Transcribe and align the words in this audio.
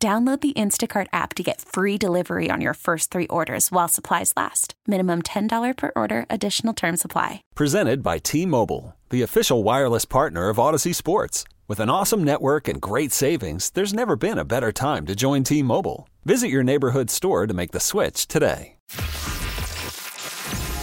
Download 0.00 0.40
the 0.40 0.52
Instacart 0.52 1.08
app 1.12 1.34
to 1.34 1.42
get 1.42 1.60
free 1.60 1.98
delivery 1.98 2.50
on 2.52 2.60
your 2.60 2.74
first 2.74 3.10
three 3.10 3.26
orders 3.26 3.72
while 3.72 3.88
supplies 3.88 4.32
last. 4.36 4.74
Minimum 4.86 5.22
$10 5.22 5.76
per 5.76 5.90
order, 5.96 6.24
additional 6.30 6.72
term 6.72 6.96
supply. 6.96 7.42
Presented 7.56 8.00
by 8.00 8.18
T 8.18 8.46
Mobile, 8.46 8.94
the 9.10 9.22
official 9.22 9.64
wireless 9.64 10.04
partner 10.04 10.50
of 10.50 10.58
Audacy 10.58 10.94
Sports. 10.94 11.42
With 11.66 11.80
an 11.80 11.90
awesome 11.90 12.22
network 12.22 12.68
and 12.68 12.80
great 12.80 13.10
savings, 13.10 13.70
there's 13.70 13.92
never 13.92 14.14
been 14.14 14.38
a 14.38 14.44
better 14.44 14.70
time 14.70 15.04
to 15.06 15.16
join 15.16 15.42
T 15.42 15.64
Mobile. 15.64 16.08
Visit 16.24 16.48
your 16.48 16.62
neighborhood 16.62 17.10
store 17.10 17.48
to 17.48 17.54
make 17.54 17.72
the 17.72 17.80
switch 17.80 18.28
today. 18.28 18.76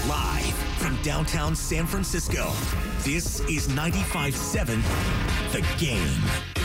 Live 0.09 0.53
from 0.77 1.01
downtown 1.03 1.55
San 1.55 1.85
Francisco, 1.85 2.51
this 3.03 3.39
is 3.49 3.69
95.7 3.69 4.81
The 5.53 5.65
Game. 5.83 6.64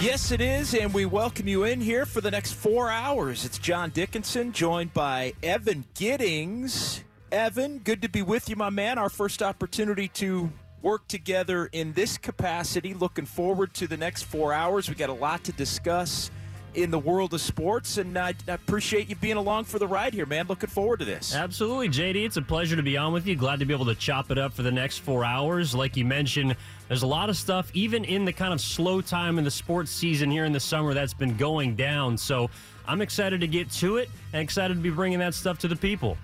Yes, 0.00 0.30
it 0.30 0.42
is, 0.42 0.74
and 0.74 0.92
we 0.92 1.06
welcome 1.06 1.48
you 1.48 1.64
in 1.64 1.80
here 1.80 2.04
for 2.04 2.20
the 2.20 2.30
next 2.30 2.52
four 2.52 2.90
hours. 2.90 3.46
It's 3.46 3.56
John 3.56 3.88
Dickinson, 3.88 4.52
joined 4.52 4.92
by 4.92 5.32
Evan 5.42 5.86
Giddings. 5.94 7.02
Evan, 7.32 7.78
good 7.78 8.02
to 8.02 8.08
be 8.08 8.20
with 8.20 8.50
you, 8.50 8.56
my 8.56 8.68
man. 8.68 8.98
Our 8.98 9.08
first 9.08 9.42
opportunity 9.42 10.08
to 10.08 10.52
work 10.82 11.08
together 11.08 11.70
in 11.72 11.94
this 11.94 12.18
capacity. 12.18 12.92
Looking 12.92 13.24
forward 13.24 13.72
to 13.74 13.86
the 13.86 13.96
next 13.96 14.24
four 14.24 14.52
hours. 14.52 14.90
We 14.90 14.96
got 14.96 15.08
a 15.08 15.14
lot 15.14 15.42
to 15.44 15.52
discuss 15.52 16.30
in 16.76 16.90
the 16.90 16.98
world 16.98 17.32
of 17.34 17.40
sports, 17.40 17.96
and 17.96 18.16
I, 18.18 18.34
I 18.46 18.52
appreciate 18.52 19.08
you 19.08 19.16
being 19.16 19.36
along 19.36 19.64
for 19.64 19.78
the 19.78 19.86
ride 19.86 20.12
here, 20.12 20.26
man. 20.26 20.46
Looking 20.46 20.68
forward 20.68 20.98
to 21.00 21.04
this. 21.04 21.34
Absolutely, 21.34 21.88
JD. 21.88 22.24
It's 22.24 22.36
a 22.36 22.42
pleasure 22.42 22.76
to 22.76 22.82
be 22.82 22.96
on 22.96 23.12
with 23.12 23.26
you. 23.26 23.34
Glad 23.34 23.60
to 23.60 23.64
be 23.64 23.72
able 23.72 23.86
to 23.86 23.94
chop 23.94 24.30
it 24.30 24.38
up 24.38 24.52
for 24.52 24.62
the 24.62 24.70
next 24.70 24.98
four 24.98 25.24
hours. 25.24 25.74
Like 25.74 25.96
you 25.96 26.04
mentioned, 26.04 26.54
there's 26.88 27.02
a 27.02 27.06
lot 27.06 27.30
of 27.30 27.36
stuff, 27.36 27.70
even 27.74 28.04
in 28.04 28.24
the 28.24 28.32
kind 28.32 28.52
of 28.52 28.60
slow 28.60 29.00
time 29.00 29.38
in 29.38 29.44
the 29.44 29.50
sports 29.50 29.90
season 29.90 30.30
here 30.30 30.44
in 30.44 30.52
the 30.52 30.60
summer, 30.60 30.94
that's 30.94 31.14
been 31.14 31.36
going 31.36 31.74
down. 31.74 32.18
So 32.18 32.50
I'm 32.86 33.00
excited 33.00 33.40
to 33.40 33.48
get 33.48 33.70
to 33.72 33.96
it 33.96 34.10
and 34.32 34.42
excited 34.42 34.74
to 34.74 34.80
be 34.80 34.90
bringing 34.90 35.18
that 35.20 35.34
stuff 35.34 35.58
to 35.60 35.68
the 35.68 35.76
people. 35.76 36.16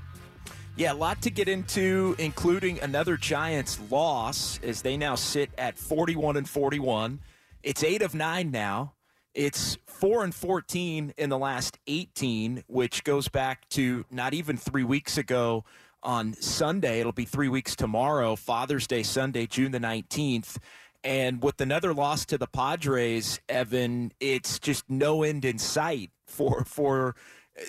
Yeah, 0.76 0.92
a 0.92 0.94
lot 0.94 1.20
to 1.22 1.30
get 1.30 1.48
into, 1.48 2.14
including 2.18 2.80
another 2.80 3.16
Giants 3.16 3.78
loss 3.90 4.58
as 4.62 4.80
they 4.80 4.96
now 4.96 5.16
sit 5.16 5.50
at 5.58 5.78
41 5.78 6.36
and 6.36 6.48
41. 6.48 7.20
It's 7.62 7.84
eight 7.84 8.00
of 8.00 8.14
nine 8.14 8.50
now. 8.50 8.92
It's 9.34 9.78
four 9.86 10.24
and 10.24 10.34
14 10.34 11.14
in 11.16 11.30
the 11.30 11.38
last 11.38 11.78
18, 11.86 12.64
which 12.66 13.02
goes 13.04 13.28
back 13.28 13.68
to 13.70 14.04
not 14.10 14.34
even 14.34 14.56
three 14.56 14.84
weeks 14.84 15.16
ago 15.16 15.64
on 16.02 16.34
Sunday. 16.34 17.00
It'll 17.00 17.12
be 17.12 17.24
three 17.24 17.48
weeks 17.48 17.74
tomorrow, 17.74 18.36
Father's 18.36 18.86
Day 18.86 19.02
Sunday, 19.02 19.46
June 19.46 19.72
the 19.72 19.78
19th. 19.78 20.58
And 21.04 21.42
with 21.42 21.60
another 21.60 21.94
loss 21.94 22.26
to 22.26 22.38
the 22.38 22.46
Padres, 22.46 23.40
Evan, 23.48 24.12
it's 24.20 24.58
just 24.58 24.88
no 24.88 25.22
end 25.22 25.44
in 25.44 25.58
sight 25.58 26.10
for 26.26 26.64
for 26.64 27.16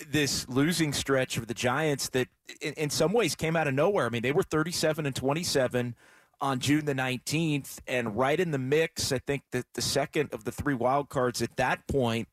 this 0.08 0.48
losing 0.48 0.92
stretch 0.92 1.36
of 1.36 1.46
the 1.46 1.54
Giants 1.54 2.08
that 2.10 2.28
in, 2.60 2.74
in 2.74 2.90
some 2.90 3.12
ways 3.12 3.34
came 3.34 3.56
out 3.56 3.66
of 3.66 3.74
nowhere. 3.74 4.06
I 4.06 4.08
mean, 4.10 4.22
they 4.22 4.32
were 4.32 4.42
37 4.42 5.06
and 5.06 5.16
27 5.16 5.94
on 6.40 6.60
June 6.60 6.84
the 6.84 6.94
19th 6.94 7.78
and 7.86 8.16
right 8.16 8.38
in 8.38 8.50
the 8.50 8.58
mix. 8.58 9.12
I 9.12 9.18
think 9.18 9.42
that 9.52 9.66
the 9.74 9.82
second 9.82 10.32
of 10.32 10.44
the 10.44 10.52
three 10.52 10.74
wild 10.74 11.08
cards 11.08 11.42
at 11.42 11.56
that 11.56 11.86
point, 11.86 12.28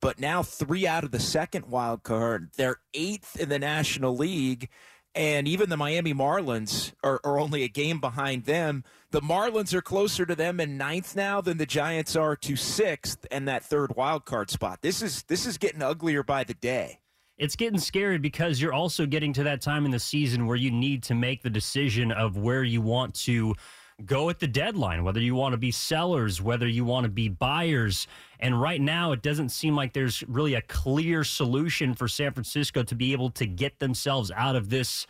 but 0.00 0.20
now 0.20 0.42
three 0.42 0.86
out 0.86 1.04
of 1.04 1.10
the 1.10 1.20
second 1.20 1.66
wild 1.66 2.02
card. 2.02 2.50
They're 2.56 2.80
eighth 2.94 3.38
in 3.38 3.48
the 3.48 3.58
National 3.58 4.16
League. 4.16 4.68
And 5.14 5.48
even 5.48 5.70
the 5.70 5.78
Miami 5.78 6.12
Marlins 6.12 6.92
are, 7.02 7.20
are 7.24 7.38
only 7.38 7.62
a 7.62 7.68
game 7.68 8.00
behind 8.00 8.44
them. 8.44 8.84
The 9.12 9.22
Marlins 9.22 9.72
are 9.72 9.80
closer 9.80 10.26
to 10.26 10.34
them 10.34 10.60
in 10.60 10.76
ninth 10.76 11.16
now 11.16 11.40
than 11.40 11.56
the 11.56 11.64
Giants 11.64 12.14
are 12.16 12.36
to 12.36 12.54
sixth 12.54 13.26
and 13.30 13.48
that 13.48 13.64
third 13.64 13.96
wild 13.96 14.26
card 14.26 14.50
spot. 14.50 14.80
This 14.82 15.00
is 15.00 15.22
this 15.22 15.46
is 15.46 15.56
getting 15.56 15.80
uglier 15.80 16.22
by 16.22 16.44
the 16.44 16.52
day 16.52 17.00
it's 17.38 17.56
getting 17.56 17.78
scary 17.78 18.18
because 18.18 18.60
you're 18.60 18.72
also 18.72 19.06
getting 19.06 19.32
to 19.34 19.42
that 19.44 19.60
time 19.60 19.84
in 19.84 19.90
the 19.90 19.98
season 19.98 20.46
where 20.46 20.56
you 20.56 20.70
need 20.70 21.02
to 21.04 21.14
make 21.14 21.42
the 21.42 21.50
decision 21.50 22.10
of 22.12 22.36
where 22.38 22.64
you 22.64 22.80
want 22.80 23.14
to 23.14 23.54
go 24.04 24.28
at 24.28 24.38
the 24.38 24.46
deadline, 24.46 25.04
whether 25.04 25.20
you 25.20 25.34
want 25.34 25.52
to 25.52 25.58
be 25.58 25.70
sellers, 25.70 26.42
whether 26.42 26.66
you 26.66 26.84
want 26.84 27.04
to 27.04 27.10
be 27.10 27.28
buyers. 27.28 28.06
And 28.40 28.60
right 28.60 28.80
now, 28.80 29.12
it 29.12 29.22
doesn't 29.22 29.50
seem 29.50 29.74
like 29.74 29.92
there's 29.92 30.22
really 30.28 30.54
a 30.54 30.62
clear 30.62 31.24
solution 31.24 31.94
for 31.94 32.08
San 32.08 32.32
Francisco 32.32 32.82
to 32.82 32.94
be 32.94 33.12
able 33.12 33.30
to 33.30 33.46
get 33.46 33.78
themselves 33.78 34.30
out 34.34 34.56
of 34.56 34.68
this 34.68 35.06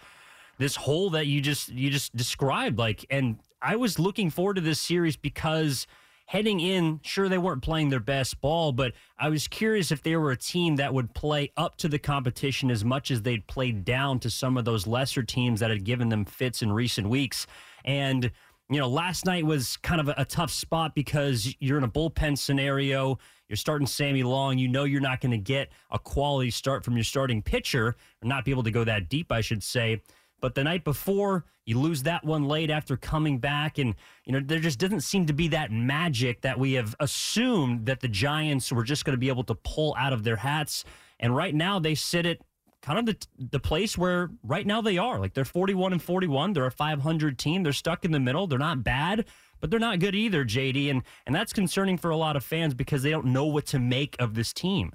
this 0.59 0.75
hole 0.75 1.11
that 1.11 1.27
you 1.27 1.41
just 1.41 1.69
you 1.71 1.91
just 1.91 2.17
described. 2.17 2.79
Like, 2.79 3.05
and 3.11 3.39
I 3.61 3.77
was 3.77 3.99
looking 3.99 4.31
forward 4.31 4.55
to 4.55 4.63
this 4.63 4.81
series 4.81 5.17
because 5.17 5.87
heading 6.27 6.59
in, 6.61 7.01
sure, 7.03 7.29
they 7.29 7.39
weren't 7.39 7.63
playing 7.63 7.89
their 7.89 8.01
best 8.01 8.41
ball, 8.41 8.73
but 8.73 8.93
I 9.19 9.29
was 9.29 9.47
curious 9.47 9.93
if 9.93 10.03
they 10.03 10.17
were 10.17 10.33
a 10.33 10.37
team 10.37 10.77
that 10.77 10.93
would 10.93 11.15
play 11.15 11.53
up 11.57 11.77
to 11.79 11.89
the 11.89 12.01
competition 12.01 12.71
as 12.71 12.85
much 12.85 13.11
as 13.11 13.23
they'd 13.23 13.47
played 13.47 13.85
down 13.85 14.19
to 14.21 14.31
some 14.31 14.57
of 14.57 14.65
those 14.65 14.87
lesser 14.87 15.23
teams 15.23 15.61
that 15.61 15.71
had 15.71 15.85
given 15.85 16.09
them 16.09 16.25
fits 16.25 16.63
in 16.63 16.73
recent 16.73 17.09
weeks. 17.09 17.47
And, 17.85 18.33
you 18.69 18.81
know, 18.81 18.89
last 18.89 19.25
night 19.25 19.47
was 19.47 19.77
kind 19.79 20.01
of 20.01 20.09
a, 20.09 20.15
a 20.19 20.25
tough 20.25 20.51
spot 20.51 20.97
because 20.97 21.55
you're 21.61 21.79
in 21.79 21.85
a 21.85 21.89
bullpen 21.89 22.37
scenario. 22.37 23.19
You're 23.49 23.57
starting 23.57 23.87
Sammy 23.87 24.25
Long. 24.25 24.59
You 24.59 24.67
know 24.67 24.83
you're 24.83 25.01
not 25.01 25.21
going 25.21 25.31
to 25.31 25.39
get 25.39 25.71
a 25.93 25.99
quality 26.01 26.51
start 26.51 26.85
from 26.85 26.97
your 26.97 27.05
starting 27.05 27.41
pitcher, 27.41 27.89
or 27.89 27.95
not 28.25 28.45
be 28.45 28.51
able 28.51 28.65
to 28.65 28.73
go 28.73 28.83
that 28.83 29.09
deep, 29.09 29.31
I 29.31 29.41
should 29.41 29.63
say. 29.63 30.03
But 30.41 30.55
the 30.55 30.65
night 30.65 30.85
before, 30.85 31.45
you 31.65 31.79
lose 31.79 32.03
that 32.05 32.25
one 32.25 32.47
late 32.47 32.71
after 32.71 32.97
coming 32.97 33.39
back. 33.39 33.79
And, 33.79 33.95
you 34.25 34.33
know, 34.33 34.41
there 34.41 34.61
just 34.61 34.79
doesn't 34.79 35.01
seem 35.01 35.27
to 35.27 35.33
be 35.33 35.49
that 35.49 35.73
magic 35.73 36.43
that 36.43 36.59
we 36.59 36.75
have 36.75 36.95
assumed 37.01 37.87
that 37.87 38.01
the 38.01 38.09
Giants 38.09 38.71
were 38.71 38.85
just 38.85 39.05
going 39.05 39.15
to 39.15 39.21
be 39.21 39.29
able 39.29 39.45
to 39.45 39.55
pull 39.55 39.95
out 39.99 40.13
of 40.13 40.25
their 40.25 40.37
hats. 40.37 40.85
And 41.19 41.35
right 41.35 41.55
now, 41.55 41.79
they 41.79 41.95
sit 41.95 42.27
at 42.27 42.39
kind 42.83 42.99
of 42.99 43.07
the, 43.07 43.27
the 43.51 43.59
place 43.59 43.99
where 43.99 44.31
right 44.45 44.67
now 44.67 44.81
they 44.81 44.99
are. 44.99 45.19
Like 45.19 45.35
they're 45.35 45.45
41 45.45 45.93
and 45.93 46.03
41. 46.03 46.53
They're 46.53 46.67
a 46.67 46.71
500 46.71 47.39
team. 47.39 47.63
They're 47.63 47.73
stuck 47.73 48.05
in 48.05 48.13
the 48.13 48.21
middle. 48.21 48.47
They're 48.47 48.59
not 48.59 48.85
bad, 48.85 49.25
but 49.61 49.71
they're 49.71 49.81
not 49.81 49.99
good 49.99 50.15
either, 50.15 50.45
JD. 50.45 50.91
And, 50.91 51.03
and 51.27 51.35
that's 51.35 51.53
concerning 51.53 51.99
for 51.99 52.11
a 52.11 52.17
lot 52.17 52.37
of 52.37 52.45
fans 52.45 52.75
because 52.75 53.03
they 53.03 53.11
don't 53.11 53.27
know 53.27 53.47
what 53.47 53.67
to 53.67 53.79
make 53.79 54.15
of 54.21 54.35
this 54.35 54.53
team. 54.53 54.93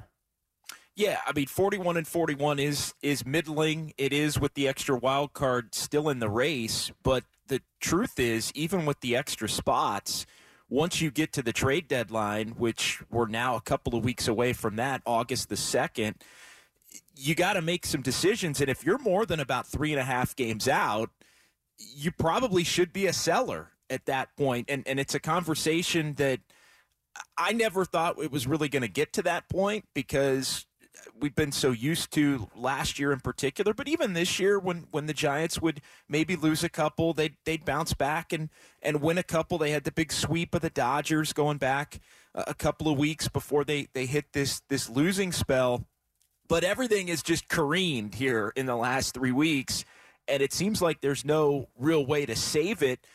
Yeah, 0.95 1.19
I 1.25 1.31
mean, 1.33 1.47
41 1.47 1.97
and 1.97 2.07
41 2.07 2.59
is 2.59 2.93
is 3.01 3.25
middling. 3.25 3.93
It 3.97 4.11
is 4.11 4.39
with 4.39 4.53
the 4.55 4.67
extra 4.67 4.97
wild 4.97 5.33
card 5.33 5.73
still 5.73 6.09
in 6.09 6.19
the 6.19 6.29
race, 6.29 6.91
but 7.03 7.23
the 7.47 7.61
truth 7.79 8.19
is, 8.19 8.51
even 8.55 8.85
with 8.85 8.99
the 8.99 9.15
extra 9.15 9.47
spots, 9.47 10.25
once 10.69 11.01
you 11.01 11.11
get 11.11 11.33
to 11.33 11.41
the 11.41 11.53
trade 11.53 11.87
deadline, 11.87 12.49
which 12.49 13.01
we're 13.09 13.27
now 13.27 13.55
a 13.55 13.61
couple 13.61 13.95
of 13.95 14.03
weeks 14.03 14.27
away 14.27 14.53
from 14.53 14.75
that, 14.77 15.01
August 15.05 15.49
the 15.49 15.57
second, 15.57 16.15
you 17.15 17.35
got 17.35 17.53
to 17.53 17.61
make 17.61 17.85
some 17.85 18.01
decisions. 18.01 18.61
And 18.61 18.69
if 18.69 18.85
you're 18.85 18.97
more 18.97 19.25
than 19.25 19.39
about 19.39 19.67
three 19.67 19.91
and 19.91 19.99
a 19.99 20.05
half 20.05 20.35
games 20.35 20.67
out, 20.67 21.09
you 21.77 22.11
probably 22.11 22.63
should 22.63 22.93
be 22.93 23.07
a 23.07 23.13
seller 23.13 23.71
at 23.89 24.05
that 24.05 24.35
point. 24.35 24.69
And 24.69 24.85
and 24.87 24.99
it's 24.99 25.15
a 25.15 25.19
conversation 25.19 26.15
that 26.15 26.39
I 27.37 27.53
never 27.53 27.85
thought 27.85 28.21
it 28.21 28.31
was 28.31 28.47
really 28.47 28.69
going 28.69 28.81
to 28.81 28.89
get 28.89 29.13
to 29.13 29.21
that 29.23 29.49
point 29.49 29.85
because 29.93 30.65
we've 31.19 31.35
been 31.35 31.51
so 31.51 31.71
used 31.71 32.11
to 32.13 32.49
last 32.55 32.99
year 32.99 33.11
in 33.11 33.19
particular, 33.19 33.73
but 33.73 33.87
even 33.87 34.13
this 34.13 34.39
year 34.39 34.59
when 34.59 34.87
when 34.91 35.05
the 35.05 35.13
Giants 35.13 35.61
would 35.61 35.81
maybe 36.09 36.35
lose 36.35 36.63
a 36.63 36.69
couple, 36.69 37.13
they'd 37.13 37.35
they'd 37.45 37.65
bounce 37.65 37.93
back 37.93 38.33
and 38.33 38.49
and 38.81 39.01
win 39.01 39.17
a 39.17 39.23
couple. 39.23 39.57
They 39.57 39.71
had 39.71 39.83
the 39.83 39.91
big 39.91 40.11
sweep 40.11 40.55
of 40.55 40.61
the 40.61 40.69
Dodgers 40.69 41.33
going 41.33 41.57
back 41.57 41.99
a 42.33 42.53
couple 42.53 42.91
of 42.91 42.97
weeks 42.97 43.27
before 43.27 43.63
they 43.63 43.87
they 43.93 44.05
hit 44.05 44.33
this 44.33 44.61
this 44.69 44.89
losing 44.89 45.31
spell. 45.31 45.85
But 46.47 46.63
everything 46.63 47.07
is 47.07 47.23
just 47.23 47.47
careened 47.47 48.15
here 48.15 48.51
in 48.55 48.65
the 48.65 48.75
last 48.75 49.13
three 49.13 49.31
weeks, 49.31 49.85
and 50.27 50.41
it 50.41 50.51
seems 50.51 50.81
like 50.81 51.01
there's 51.01 51.23
no 51.23 51.69
real 51.77 52.05
way 52.05 52.25
to 52.25 52.35
save 52.35 52.83
it 52.83 53.05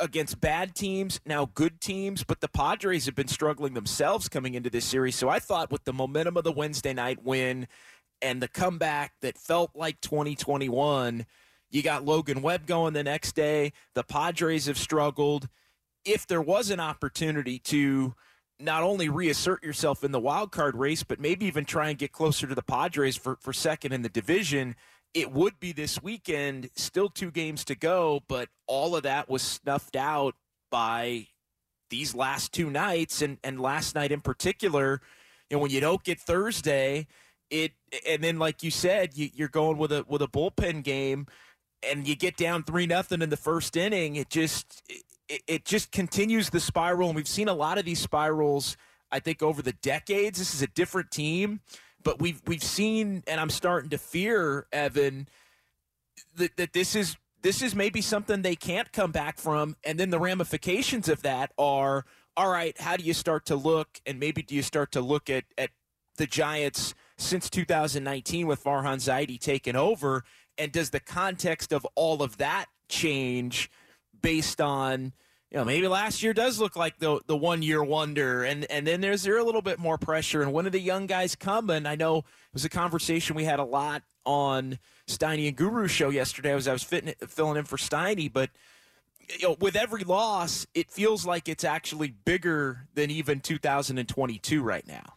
against 0.00 0.40
bad 0.40 0.74
teams, 0.74 1.20
now 1.24 1.50
good 1.54 1.80
teams, 1.80 2.24
but 2.24 2.40
the 2.40 2.48
Padres 2.48 3.06
have 3.06 3.14
been 3.14 3.28
struggling 3.28 3.74
themselves 3.74 4.28
coming 4.28 4.54
into 4.54 4.70
this 4.70 4.84
series. 4.84 5.14
So 5.14 5.28
I 5.28 5.38
thought 5.38 5.70
with 5.70 5.84
the 5.84 5.92
momentum 5.92 6.36
of 6.36 6.44
the 6.44 6.52
Wednesday 6.52 6.92
night 6.92 7.22
win 7.22 7.68
and 8.20 8.42
the 8.42 8.48
comeback 8.48 9.12
that 9.20 9.38
felt 9.38 9.70
like 9.74 10.00
2021, 10.00 11.26
you 11.70 11.82
got 11.82 12.04
Logan 12.04 12.42
Webb 12.42 12.66
going 12.66 12.94
the 12.94 13.04
next 13.04 13.34
day. 13.34 13.72
The 13.94 14.04
Padres 14.04 14.66
have 14.66 14.78
struggled. 14.78 15.48
If 16.04 16.26
there 16.26 16.42
was 16.42 16.70
an 16.70 16.80
opportunity 16.80 17.58
to 17.60 18.14
not 18.60 18.82
only 18.82 19.08
reassert 19.08 19.64
yourself 19.64 20.04
in 20.04 20.12
the 20.12 20.20
wild 20.20 20.52
card 20.52 20.76
race, 20.76 21.02
but 21.02 21.20
maybe 21.20 21.46
even 21.46 21.64
try 21.64 21.88
and 21.88 21.98
get 21.98 22.12
closer 22.12 22.46
to 22.46 22.54
the 22.54 22.62
Padres 22.62 23.16
for, 23.16 23.36
for 23.40 23.52
second 23.52 23.92
in 23.92 24.02
the 24.02 24.08
division. 24.08 24.76
It 25.14 25.32
would 25.32 25.60
be 25.60 25.72
this 25.72 26.02
weekend, 26.02 26.70
still 26.74 27.08
two 27.08 27.30
games 27.30 27.64
to 27.66 27.74
go, 27.74 28.20
but 28.28 28.48
all 28.66 28.96
of 28.96 29.04
that 29.04 29.30
was 29.30 29.42
snuffed 29.42 29.96
out 29.96 30.34
by 30.70 31.28
these 31.88 32.14
last 32.14 32.52
two 32.52 32.68
nights 32.68 33.22
and, 33.22 33.38
and 33.44 33.60
last 33.60 33.94
night 33.94 34.10
in 34.10 34.20
particular. 34.20 35.00
Know, 35.50 35.60
when 35.60 35.70
you 35.70 35.80
don't 35.80 36.02
get 36.02 36.18
Thursday, 36.18 37.06
it 37.50 37.72
and 38.08 38.24
then 38.24 38.38
like 38.38 38.62
you 38.62 38.70
said, 38.70 39.16
you, 39.16 39.28
you're 39.34 39.48
going 39.48 39.78
with 39.78 39.92
a 39.92 40.04
with 40.08 40.20
a 40.20 40.26
bullpen 40.26 40.82
game 40.82 41.26
and 41.88 42.06
you 42.06 42.16
get 42.16 42.36
down 42.36 42.62
three 42.62 42.86
nothing 42.86 43.22
in 43.22 43.30
the 43.30 43.36
first 43.36 43.76
inning, 43.76 44.16
it 44.16 44.30
just 44.30 44.82
it, 45.28 45.42
it 45.46 45.64
just 45.64 45.92
continues 45.92 46.50
the 46.50 46.60
spiral. 46.60 47.08
And 47.08 47.16
we've 47.16 47.28
seen 47.28 47.48
a 47.48 47.54
lot 47.54 47.78
of 47.78 47.84
these 47.84 48.00
spirals, 48.00 48.76
I 49.12 49.20
think, 49.20 49.42
over 49.42 49.62
the 49.62 49.72
decades. 49.72 50.38
This 50.38 50.54
is 50.54 50.62
a 50.62 50.66
different 50.66 51.10
team, 51.10 51.60
but 52.04 52.20
we've 52.20 52.40
we've 52.46 52.62
seen, 52.62 53.24
and 53.26 53.40
I'm 53.40 53.50
starting 53.50 53.90
to 53.90 53.98
fear, 53.98 54.66
Evan, 54.72 55.28
that, 56.36 56.56
that 56.56 56.72
this 56.72 56.94
is 56.94 57.16
this 57.42 57.60
is 57.60 57.74
maybe 57.74 58.00
something 58.00 58.42
they 58.42 58.56
can't 58.56 58.90
come 58.92 59.12
back 59.12 59.38
from. 59.38 59.76
And 59.84 60.00
then 60.00 60.10
the 60.10 60.18
ramifications 60.18 61.08
of 61.08 61.22
that 61.22 61.52
are 61.58 62.06
all 62.36 62.50
right, 62.50 62.78
how 62.80 62.96
do 62.96 63.04
you 63.04 63.12
start 63.12 63.46
to 63.46 63.54
look? 63.56 64.00
And 64.06 64.18
maybe 64.18 64.42
do 64.42 64.54
you 64.54 64.62
start 64.62 64.92
to 64.92 65.00
look 65.00 65.28
at, 65.30 65.44
at 65.56 65.70
the 66.16 66.26
Giants 66.26 66.94
since 67.16 67.50
2019 67.50 68.46
with 68.46 68.64
Farhan 68.64 68.96
Zaidi 68.96 69.38
taking 69.38 69.76
over? 69.76 70.24
And 70.56 70.72
does 70.72 70.90
the 70.90 71.00
context 71.00 71.72
of 71.72 71.86
all 71.94 72.22
of 72.22 72.38
that 72.38 72.66
change 72.88 73.70
based 74.20 74.60
on 74.60 75.12
you 75.54 75.60
know 75.60 75.64
maybe 75.64 75.86
last 75.86 76.20
year 76.20 76.34
does 76.34 76.58
look 76.58 76.74
like 76.74 76.98
the 76.98 77.20
the 77.28 77.36
one 77.36 77.62
year 77.62 77.82
wonder. 77.84 78.42
And 78.42 78.64
and 78.72 78.84
then 78.84 79.00
there's 79.00 79.22
there 79.22 79.38
a 79.38 79.44
little 79.44 79.62
bit 79.62 79.78
more 79.78 79.96
pressure. 79.96 80.42
And 80.42 80.52
one 80.52 80.66
of 80.66 80.72
the 80.72 80.80
young 80.80 81.06
guys 81.06 81.36
coming? 81.36 81.86
I 81.86 81.94
know 81.94 82.18
it 82.18 82.24
was 82.52 82.64
a 82.64 82.68
conversation 82.68 83.36
we 83.36 83.44
had 83.44 83.60
a 83.60 83.64
lot 83.64 84.02
on 84.26 84.80
steiny 85.06 85.46
and 85.46 85.56
guru 85.56 85.86
show 85.86 86.08
yesterday 86.08 86.52
as 86.54 86.66
i 86.66 86.72
was 86.72 86.82
fitting, 86.82 87.14
filling 87.28 87.56
in 87.56 87.64
for 87.66 87.76
steiny. 87.76 88.32
But 88.32 88.50
you 89.28 89.46
know 89.46 89.56
with 89.60 89.76
every 89.76 90.02
loss 90.02 90.66
it 90.74 90.90
feels 90.90 91.24
like 91.24 91.48
it's 91.48 91.62
actually 91.62 92.08
bigger 92.08 92.88
than 92.94 93.12
even 93.12 93.38
2022 93.38 94.60
right 94.60 94.86
now. 94.88 95.14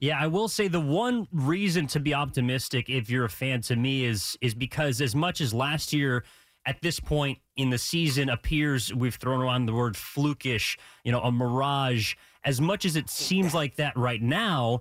Yeah, 0.00 0.18
I 0.20 0.26
will 0.26 0.48
say 0.48 0.68
the 0.68 0.78
one 0.80 1.28
reason 1.32 1.86
to 1.88 1.98
be 1.98 2.12
optimistic 2.12 2.90
if 2.90 3.08
you're 3.08 3.24
a 3.24 3.30
fan 3.30 3.62
to 3.62 3.76
me 3.76 4.04
is 4.04 4.36
is 4.42 4.54
because 4.54 5.00
as 5.00 5.14
much 5.14 5.40
as 5.40 5.54
last 5.54 5.94
year 5.94 6.24
at 6.66 6.82
this 6.82 7.00
point 7.00 7.38
in 7.58 7.70
the 7.70 7.76
season 7.76 8.30
appears 8.30 8.94
we've 8.94 9.16
thrown 9.16 9.42
around 9.42 9.66
the 9.66 9.74
word 9.74 9.94
flukish, 9.94 10.78
you 11.04 11.12
know, 11.12 11.20
a 11.20 11.30
mirage. 11.30 12.14
As 12.44 12.60
much 12.60 12.84
as 12.84 12.96
it 12.96 13.10
seems 13.10 13.52
like 13.52 13.74
that 13.76 13.96
right 13.96 14.22
now, 14.22 14.80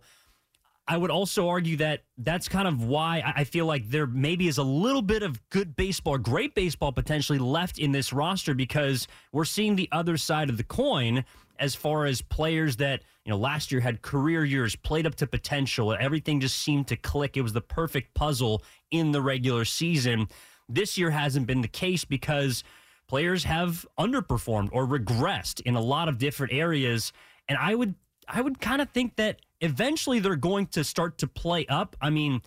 I 0.87 0.95
would 0.95 1.11
also 1.11 1.49
argue 1.49 1.75
that 1.77 2.03
that's 2.19 2.47
kind 2.47 2.67
of 2.67 2.83
why 2.83 3.21
I 3.35 3.43
feel 3.43 3.65
like 3.65 3.89
there 3.89 4.05
maybe 4.07 4.47
is 4.47 4.59
a 4.59 4.63
little 4.63 5.01
bit 5.01 5.23
of 5.23 5.41
good 5.49 5.75
baseball, 5.75 6.17
great 6.19 6.53
baseball 6.55 6.93
potentially 6.93 7.39
left 7.39 7.79
in 7.79 7.91
this 7.91 8.13
roster 8.13 8.53
because 8.53 9.07
we're 9.33 9.43
seeing 9.43 9.75
the 9.75 9.89
other 9.91 10.15
side 10.15 10.49
of 10.49 10.55
the 10.55 10.63
coin 10.63 11.25
as 11.59 11.73
far 11.73 12.05
as 12.05 12.21
players 12.21 12.77
that, 12.77 13.01
you 13.25 13.31
know, 13.31 13.37
last 13.37 13.71
year 13.71 13.81
had 13.81 14.03
career 14.03 14.45
years, 14.45 14.75
played 14.75 15.07
up 15.07 15.15
to 15.15 15.25
potential. 15.25 15.97
Everything 15.99 16.39
just 16.39 16.59
seemed 16.59 16.87
to 16.87 16.95
click. 16.95 17.35
It 17.35 17.41
was 17.41 17.53
the 17.53 17.61
perfect 17.61 18.13
puzzle 18.13 18.63
in 18.91 19.11
the 19.11 19.21
regular 19.21 19.65
season. 19.65 20.27
This 20.69 20.97
year 20.97 21.09
hasn't 21.09 21.47
been 21.47 21.61
the 21.61 21.67
case 21.67 22.05
because 22.05 22.63
players 23.07 23.43
have 23.45 23.85
underperformed 23.97 24.69
or 24.71 24.85
regressed 24.85 25.61
in 25.61 25.75
a 25.75 25.81
lot 25.81 26.09
of 26.09 26.17
different 26.17 26.53
areas. 26.53 27.13
And 27.47 27.57
I 27.57 27.75
would 27.75 27.95
I 28.27 28.41
would 28.41 28.59
kind 28.59 28.81
of 28.81 28.89
think 28.89 29.15
that 29.15 29.39
eventually 29.61 30.19
they're 30.19 30.35
going 30.35 30.67
to 30.67 30.83
start 30.83 31.17
to 31.19 31.27
play 31.27 31.65
up. 31.67 31.95
I 32.01 32.09
mean, 32.09 32.41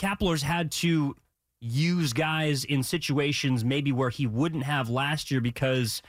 Kapler's 0.00 0.42
had 0.42 0.70
to 0.72 1.16
use 1.60 2.12
guys 2.12 2.64
in 2.64 2.82
situations 2.82 3.64
maybe 3.64 3.92
where 3.92 4.10
he 4.10 4.26
wouldn't 4.26 4.64
have 4.64 4.88
last 4.88 5.30
year 5.30 5.40
because, 5.40 6.02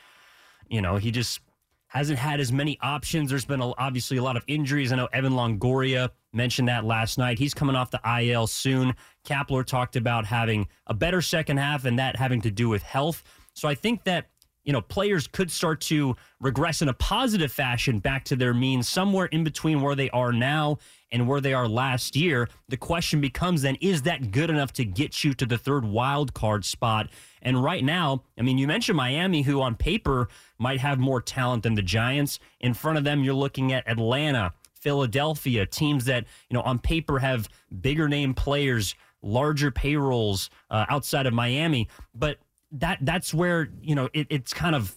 you 0.70 0.82
know, 0.82 0.98
he 0.98 1.12
just 1.12 1.42
hasn't 1.88 2.20
had 2.20 2.40
as 2.40 2.52
many 2.52 2.78
options. 2.82 3.30
There's 3.30 3.46
been 3.46 3.62
a, 3.62 3.72
obviously 3.78 4.18
a 4.18 4.24
lot 4.24 4.38
of 4.38 4.44
injuries. 4.48 4.92
I 4.92 4.98
know 4.98 5.08
Evan 5.14 5.34
Longoria 5.34 6.10
mentioned 6.34 6.68
that 6.68 6.86
last 6.86 7.18
night. 7.18 7.40
He's 7.40 7.54
coming 7.54 7.76
off 7.76 7.92
the 7.92 8.02
IL 8.22 8.48
soon. 8.48 8.94
Kapler 9.26 9.66
talked 9.66 9.96
about 9.96 10.26
having 10.26 10.68
a 10.88 10.94
better 10.94 11.22
second 11.22 11.58
half 11.58 11.86
and 11.86 11.98
that 12.00 12.16
having 12.16 12.42
to 12.42 12.52
do 12.52 12.70
with 12.70 12.84
health. 12.84 13.24
So 13.54 13.68
I 13.68 13.76
think 13.76 14.04
that 14.04 14.28
you 14.68 14.74
know 14.74 14.82
players 14.82 15.28
could 15.28 15.50
start 15.50 15.82
to 15.82 16.16
regress 16.40 16.84
in 16.84 16.90
a 16.90 16.94
positive 16.94 17.52
fashion 17.52 17.98
back 17.98 18.26
to 18.26 18.36
their 18.36 18.54
means 18.54 18.88
somewhere 18.88 19.26
in 19.28 19.44
between 19.44 19.82
where 19.82 19.96
they 19.96 20.10
are 20.12 20.32
now 20.32 20.78
and 21.12 21.26
where 21.26 21.40
they 21.40 21.54
are 21.54 21.70
last 21.70 22.18
year. 22.18 22.50
The 22.68 22.76
question 22.76 23.22
becomes 23.22 23.62
then 23.62 23.78
is 23.80 24.02
that 24.04 24.32
good 24.32 24.50
enough 24.50 24.74
to 24.74 24.84
get 24.84 25.24
you 25.24 25.34
to 25.36 25.46
the 25.46 25.58
third 25.58 25.86
wild 25.86 26.34
card 26.34 26.66
spot? 26.66 27.10
And 27.42 27.64
right 27.64 27.84
now 27.84 28.24
i 28.38 28.42
mean 28.44 28.58
you 28.58 28.68
mentioned 28.68 28.98
miami 28.98 29.42
who 29.42 29.62
on 29.62 29.76
paper 29.76 30.28
might 30.60 30.82
have 30.82 31.00
more 31.00 31.22
talent 31.22 31.64
than 31.64 31.74
the 31.74 31.82
giants. 31.82 32.40
In 32.60 32.74
front 32.74 32.98
of 32.98 33.04
them 33.04 33.24
you're 33.24 33.34
looking 33.34 33.72
at 33.72 33.90
atlanta 33.90 34.54
Philadelphia, 34.74 35.66
teams 35.66 36.06
that, 36.06 36.26
you 36.50 36.54
know, 36.54 36.62
on 36.62 36.78
paper 36.78 37.20
have 37.20 37.50
bigger 37.82 38.08
name 38.08 38.34
players, 38.34 38.96
larger 39.22 39.72
payrolls 39.72 40.50
uh, 40.70 40.86
outside 40.88 41.26
of 41.26 41.34
Miami. 41.34 41.88
But 42.14 42.38
that 42.72 43.00
that's 43.02 43.34
where, 43.34 43.70
you 43.82 43.96
know, 43.96 44.10
it, 44.14 44.28
it's 44.30 44.54
kind 44.54 44.76
of, 44.76 44.96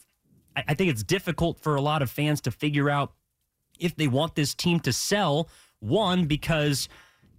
I, 0.56 0.64
I 0.68 0.74
think 0.74 0.90
it's 0.90 1.02
difficult 1.02 1.60
for 1.60 1.76
a 1.76 1.80
lot 1.80 2.02
of 2.02 2.10
fans 2.10 2.40
to 2.42 2.50
figure 2.50 2.90
out 2.90 3.12
if 3.78 3.96
they 3.96 4.08
want 4.08 4.34
this 4.34 4.54
team 4.54 4.80
to 4.80 4.92
sell. 4.92 5.48
One, 5.80 6.26
because 6.26 6.88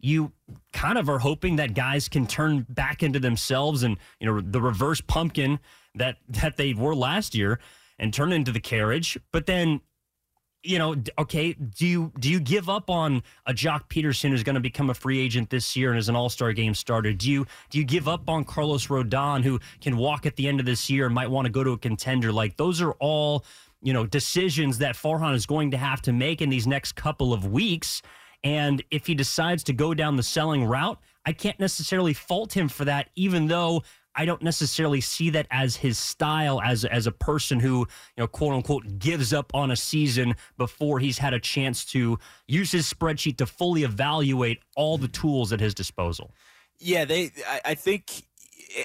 you 0.01 0.31
kind 0.73 0.97
of 0.97 1.09
are 1.09 1.19
hoping 1.19 1.57
that 1.57 1.75
guys 1.75 2.09
can 2.09 2.25
turn 2.25 2.65
back 2.69 3.03
into 3.03 3.19
themselves 3.19 3.83
and, 3.83 3.97
you 4.19 4.25
know, 4.25 4.41
the 4.41 4.61
reverse 4.61 5.01
pumpkin 5.01 5.59
that 5.93 6.17
that 6.27 6.57
they 6.57 6.73
were 6.73 6.95
last 6.95 7.35
year 7.35 7.59
and 7.99 8.13
turn 8.13 8.31
into 8.31 8.51
the 8.51 8.59
carriage. 8.59 9.17
But 9.31 9.45
then 9.45 9.81
you 10.63 10.77
know, 10.77 10.95
okay, 11.17 11.53
do 11.53 11.87
you 11.87 12.11
do 12.19 12.29
you 12.29 12.39
give 12.39 12.69
up 12.69 12.89
on 12.89 13.23
a 13.45 13.53
Joc 13.53 13.89
Pederson 13.89 14.29
who's 14.29 14.43
going 14.43 14.55
to 14.55 14.61
become 14.61 14.89
a 14.89 14.93
free 14.93 15.19
agent 15.19 15.49
this 15.49 15.75
year 15.75 15.89
and 15.89 15.97
is 15.97 16.09
an 16.09 16.15
All 16.15 16.29
Star 16.29 16.53
game 16.53 16.75
starter? 16.75 17.13
Do 17.13 17.31
you 17.31 17.47
do 17.69 17.79
you 17.79 17.83
give 17.83 18.07
up 18.07 18.29
on 18.29 18.43
Carlos 18.43 18.87
Rodon 18.87 19.43
who 19.43 19.59
can 19.81 19.97
walk 19.97 20.25
at 20.25 20.35
the 20.35 20.47
end 20.47 20.59
of 20.59 20.65
this 20.65 20.89
year 20.89 21.05
and 21.07 21.15
might 21.15 21.29
want 21.29 21.45
to 21.45 21.51
go 21.51 21.63
to 21.63 21.71
a 21.71 21.77
contender? 21.77 22.31
Like 22.31 22.57
those 22.57 22.81
are 22.81 22.91
all 22.93 23.43
you 23.81 23.93
know 23.93 24.05
decisions 24.05 24.77
that 24.77 24.95
Farhan 24.95 25.33
is 25.33 25.45
going 25.45 25.71
to 25.71 25.77
have 25.77 26.01
to 26.03 26.13
make 26.13 26.41
in 26.41 26.49
these 26.49 26.67
next 26.67 26.93
couple 26.93 27.33
of 27.33 27.51
weeks. 27.51 28.01
And 28.43 28.83
if 28.91 29.07
he 29.07 29.15
decides 29.15 29.63
to 29.65 29.73
go 29.73 29.93
down 29.93 30.15
the 30.15 30.23
selling 30.23 30.65
route, 30.65 30.99
I 31.25 31.33
can't 31.33 31.59
necessarily 31.59 32.13
fault 32.13 32.55
him 32.55 32.67
for 32.69 32.85
that, 32.85 33.09
even 33.15 33.47
though 33.47 33.83
I 34.15 34.25
don't 34.25 34.41
necessarily 34.41 35.01
see 35.01 35.29
that 35.31 35.47
as 35.51 35.77
his 35.77 35.97
style 35.97 36.61
as 36.61 36.85
as 36.85 37.07
a 37.07 37.11
person 37.11 37.59
who, 37.59 37.79
you 37.79 37.87
know, 38.17 38.27
quote 38.27 38.53
unquote 38.53 38.99
gives 38.99 39.33
up 39.33 39.53
on 39.53 39.71
a 39.71 39.75
season 39.75 40.35
before 40.57 40.99
he's 40.99 41.17
had 41.17 41.33
a 41.33 41.39
chance 41.39 41.85
to 41.85 42.19
use 42.47 42.71
his 42.71 42.91
spreadsheet 42.91 43.37
to 43.37 43.45
fully 43.45 43.83
evaluate 43.83 44.59
all 44.75 44.97
the 44.97 45.07
tools 45.07 45.53
at 45.53 45.59
his 45.59 45.73
disposal. 45.73 46.31
Yeah, 46.79 47.05
they 47.05 47.31
I, 47.47 47.61
I 47.65 47.73
think 47.75 48.23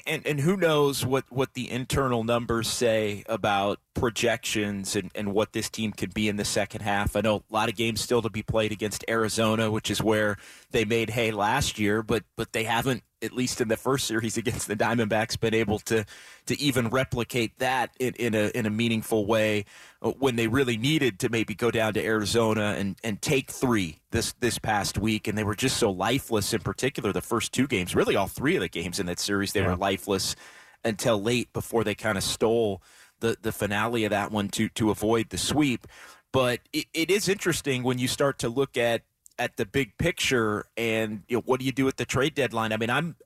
and 0.06 0.26
and 0.26 0.40
who 0.40 0.56
knows 0.56 1.04
what 1.04 1.25
what 1.30 1.54
the 1.54 1.71
internal 1.71 2.25
numbers 2.25 2.68
say 2.68 3.25
about 3.28 3.80
projections 3.97 4.95
and, 4.95 5.11
and 5.15 5.33
what 5.33 5.53
this 5.53 5.71
team 5.71 5.91
could 5.91 6.12
be 6.12 6.29
in 6.29 6.37
the 6.37 6.45
second 6.45 6.83
half. 6.83 7.17
I 7.17 7.23
know 7.23 7.37
a 7.37 7.55
lot 7.55 7.69
of 7.69 7.76
games 7.76 8.00
still 8.00 8.23
to 8.23 8.31
be 8.31 8.43
played 8.43 8.71
against 8.71 9.05
Arizona, 9.09 9.71
which 9.71 9.91
is 9.91 10.03
where 10.03 10.37
they 10.71 10.85
made 10.85 11.11
hay 11.11 11.31
last 11.31 11.79
year, 11.79 12.03
but 12.03 12.23
but 12.37 12.53
they 12.53 12.65
haven't 12.65 13.03
at 13.23 13.33
least 13.33 13.62
in 13.62 13.69
the 13.69 13.76
first 13.76 14.07
series 14.07 14.37
against 14.43 14.69
the 14.69 14.76
Diamondbacks, 14.76 15.41
been 15.41 15.55
able 15.55 15.79
to 15.81 16.05
to 16.47 16.61
even 16.61 16.88
replicate 16.88 17.59
that 17.59 17.91
in, 17.99 18.15
in 18.15 18.35
a 18.35 18.50
in 18.55 18.67
a 18.67 18.71
meaningful 18.71 19.26
way 19.26 19.65
uh, 20.03 20.11
when 20.11 20.37
they 20.37 20.47
really 20.47 20.76
needed 20.76 21.19
to 21.21 21.31
maybe 21.31 21.55
go 21.55 21.71
down 21.71 21.95
to 21.95 22.05
Arizona 22.05 22.75
and, 22.79 22.97
and 23.03 23.23
take 23.23 23.50
three 23.50 24.00
this 24.11 24.35
this 24.41 24.59
past 24.59 24.99
week, 24.99 25.26
and 25.26 25.38
they 25.38 25.45
were 25.45 25.57
just 25.57 25.79
so 25.79 25.91
lifeless. 25.91 26.53
In 26.53 26.61
particular, 26.61 27.12
the 27.12 27.23
first 27.23 27.53
two 27.53 27.67
games, 27.67 27.95
really 27.95 28.15
all 28.15 28.29
three 28.29 28.57
of 28.57 28.61
the 28.61 28.69
games 28.69 29.00
in 29.00 29.07
that 29.07 29.19
series, 29.19 29.53
they 29.53 29.61
yeah. 29.61 29.69
were 29.69 29.76
lifeless 29.76 30.37
until 30.85 31.21
late 31.21 31.53
before 31.53 31.83
they 31.83 31.95
kind 31.95 32.17
of 32.17 32.23
stole 32.23 32.83
the 33.20 33.37
the 33.40 33.52
finale 33.52 34.04
of 34.04 34.11
that 34.11 34.30
one 34.30 34.49
to 34.50 34.68
to 34.70 34.90
avoid 34.90 35.30
the 35.30 35.38
sweep. 35.38 35.87
But 36.32 36.61
it, 36.73 36.87
it 36.92 37.11
is 37.11 37.28
interesting 37.28 37.82
when 37.82 37.99
you 37.99 38.08
start 38.08 38.38
to 38.40 38.49
look 38.49 38.76
at 38.76 39.02
at 39.38 39.56
the 39.56 39.66
big 39.66 39.96
picture 39.99 40.64
and 40.76 41.23
you 41.28 41.37
know, 41.37 41.42
what 41.44 41.61
do 41.61 41.66
you 41.66 41.73
do 41.73 41.88
at 41.88 41.96
the 41.96 42.04
trade 42.04 42.35
deadline? 42.35 42.73
I 42.73 42.76
mean, 42.76 42.90
I'm 42.90 43.16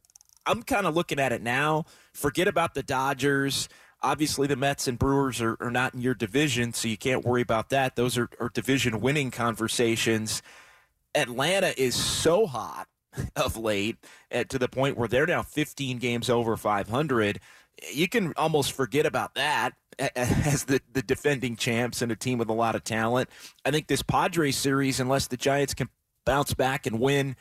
I'm 0.47 0.63
kind 0.63 0.87
of 0.87 0.95
looking 0.95 1.19
at 1.19 1.33
it 1.33 1.43
now. 1.43 1.85
Forget 2.13 2.49
about 2.49 2.75
the 2.75 2.83
Dodgers. 2.83 3.69
Obviously, 4.03 4.47
the 4.47 4.57
Mets 4.57 4.89
and 4.89 4.99
Brewers 4.99 5.41
are, 5.43 5.57
are 5.61 5.71
not 5.71 5.95
in 5.95 6.01
your 6.01 6.15
division, 6.15 6.73
so 6.73 6.89
you 6.89 6.97
can't 6.97 7.25
worry 7.25 7.43
about 7.43 7.69
that. 7.69 7.97
Those 7.97 8.17
are, 8.17 8.31
are 8.41 8.49
division 8.49 9.01
winning 9.01 9.31
conversations. 9.31 10.43
Atlanta 11.15 11.79
is 11.81 11.95
so 11.95 12.47
hot 12.47 12.89
of 13.37 13.57
late 13.57 13.99
to 14.31 14.59
the 14.59 14.69
point 14.69 14.97
where 14.97 15.09
they're 15.09 15.27
now 15.27 15.43
15 15.43 15.99
games 15.99 16.31
over 16.31 16.57
500 16.57 17.41
you 17.93 18.09
can 18.09 18.33
almost 18.37 18.73
forget 18.73 19.07
about 19.07 19.35
that 19.35 19.73
as 20.17 20.65
the, 20.65 20.81
the 20.93 21.03
defending 21.03 21.57
champs 21.57 22.03
and 22.03 22.11
a 22.11 22.17
team 22.17 22.39
with 22.39 22.49
a 22.49 22.55
lot 22.55 22.75
of 22.75 22.85
talent. 22.85 23.29
I 23.65 23.71
think 23.71 23.87
this 23.87 24.03
Padres 24.03 24.57
series, 24.57 25.01
unless 25.01 25.27
the 25.27 25.37
Giants 25.37 25.75
can 25.75 25.89
bounce 26.25 26.55
back 26.55 26.87
and 26.87 27.01
win 27.01 27.37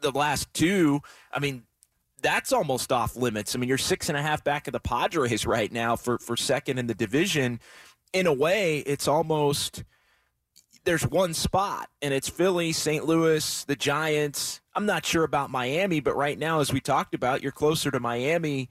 the 0.00 0.10
last 0.10 0.52
two, 0.54 1.00
I 1.32 1.40
mean, 1.40 1.64
that's 2.22 2.52
almost 2.52 2.90
off 2.90 3.16
limits. 3.16 3.54
I 3.54 3.58
mean, 3.58 3.68
you're 3.68 3.76
six 3.76 4.08
and 4.08 4.16
a 4.16 4.22
half 4.22 4.42
back 4.42 4.66
of 4.66 4.72
the 4.72 4.80
Padres 4.80 5.46
right 5.46 5.70
now 5.70 5.96
for, 5.96 6.18
for 6.18 6.36
second 6.36 6.78
in 6.78 6.86
the 6.86 6.94
division. 6.94 7.60
In 8.12 8.26
a 8.26 8.32
way, 8.32 8.78
it's 8.78 9.08
almost 9.08 9.84
there's 10.84 11.06
one 11.06 11.32
spot, 11.32 11.88
and 12.02 12.12
it's 12.12 12.28
Philly, 12.28 12.72
St. 12.72 13.06
Louis, 13.06 13.64
the 13.64 13.76
Giants. 13.76 14.60
I'm 14.74 14.86
not 14.86 15.04
sure 15.04 15.24
about 15.24 15.50
Miami, 15.50 16.00
but 16.00 16.14
right 16.14 16.38
now, 16.38 16.60
as 16.60 16.72
we 16.72 16.80
talked 16.80 17.14
about, 17.14 17.42
you're 17.42 17.52
closer 17.52 17.90
to 17.90 18.00
Miami 18.00 18.68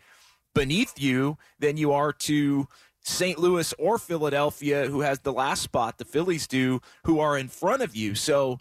beneath 0.54 1.00
you 1.00 1.38
than 1.60 1.78
you 1.78 1.92
are 1.92 2.14
to 2.14 2.68
St. 3.04 3.38
Louis 3.38 3.74
or 3.78 3.98
Philadelphia, 3.98 4.88
who 4.88 5.02
has 5.02 5.20
the 5.20 5.34
last 5.34 5.62
spot, 5.62 5.98
the 5.98 6.06
Phillies 6.06 6.48
do, 6.48 6.82
who 7.04 7.20
are 7.20 7.38
in 7.38 7.50
front 7.50 7.82
of 7.82 7.96
you. 7.96 8.16
So 8.16 8.60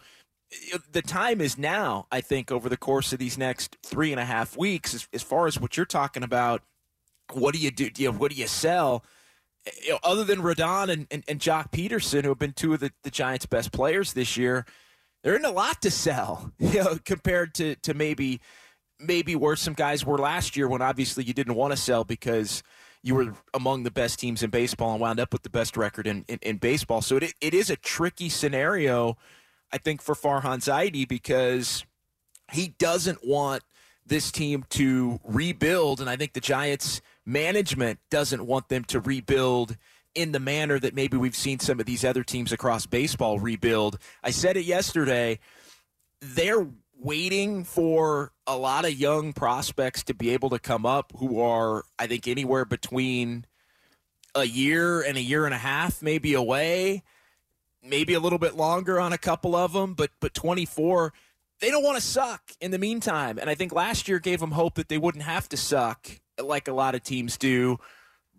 eh, 0.51 0.77
the 0.91 1.01
time 1.01 1.41
is 1.41 1.57
now, 1.57 2.07
I 2.11 2.21
think, 2.21 2.51
over 2.51 2.67
the 2.69 2.77
course 2.77 3.13
of 3.13 3.19
these 3.19 3.37
next 3.37 3.77
three 3.83 4.11
and 4.11 4.19
a 4.19 4.25
half 4.25 4.57
weeks, 4.57 4.93
as, 4.93 5.07
as 5.13 5.23
far 5.23 5.47
as 5.47 5.59
what 5.59 5.77
you're 5.77 5.85
talking 5.85 6.23
about. 6.23 6.61
What 7.31 7.53
do 7.53 7.59
you 7.59 7.71
do? 7.71 7.89
do 7.89 8.03
you, 8.03 8.11
what 8.11 8.31
do 8.31 8.37
you 8.37 8.47
sell? 8.47 9.05
Eh, 9.65 9.71
you 9.83 9.91
know, 9.91 9.99
other 10.03 10.25
than 10.25 10.41
Rodon 10.41 10.89
and, 10.89 11.07
and, 11.09 11.23
and 11.27 11.39
Joc 11.39 11.71
Pederson, 11.71 12.23
who 12.23 12.29
have 12.29 12.39
been 12.39 12.53
two 12.53 12.73
of 12.73 12.81
the, 12.81 12.91
the 13.03 13.11
Giants' 13.11 13.45
best 13.45 13.71
players 13.71 14.11
this 14.13 14.35
year, 14.35 14.65
there 15.23 15.33
isn't 15.35 15.45
a 15.45 15.51
lot 15.51 15.81
to 15.83 15.91
sell, 15.91 16.51
you 16.59 16.83
know, 16.83 16.97
compared 17.05 17.55
to, 17.55 17.75
to 17.75 17.93
maybe 17.93 18.41
maybe 19.03 19.35
where 19.35 19.55
some 19.55 19.73
guys 19.73 20.05
were 20.05 20.17
last 20.17 20.55
year 20.55 20.67
when 20.67 20.81
obviously 20.81 21.23
you 21.23 21.33
didn't 21.33 21.55
want 21.55 21.71
to 21.71 21.77
sell 21.77 22.03
because 22.03 22.63
you 23.01 23.15
were 23.15 23.33
among 23.53 23.83
the 23.83 23.91
best 23.91 24.19
teams 24.19 24.41
in 24.43 24.49
baseball 24.49 24.93
and 24.93 25.01
wound 25.01 25.19
up 25.19 25.33
with 25.33 25.43
the 25.43 25.49
best 25.49 25.75
record 25.75 26.07
in, 26.07 26.23
in, 26.27 26.39
in 26.41 26.57
baseball. 26.57 27.01
So 27.01 27.17
it, 27.17 27.33
it 27.41 27.53
is 27.53 27.69
a 27.69 27.75
tricky 27.75 28.29
scenario, 28.29 29.17
I 29.71 29.77
think, 29.77 30.01
for 30.01 30.15
Farhan 30.15 30.59
Zaidi 30.59 31.07
because 31.07 31.85
he 32.51 32.69
doesn't 32.79 33.25
want 33.25 33.63
this 34.05 34.31
team 34.31 34.65
to 34.69 35.19
rebuild. 35.25 35.99
And 35.99 36.09
I 36.09 36.15
think 36.15 36.33
the 36.33 36.39
Giants 36.39 37.01
management 37.25 37.99
doesn't 38.09 38.45
want 38.45 38.69
them 38.69 38.85
to 38.85 39.01
rebuild 39.01 39.75
in 40.15 40.31
the 40.31 40.39
manner 40.39 40.79
that 40.79 40.93
maybe 40.93 41.17
we've 41.17 41.35
seen 41.35 41.59
some 41.59 41.79
of 41.79 41.85
these 41.85 42.05
other 42.05 42.23
teams 42.23 42.51
across 42.51 42.85
baseball 42.85 43.39
rebuild. 43.39 43.97
I 44.23 44.31
said 44.31 44.57
it 44.57 44.65
yesterday. 44.65 45.39
They're 46.21 46.67
waiting 47.03 47.65
for 47.65 48.31
a 48.47 48.57
lot 48.57 48.85
of 48.85 48.93
young 48.93 49.33
prospects 49.33 50.03
to 50.03 50.13
be 50.13 50.29
able 50.29 50.49
to 50.49 50.59
come 50.59 50.85
up 50.85 51.11
who 51.17 51.41
are, 51.41 51.83
I 51.99 52.07
think, 52.07 52.27
anywhere 52.27 52.65
between 52.65 53.45
a 54.33 54.45
year 54.45 55.01
and 55.01 55.17
a 55.17 55.21
year 55.21 55.45
and 55.45 55.53
a 55.53 55.57
half, 55.57 56.01
maybe 56.01 56.33
away, 56.33 57.03
maybe 57.83 58.13
a 58.13 58.19
little 58.19 58.39
bit 58.39 58.55
longer 58.55 58.99
on 58.99 59.13
a 59.13 59.17
couple 59.17 59.55
of 59.55 59.73
them, 59.73 59.93
but 59.93 60.11
but 60.19 60.33
24, 60.33 61.13
they 61.59 61.69
don't 61.69 61.83
want 61.83 61.97
to 61.97 62.01
suck 62.01 62.51
in 62.61 62.71
the 62.71 62.79
meantime. 62.79 63.37
And 63.37 63.49
I 63.49 63.55
think 63.55 63.73
last 63.73 64.07
year 64.07 64.19
gave 64.19 64.39
them 64.39 64.51
hope 64.51 64.75
that 64.75 64.89
they 64.89 64.97
wouldn't 64.97 65.25
have 65.25 65.49
to 65.49 65.57
suck 65.57 66.09
like 66.41 66.67
a 66.67 66.73
lot 66.73 66.95
of 66.95 67.03
teams 67.03 67.37
do. 67.37 67.77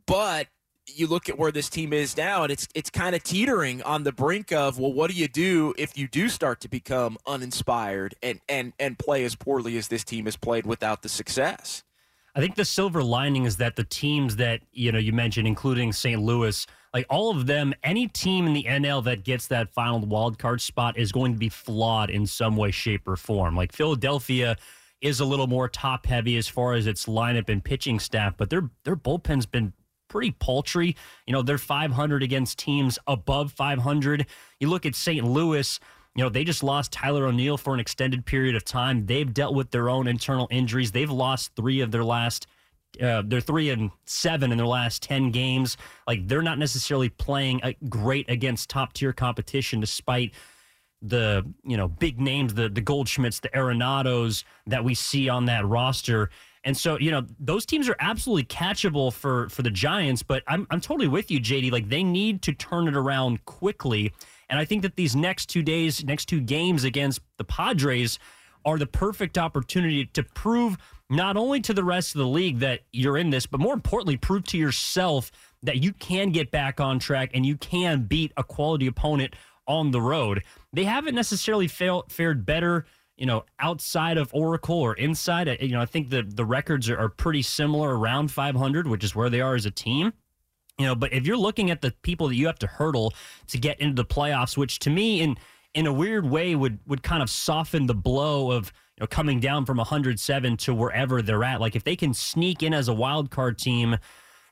But 0.07 0.49
you 0.87 1.07
look 1.07 1.29
at 1.29 1.39
where 1.39 1.53
this 1.53 1.69
team 1.69 1.93
is 1.93 2.17
now, 2.17 2.43
and 2.43 2.53
it's 2.53 2.69
it's 2.75 2.91
kind 2.91 3.15
of 3.15 3.23
teetering 3.23 3.83
on 3.83 4.03
the 4.03 4.13
brink 4.13 4.53
of 4.53 4.79
well, 4.79 4.93
what 4.93 5.11
do 5.11 5.17
you 5.17 5.29
do 5.29 5.75
if 5.79 5.97
you 5.97 6.09
do 6.09 6.29
start 6.29 6.61
to 6.61 6.69
become 6.69 7.17
uninspired 7.27 8.15
and 8.23 8.41
and 8.49 8.73
and 8.79 8.99
play 8.99 9.25
as 9.25 9.35
poorly 9.35 9.77
as 9.77 9.89
this 9.89 10.05
team 10.05 10.27
has 10.27 10.37
played 10.37 10.67
without 10.67 11.03
the 11.03 11.09
success? 11.09 11.83
I 12.37 12.41
think 12.41 12.57
the 12.57 12.65
silver 12.65 13.03
lining 13.03 13.45
is 13.45 13.57
that 13.59 13.77
the 13.77 13.85
teams 13.85 14.37
that 14.37 14.61
you 14.73 14.93
know 14.93 14.99
you 14.99 15.13
mentioned, 15.13 15.47
including 15.47 15.93
St. 15.93 16.21
Louis, 16.21 16.67
like 16.93 17.07
all 17.09 17.31
of 17.31 17.47
them, 17.47 17.75
any 17.83 18.09
team 18.09 18.47
in 18.47 18.53
the 18.53 18.65
NL 18.65 19.05
that 19.05 19.25
gets 19.25 19.47
that 19.49 19.71
final 19.73 20.01
wild 20.01 20.39
card 20.39 20.61
spot 20.61 20.99
is 20.99 21.13
going 21.13 21.33
to 21.33 21.39
be 21.39 21.49
flawed 21.49 22.11
in 22.11 22.27
some 22.27 22.57
way, 22.57 22.71
shape, 22.71 23.07
or 23.07 23.17
form. 23.17 23.57
Like 23.57 23.73
Philadelphia 23.73 24.57
is 25.01 25.21
a 25.21 25.25
little 25.25 25.47
more 25.47 25.69
top 25.69 26.07
heavy 26.07 26.37
as 26.37 26.49
far 26.49 26.73
as 26.75 26.87
its 26.87 27.07
lineup 27.07 27.49
and 27.49 27.63
pitching 27.63 27.99
staff, 27.99 28.35
but 28.37 28.51
their 28.51 28.69
their 28.85 28.97
bullpen's 28.97 29.47
been 29.47 29.73
pretty 30.15 30.31
paltry. 30.31 30.95
You 31.27 31.33
know, 31.33 31.43
they're 31.43 31.59
500 31.59 32.23
against 32.23 32.57
teams 32.57 33.01
above 33.09 33.51
500. 33.51 34.27
You 34.61 34.71
look 34.71 34.87
at 34.87 34.95
St. 34.95 35.27
Louis, 35.27 35.81
you 36.15 36.23
know, 36.23 36.29
they 36.29 36.45
just 36.45 36.63
lost 36.63 36.93
Tyler 36.93 37.27
O'Neill 37.27 37.57
for 37.57 37.75
an 37.75 37.81
extended 37.81 38.25
period 38.25 38.55
of 38.55 38.65
time. 38.65 39.07
They've 39.07 39.35
dealt 39.35 39.57
with 39.57 39.73
their 39.73 39.91
own 39.91 40.07
internal 40.07 40.47
injuries. 40.53 40.93
They've 40.93 41.11
lost 41.11 41.57
three 41.57 41.81
of 41.81 41.91
their 41.91 42.05
last 42.05 42.47
uh, 43.03 43.25
they're 43.27 43.41
three 43.41 43.71
and 43.71 43.91
seven 44.05 44.53
in 44.53 44.57
their 44.57 44.69
last 44.69 45.03
10 45.03 45.33
games. 45.33 45.77
Like 46.07 46.29
they're 46.29 46.43
not 46.43 46.61
necessarily 46.61 47.09
playing 47.09 47.61
great 47.89 48.31
against 48.31 48.71
top 48.71 48.93
tier 48.93 49.13
competition, 49.13 49.81
despite 49.81 50.33
the 51.03 51.45
you 51.65 51.77
know 51.77 51.89
big 51.89 52.21
names, 52.21 52.55
the 52.55 52.69
the 52.69 52.81
Goldschmidts, 52.81 53.41
the 53.41 53.49
Arenados 53.49 54.45
that 54.69 54.85
we 54.85 54.95
see 54.95 55.29
on 55.29 55.47
that 55.47 55.67
roster. 55.67 56.31
And 56.65 56.77
so, 56.77 56.99
you 56.99 57.11
know, 57.11 57.27
those 57.39 57.67
teams 57.67 57.89
are 57.89 57.97
absolutely 58.01 58.45
catchable 58.45 59.13
for 59.13 59.49
for 59.51 59.63
the 59.63 59.71
Giants, 59.71 60.23
but 60.23 60.43
I'm 60.47 60.67
I'm 60.71 60.81
totally 60.81 61.09
with 61.09 61.31
you, 61.31 61.41
JD. 61.41 61.71
Like 61.71 61.89
they 61.89 62.03
need 62.03 62.43
to 62.43 62.53
turn 62.53 62.89
it 62.89 62.97
around 62.97 63.45
quickly. 63.45 64.13
And 64.49 64.59
I 64.59 64.65
think 64.65 64.83
that 64.83 64.97
these 64.97 65.15
next 65.15 65.47
two 65.47 65.63
days, 65.63 66.05
next 66.05 66.27
two 66.27 66.41
games 66.41 66.85
against 66.85 67.21
the 67.39 67.45
Padres 67.45 68.19
are 68.65 68.79
the 68.79 68.87
perfect 68.87 69.37
opportunity 69.37 70.07
to 70.07 70.23
prove 70.23 70.79
not 71.11 71.37
only 71.37 71.61
to 71.61 71.75
the 71.75 71.85
rest 71.85 72.15
of 72.15 72.21
the 72.21 72.27
league 72.27 72.61
that 72.61 72.81
you're 72.93 73.19
in 73.19 73.31
this, 73.31 73.47
but 73.47 73.61
more 73.61 73.75
importantly, 73.75 74.17
prove 74.17 74.45
to 74.45 74.59
yourself 74.59 75.31
that 75.63 75.83
you 75.83 75.93
can 75.93 76.31
get 76.31 76.51
back 76.51 76.81
on 76.81 76.99
track 76.99 77.31
and 77.35 77.45
you 77.45 77.57
can 77.57 78.03
beat 78.05 78.33
a 78.37 78.45
quality 78.45 78.87
opponent 78.87 79.35
on 79.67 79.91
the 79.91 80.01
road. 80.01 80.43
They 80.73 80.85
haven't 80.85 81.15
necessarily 81.15 81.69
failed, 81.69 82.11
fared 82.11 82.47
better 82.47 82.87
you 83.17 83.27
know, 83.27 83.45
outside 83.61 84.19
of 84.19 84.35
Oracle 84.35 84.77
or 84.77 84.95
inside, 84.95 85.49
uh, 85.49 85.57
you 85.61 85.73
know, 85.73 85.81
I 85.81 85.87
think 85.87 86.11
the 86.11 86.23
the 86.23 86.45
records 86.45 86.89
are, 86.89 86.99
are 86.99 87.09
pretty 87.09 87.43
similar 87.43 87.97
around 87.97 88.31
500, 88.31 88.89
which 88.89 89.05
is 89.05 89.15
where 89.15 89.31
they 89.31 89.41
are 89.41 89.55
as 89.55 89.67
a 89.67 89.71
team. 89.71 90.13
You 90.79 90.87
know, 90.87 90.95
but 90.97 91.13
if 91.13 91.25
you're 91.27 91.37
looking 91.37 91.71
at 91.71 91.81
the 91.81 91.93
people 92.03 92.29
that 92.29 92.35
you 92.35 92.47
have 92.47 92.59
to 92.59 92.67
hurdle 92.67 93.15
to 93.49 93.59
get 93.59 93.81
into 93.81 93.95
the 93.95 94.05
playoffs, 94.05 94.57
which 94.57 94.81
to 94.81 94.91
me, 94.91 95.21
in 95.21 95.37
in 95.75 95.87
a 95.87 95.93
weird 95.93 96.29
way, 96.29 96.55
would 96.55 96.81
would 96.87 97.03
kind 97.03 97.23
of 97.23 97.31
soften 97.31 97.87
the 97.87 97.95
blow 97.95 98.51
of 98.51 98.73
you 98.97 99.03
know 99.03 99.07
coming 99.07 99.39
down 99.39 99.65
from 99.65 99.77
107 99.77 100.57
to 100.57 100.75
wherever 100.75 101.23
they're 101.23 101.45
at. 101.45 101.61
Like 101.61 101.77
if 101.77 101.85
they 101.85 101.97
can 101.97 102.13
sneak 102.15 102.63
in 102.63 102.75
as 102.75 102.89
a 102.89 102.95
wild 102.95 103.31
card 103.31 103.59
team, 103.59 103.97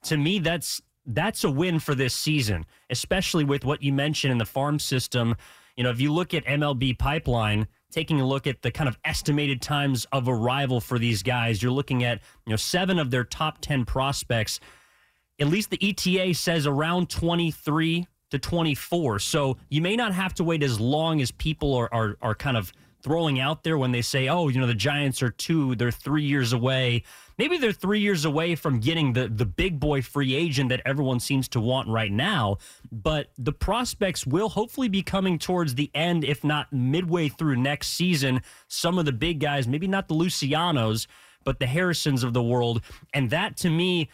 to 0.05 0.17
me, 0.17 0.39
that's 0.39 0.81
that's 1.07 1.43
a 1.43 1.51
win 1.51 1.81
for 1.81 1.97
this 1.97 2.15
season, 2.15 2.65
especially 2.91 3.43
with 3.43 3.65
what 3.65 3.83
you 3.83 3.93
mentioned 3.93 4.31
in 4.31 4.39
the 4.39 4.47
farm 4.47 4.79
system. 4.79 5.35
You 5.77 5.83
know, 5.83 5.91
if 5.91 6.01
you 6.01 6.13
look 6.13 6.35
at 6.35 6.45
MLB 6.45 6.97
pipeline 6.99 7.67
taking 7.93 8.21
a 8.21 8.27
look 8.27 8.47
at 8.47 8.63
the 8.63 8.71
kind 8.71 8.89
of 8.89 8.99
estimated 9.05 9.63
times 9.63 10.07
of 10.13 10.29
arrival 10.29 10.81
for 10.81 10.99
these 10.99 11.23
guys, 11.23 11.63
you're 11.63 11.71
looking 11.71 12.03
at, 12.03 12.21
you 12.47 12.51
know, 12.51 12.57
seven 12.57 12.99
of 12.99 13.11
their 13.11 13.25
top 13.25 13.59
10 13.61 13.85
prospects. 13.85 14.59
At 15.39 15.49
least 15.49 15.71
the 15.71 15.79
ETA 15.81 16.35
says 16.35 16.67
around 16.67 17.11
23 17.11 18.07
to 18.31 18.39
24. 18.39 19.19
So 19.19 19.59
you 19.69 19.83
may 19.83 19.95
not 19.95 20.13
have 20.15 20.35
to 20.35 20.45
wait 20.45 20.63
as 20.63 20.81
long 20.81 21.21
as 21.21 21.31
people 21.31 21.75
are, 21.75 21.93
are, 21.93 22.17
are 22.23 22.35
kind 22.35 22.57
of 22.57 22.73
throwing 23.03 23.41
out 23.41 23.65
there 23.65 23.77
when 23.77 23.93
they 23.93 24.03
say, 24.03 24.29
oh, 24.29 24.49
you 24.49 24.61
know, 24.61 24.67
the 24.67 24.75
Giants 24.75 25.23
are 25.23 25.31
two, 25.31 25.75
they're 25.75 25.91
three 25.91 26.23
years 26.23 26.53
away. 26.53 27.03
Maybe 27.39 27.59
they're 27.59 27.73
three 27.73 28.01
years 28.01 28.25
away 28.25 28.55
from 28.55 28.79
getting 28.79 29.13
the, 29.13 29.29
the 29.29 29.47
big 29.47 29.81
boy 29.81 30.03
free 30.03 30.35
agent 30.35 30.69
that 30.69 30.83
everyone 30.85 31.19
seems 31.19 31.49
to 31.49 31.61
want 31.61 31.89
right 31.89 32.13
now. 32.13 32.59
But 32.91 33.31
the 33.39 33.53
prospects 33.53 34.27
will 34.27 34.49
hopefully 34.49 34.89
be 34.89 35.03
coming 35.03 35.39
towards 35.39 35.75
the 35.75 35.91
end, 35.95 36.25
if 36.25 36.45
not 36.45 36.73
midway 36.73 37.29
through 37.29 37.57
next 37.57 37.89
season. 37.89 38.43
Some 38.69 38.99
of 38.99 39.05
the 39.05 39.13
big 39.13 39.41
guys, 39.41 39.67
maybe 39.67 39.89
not 39.89 40.09
the 40.09 40.15
Lucianos, 40.15 41.07
but 41.45 41.59
the 41.59 41.67
Harrisons 41.67 42.23
of 42.23 42.33
the 42.33 42.43
world. 42.43 42.83
And 43.13 43.31
that 43.31 43.57
to 43.59 43.71
me, 43.71 44.09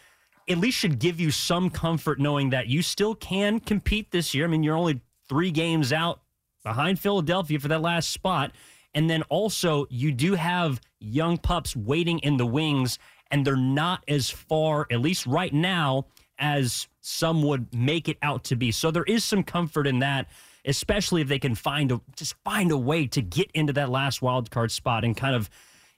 at 0.49 0.57
least 0.57 0.79
should 0.79 0.97
give 0.97 1.19
you 1.19 1.29
some 1.29 1.69
comfort 1.69 2.19
knowing 2.19 2.49
that 2.49 2.67
you 2.67 2.81
still 2.81 3.13
can 3.13 3.59
compete 3.59 4.09
this 4.11 4.33
year. 4.33 4.45
I 4.45 4.47
mean, 4.47 4.63
you're 4.63 4.75
only 4.75 5.01
three 5.27 5.51
games 5.51 5.93
out 5.93 6.21
behind 6.63 6.99
Philadelphia 6.99 7.59
for 7.59 7.67
that 7.67 7.81
last 7.81 8.09
spot. 8.09 8.51
And 8.93 9.09
then 9.09 9.23
also, 9.23 9.85
you 9.89 10.11
do 10.11 10.35
have 10.35 10.81
young 10.99 11.37
pups 11.37 11.75
waiting 11.75 12.19
in 12.19 12.37
the 12.37 12.45
wings, 12.45 12.97
and 13.31 13.45
they're 13.45 13.55
not 13.55 14.03
as 14.07 14.29
far, 14.29 14.87
at 14.91 14.99
least 14.99 15.27
right 15.27 15.53
now, 15.53 16.07
as 16.39 16.87
some 17.01 17.43
would 17.43 17.73
make 17.73 18.07
it 18.09 18.17
out 18.21 18.43
to 18.45 18.55
be. 18.55 18.71
So 18.71 18.91
there 18.91 19.03
is 19.03 19.23
some 19.23 19.43
comfort 19.43 19.85
in 19.85 19.99
that, 19.99 20.27
especially 20.65 21.21
if 21.21 21.27
they 21.27 21.39
can 21.39 21.55
find 21.55 21.91
a 21.91 22.01
just 22.15 22.35
find 22.43 22.71
a 22.71 22.77
way 22.77 23.07
to 23.07 23.21
get 23.21 23.51
into 23.53 23.73
that 23.73 23.89
last 23.89 24.21
wild 24.21 24.49
card 24.51 24.71
spot 24.71 25.03
and 25.03 25.15
kind 25.15 25.35
of 25.35 25.49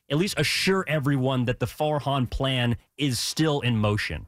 at 0.09 0.17
least 0.17 0.37
assure 0.37 0.83
everyone 0.87 1.45
that 1.45 1.59
the 1.59 1.65
Farhan 1.65 2.29
plan 2.29 2.75
is 2.97 3.17
still 3.17 3.61
in 3.61 3.77
motion. 3.77 4.27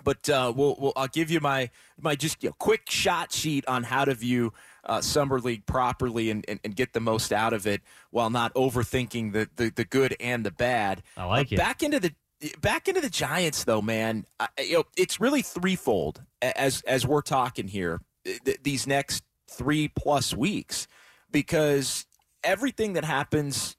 But 0.03 0.29
uh, 0.29 0.53
we'll, 0.55 0.77
we'll, 0.79 0.93
I'll 0.95 1.09
give 1.09 1.29
you 1.29 1.39
my 1.41 1.71
my 1.99 2.15
just 2.15 2.41
you 2.43 2.49
know, 2.49 2.55
quick 2.57 2.89
shot 2.89 3.33
sheet 3.33 3.67
on 3.67 3.83
how 3.83 4.05
to 4.05 4.13
view 4.13 4.53
uh, 4.85 5.01
summer 5.01 5.39
league 5.39 5.65
properly 5.65 6.29
and, 6.29 6.45
and, 6.47 6.59
and, 6.63 6.75
get 6.75 6.93
the 6.93 7.01
most 7.01 7.33
out 7.33 7.51
of 7.51 7.67
it 7.67 7.81
while 8.11 8.29
not 8.29 8.53
overthinking 8.53 9.33
the, 9.33 9.49
the, 9.57 9.69
the 9.69 9.83
good 9.83 10.15
and 10.21 10.45
the 10.45 10.51
bad. 10.51 11.03
I 11.17 11.25
like 11.25 11.51
uh, 11.51 11.55
it. 11.55 11.57
Back 11.57 11.83
into 11.83 11.99
the 11.99 12.13
back 12.61 12.87
into 12.87 13.01
the 13.01 13.09
Giants 13.09 13.65
though, 13.65 13.81
man. 13.81 14.25
I, 14.39 14.47
you 14.59 14.73
know, 14.75 14.83
it's 14.95 15.19
really 15.19 15.41
threefold 15.41 16.21
as 16.41 16.81
as 16.83 17.05
we're 17.05 17.21
talking 17.21 17.67
here. 17.67 17.99
Th- 18.23 18.59
these 18.63 18.85
next 18.85 19.23
three 19.49 19.87
plus 19.87 20.33
weeks 20.33 20.87
because 21.31 22.05
everything 22.43 22.93
that 22.93 23.05
happens, 23.05 23.75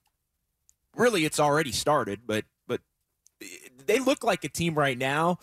really, 0.97 1.25
it's 1.25 1.41
already 1.41 1.73
started. 1.73 2.21
But 2.27 2.45
but 2.67 2.81
they 3.87 3.99
look 3.99 4.25
like 4.25 4.45
a 4.45 4.49
team 4.49 4.75
right 4.75 4.99
now 4.99 5.39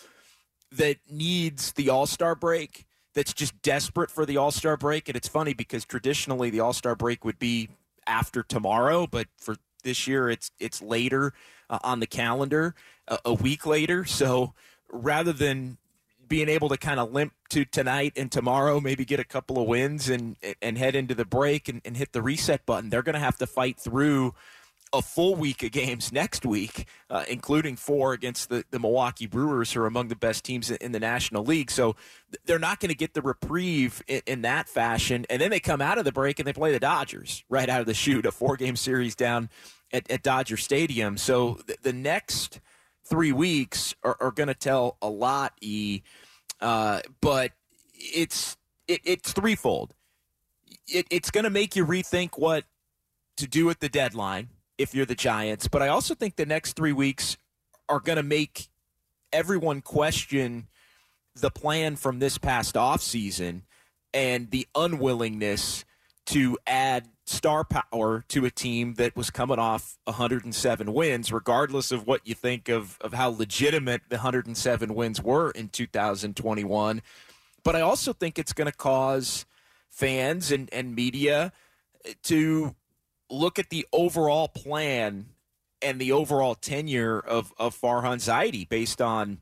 that 0.71 0.97
needs 1.09 1.71
the 1.73 1.89
All 1.89 2.05
Star 2.05 2.35
break 2.35 2.85
that's 3.13 3.33
just 3.33 3.59
desperate 3.61 4.11
for 4.11 4.25
the 4.25 4.37
All 4.37 4.51
Star 4.51 4.77
break. 4.77 5.09
And 5.09 5.15
it's 5.15 5.27
funny 5.27 5.53
because 5.53 5.85
traditionally 5.85 6.49
the 6.49 6.59
All 6.59 6.73
Star 6.73 6.95
break 6.95 7.25
would 7.25 7.39
be 7.39 7.69
after 8.05 8.43
tomorrow, 8.43 9.07
but 9.07 9.27
for 9.37 9.55
this 9.83 10.07
year 10.07 10.29
it's 10.29 10.51
it's 10.59 10.81
later 10.81 11.33
uh, 11.69 11.79
on 11.83 11.99
the 11.99 12.07
calendar, 12.07 12.75
uh, 13.07 13.17
a 13.25 13.33
week 13.33 13.65
later. 13.65 14.05
So 14.05 14.53
rather 14.89 15.33
than 15.33 15.77
being 16.27 16.49
able 16.49 16.69
to 16.69 16.77
kind 16.77 16.99
of 16.99 17.11
limp 17.11 17.33
to 17.49 17.65
tonight 17.65 18.13
and 18.15 18.31
tomorrow, 18.31 18.79
maybe 18.79 19.05
get 19.05 19.19
a 19.19 19.23
couple 19.23 19.59
of 19.61 19.67
wins 19.67 20.09
and 20.09 20.35
and 20.61 20.77
head 20.77 20.95
into 20.95 21.15
the 21.15 21.25
break 21.25 21.69
and, 21.69 21.81
and 21.85 21.97
hit 21.97 22.13
the 22.13 22.21
reset 22.21 22.65
button, 22.65 22.89
they're 22.89 23.03
going 23.03 23.13
to 23.13 23.19
have 23.19 23.37
to 23.37 23.47
fight 23.47 23.79
through 23.79 24.33
a 24.93 25.01
full 25.01 25.35
week 25.35 25.63
of 25.63 25.71
games 25.71 26.11
next 26.11 26.45
week, 26.45 26.87
uh, 27.09 27.25
including 27.27 27.75
four 27.75 28.13
against 28.13 28.49
the, 28.49 28.63
the 28.71 28.79
Milwaukee 28.79 29.25
Brewers, 29.25 29.71
who 29.73 29.81
are 29.81 29.85
among 29.85 30.07
the 30.07 30.15
best 30.15 30.43
teams 30.43 30.71
in 30.71 30.91
the 30.91 30.99
National 30.99 31.43
League. 31.43 31.71
So 31.71 31.95
they're 32.45 32.59
not 32.59 32.79
going 32.79 32.89
to 32.89 32.95
get 32.95 33.13
the 33.13 33.21
reprieve 33.21 34.01
in, 34.07 34.21
in, 34.25 34.41
that 34.43 34.69
fashion. 34.69 35.25
And 35.29 35.41
then 35.41 35.49
they 35.49 35.59
come 35.59 35.81
out 35.81 35.97
of 35.97 36.05
the 36.05 36.11
break 36.11 36.39
and 36.39 36.47
they 36.47 36.53
play 36.53 36.71
the 36.71 36.79
Dodgers 36.79 37.43
right 37.49 37.67
out 37.67 37.81
of 37.81 37.85
the 37.85 37.93
chute, 37.93 38.25
a 38.25 38.31
four 38.31 38.55
game 38.55 38.75
series 38.75 39.15
down 39.15 39.49
at, 39.91 40.09
at 40.09 40.23
Dodger 40.23 40.57
Stadium. 40.57 41.17
So 41.17 41.59
th- 41.67 41.79
the 41.81 41.93
next 41.93 42.61
three 43.09 43.31
weeks 43.31 43.95
are, 44.03 44.17
are 44.19 44.31
going 44.31 44.47
to 44.47 44.53
tell 44.53 44.97
a 45.01 45.09
lot, 45.09 45.53
E. 45.61 46.01
Uh, 46.61 47.01
but 47.21 47.51
it's 47.93 48.57
it, 48.87 49.01
it's 49.03 49.31
threefold. 49.31 49.93
It, 50.87 51.07
it's 51.09 51.31
going 51.31 51.43
to 51.43 51.49
make 51.49 51.75
you 51.75 51.85
rethink 51.85 52.37
what 52.37 52.65
to 53.37 53.47
do 53.47 53.69
at 53.69 53.79
the 53.79 53.89
deadline 53.89 54.49
if 54.77 54.93
you're 54.93 55.05
the 55.05 55.15
Giants. 55.15 55.67
But 55.67 55.81
I 55.81 55.87
also 55.89 56.15
think 56.15 56.35
the 56.35 56.45
next 56.45 56.73
three 56.73 56.93
weeks 56.93 57.37
are 57.89 57.99
going 57.99 58.17
to 58.17 58.23
make 58.23 58.69
everyone 59.31 59.81
question 59.81 60.67
the 61.35 61.51
plan 61.51 61.95
from 61.95 62.19
this 62.19 62.37
past 62.37 62.75
offseason 62.75 63.61
and 64.13 64.49
the 64.49 64.67
unwillingness 64.75 65.85
to 66.27 66.57
add 66.67 67.07
star 67.25 67.63
power 67.63 68.23
to 68.27 68.45
a 68.45 68.51
team 68.51 68.95
that 68.95 69.15
was 69.15 69.29
coming 69.29 69.59
off 69.59 69.97
107 70.05 70.93
wins, 70.93 71.31
regardless 71.31 71.91
of 71.91 72.05
what 72.05 72.21
you 72.25 72.35
think 72.35 72.69
of, 72.69 72.97
of 73.01 73.13
how 73.13 73.29
legitimate 73.29 74.01
the 74.09 74.17
107 74.17 74.93
wins 74.93 75.21
were 75.21 75.51
in 75.51 75.69
2021. 75.69 77.01
But 77.63 77.75
I 77.75 77.81
also 77.81 78.13
think 78.13 78.37
it's 78.37 78.53
going 78.53 78.69
to 78.69 78.75
cause 78.75 79.45
fans 79.89 80.51
and, 80.51 80.69
and 80.73 80.95
media 80.95 81.53
eh, 82.05 82.13
to 82.23 82.75
look 83.29 83.57
at 83.57 83.69
the 83.69 83.85
overall 83.91 84.47
plan 84.49 85.27
and 85.81 85.99
the 85.99 86.11
overall 86.11 86.55
tenure 86.55 87.19
of, 87.19 87.53
of 87.57 87.79
Farhan 87.79 88.17
Zaidi 88.17 88.67
based 88.67 89.01
on 89.01 89.39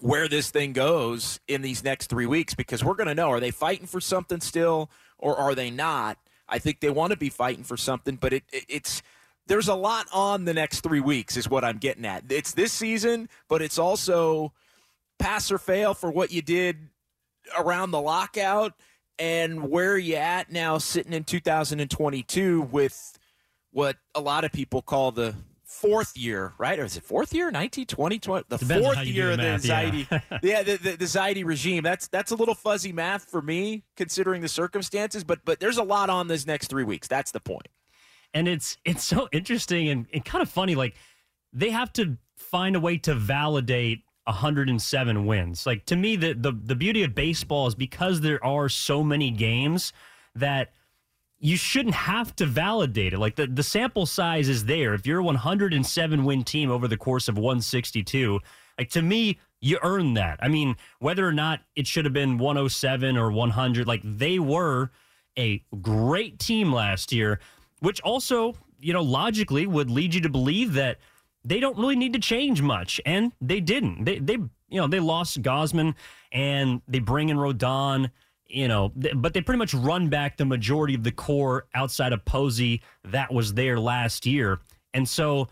where 0.00 0.28
this 0.28 0.50
thing 0.50 0.72
goes 0.72 1.40
in 1.46 1.62
these 1.62 1.84
next 1.84 2.08
three 2.08 2.26
weeks 2.26 2.54
because 2.54 2.82
we're 2.82 2.94
going 2.94 3.08
to 3.08 3.14
know 3.14 3.30
are 3.30 3.40
they 3.40 3.50
fighting 3.50 3.86
for 3.86 4.00
something 4.00 4.40
still 4.40 4.90
or 5.20 5.36
are 5.36 5.54
they 5.54 5.70
not? 5.70 6.18
I 6.48 6.58
think 6.58 6.80
they 6.80 6.90
want 6.90 7.12
to 7.12 7.16
be 7.16 7.28
fighting 7.28 7.64
for 7.64 7.76
something, 7.76 8.16
but 8.16 8.32
it, 8.32 8.42
it, 8.52 8.64
it's 8.68 9.02
there's 9.46 9.68
a 9.68 9.74
lot 9.74 10.06
on 10.12 10.44
the 10.44 10.54
next 10.54 10.80
three 10.80 11.00
weeks 11.00 11.36
is 11.36 11.48
what 11.48 11.64
I'm 11.64 11.78
getting 11.78 12.04
at. 12.04 12.24
It's 12.28 12.52
this 12.52 12.72
season, 12.72 13.28
but 13.48 13.62
it's 13.62 13.78
also 13.78 14.52
pass 15.18 15.50
or 15.50 15.58
fail 15.58 15.94
for 15.94 16.10
what 16.10 16.32
you 16.32 16.42
did 16.42 16.76
around 17.58 17.90
the 17.90 18.00
lockout 18.00 18.74
and 19.18 19.68
where 19.68 19.98
you 19.98 20.14
at 20.14 20.50
now 20.50 20.78
sitting 20.78 21.12
in 21.12 21.24
2022 21.24 22.62
with 22.62 23.18
what 23.72 23.96
a 24.14 24.20
lot 24.20 24.44
of 24.44 24.52
people 24.52 24.82
call 24.82 25.12
the 25.12 25.34
fourth 25.80 26.16
year, 26.16 26.52
right? 26.58 26.78
Or 26.78 26.84
is 26.84 26.96
it 26.96 27.02
fourth 27.02 27.32
year, 27.32 27.50
19, 27.50 27.86
20, 27.86 28.18
20 28.18 28.44
the 28.48 28.56
Depends 28.58 28.86
fourth 28.86 29.04
year 29.06 29.30
of 29.30 29.38
the 29.38 29.42
math, 29.42 29.62
Zaidi, 29.62 30.06
yeah, 30.10 30.38
yeah 30.42 30.62
the, 30.62 30.76
the, 30.76 30.96
the 30.96 31.04
Zaidi 31.04 31.44
regime. 31.44 31.82
That's 31.82 32.08
that's 32.08 32.30
a 32.30 32.36
little 32.36 32.54
fuzzy 32.54 32.92
math 32.92 33.24
for 33.24 33.40
me, 33.40 33.84
considering 33.96 34.42
the 34.42 34.48
circumstances. 34.48 35.24
But 35.24 35.44
but 35.44 35.60
there's 35.60 35.78
a 35.78 35.82
lot 35.82 36.10
on 36.10 36.28
this 36.28 36.46
next 36.46 36.68
three 36.68 36.84
weeks. 36.84 37.08
That's 37.08 37.30
the 37.30 37.40
point. 37.40 37.68
And 38.34 38.46
it's 38.46 38.76
it's 38.84 39.04
so 39.04 39.28
interesting 39.32 39.88
and, 39.88 40.06
and 40.12 40.24
kind 40.24 40.42
of 40.42 40.50
funny. 40.50 40.74
Like 40.74 40.94
they 41.52 41.70
have 41.70 41.92
to 41.94 42.16
find 42.36 42.76
a 42.76 42.80
way 42.80 42.96
to 42.98 43.14
validate 43.14 44.04
107 44.24 45.26
wins. 45.26 45.66
Like 45.66 45.86
to 45.86 45.96
me, 45.96 46.16
the 46.16 46.34
the 46.34 46.52
the 46.52 46.76
beauty 46.76 47.02
of 47.02 47.14
baseball 47.14 47.66
is 47.66 47.74
because 47.74 48.20
there 48.20 48.44
are 48.44 48.68
so 48.68 49.02
many 49.02 49.30
games 49.30 49.92
that 50.34 50.72
you 51.40 51.56
shouldn't 51.56 51.94
have 51.94 52.36
to 52.36 52.46
validate 52.46 53.14
it. 53.14 53.18
Like 53.18 53.36
the, 53.36 53.46
the 53.46 53.62
sample 53.62 54.04
size 54.04 54.48
is 54.48 54.66
there. 54.66 54.92
If 54.92 55.06
you're 55.06 55.20
a 55.20 55.24
107 55.24 56.24
win 56.24 56.44
team 56.44 56.70
over 56.70 56.86
the 56.86 56.98
course 56.98 57.28
of 57.28 57.36
162, 57.38 58.40
like 58.78 58.90
to 58.90 59.02
me, 59.02 59.38
you 59.60 59.78
earn 59.82 60.14
that. 60.14 60.38
I 60.42 60.48
mean, 60.48 60.76
whether 60.98 61.26
or 61.26 61.32
not 61.32 61.60
it 61.76 61.86
should 61.86 62.04
have 62.04 62.14
been 62.14 62.38
107 62.38 63.16
or 63.16 63.32
100, 63.32 63.86
like 63.86 64.02
they 64.04 64.38
were 64.38 64.90
a 65.38 65.62
great 65.80 66.38
team 66.38 66.72
last 66.72 67.12
year, 67.12 67.40
which 67.80 68.00
also, 68.02 68.54
you 68.78 68.92
know, 68.92 69.02
logically 69.02 69.66
would 69.66 69.90
lead 69.90 70.14
you 70.14 70.20
to 70.20 70.28
believe 70.28 70.74
that 70.74 70.98
they 71.42 71.58
don't 71.58 71.78
really 71.78 71.96
need 71.96 72.12
to 72.12 72.18
change 72.18 72.60
much. 72.60 73.00
And 73.06 73.32
they 73.40 73.60
didn't. 73.60 74.04
They, 74.04 74.18
they 74.18 74.34
you 74.34 74.80
know, 74.80 74.86
they 74.86 75.00
lost 75.00 75.40
Gausman 75.42 75.94
and 76.32 76.82
they 76.86 76.98
bring 76.98 77.30
in 77.30 77.38
Rodon 77.38 78.10
you 78.50 78.68
know, 78.68 78.92
but 79.14 79.32
they 79.32 79.40
pretty 79.40 79.58
much 79.58 79.74
run 79.74 80.08
back 80.08 80.36
the 80.36 80.44
majority 80.44 80.94
of 80.94 81.04
the 81.04 81.12
core 81.12 81.66
outside 81.74 82.12
of 82.12 82.24
Posey 82.24 82.82
that 83.04 83.32
was 83.32 83.54
there 83.54 83.78
last 83.78 84.26
year. 84.26 84.58
And 84.92 85.08
so 85.08 85.48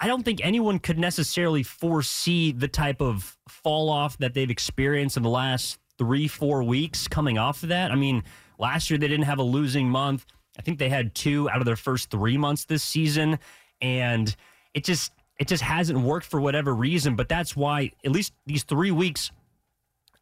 I 0.00 0.06
don't 0.06 0.22
think 0.22 0.44
anyone 0.44 0.78
could 0.78 0.98
necessarily 0.98 1.62
foresee 1.62 2.52
the 2.52 2.68
type 2.68 3.00
of 3.00 3.36
fall 3.48 3.88
off 3.88 4.18
that 4.18 4.34
they've 4.34 4.50
experienced 4.50 5.16
in 5.16 5.22
the 5.22 5.30
last 5.30 5.78
three, 5.98 6.28
four 6.28 6.62
weeks 6.62 7.08
coming 7.08 7.38
off 7.38 7.62
of 7.62 7.70
that. 7.70 7.90
I 7.90 7.94
mean, 7.94 8.22
last 8.58 8.90
year 8.90 8.98
they 8.98 9.08
didn't 9.08 9.24
have 9.24 9.38
a 9.38 9.44
losing 9.44 9.88
month. 9.88 10.26
I 10.58 10.62
think 10.62 10.78
they 10.78 10.88
had 10.88 11.14
two 11.14 11.48
out 11.48 11.58
of 11.58 11.64
their 11.64 11.76
first 11.76 12.10
three 12.10 12.36
months 12.36 12.64
this 12.64 12.82
season, 12.82 13.38
and 13.80 14.34
it 14.72 14.84
just 14.84 15.12
it 15.38 15.48
just 15.48 15.62
hasn't 15.62 15.98
worked 16.00 16.26
for 16.26 16.40
whatever 16.40 16.74
reason. 16.74 17.16
But 17.16 17.28
that's 17.28 17.56
why 17.56 17.90
at 18.04 18.12
least 18.12 18.32
these 18.46 18.62
three 18.62 18.90
weeks, 18.90 19.30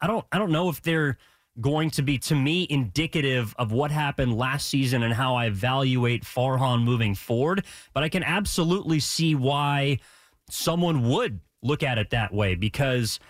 I 0.01 0.07
don't 0.07 0.25
I 0.33 0.39
don't 0.39 0.53
know 0.53 0.69
if 0.69 0.81
they're 0.83 1.19
going 1.61 1.91
to 1.91 2.03
be 2.03 2.19
to 2.19 2.35
me 2.35 2.67
indicative 2.71 3.55
of 3.59 3.73
what 3.73 3.91
happened 3.91 4.37
last 4.37 4.69
season 4.69 5.03
and 5.03 5.13
how 5.13 5.35
I 5.35 5.47
evaluate 5.47 6.25
Farhan 6.25 6.83
moving 6.83 7.15
forward. 7.15 7.65
But 7.93 8.03
I 8.03 8.09
can 8.09 8.23
absolutely 8.23 9.01
see 9.01 9.35
why 9.35 9.99
someone 10.49 11.09
would 11.11 11.41
look 11.63 11.83
at 11.83 11.99
it 11.99 12.11
that 12.11 12.33
way 12.33 12.55
because 12.55 13.21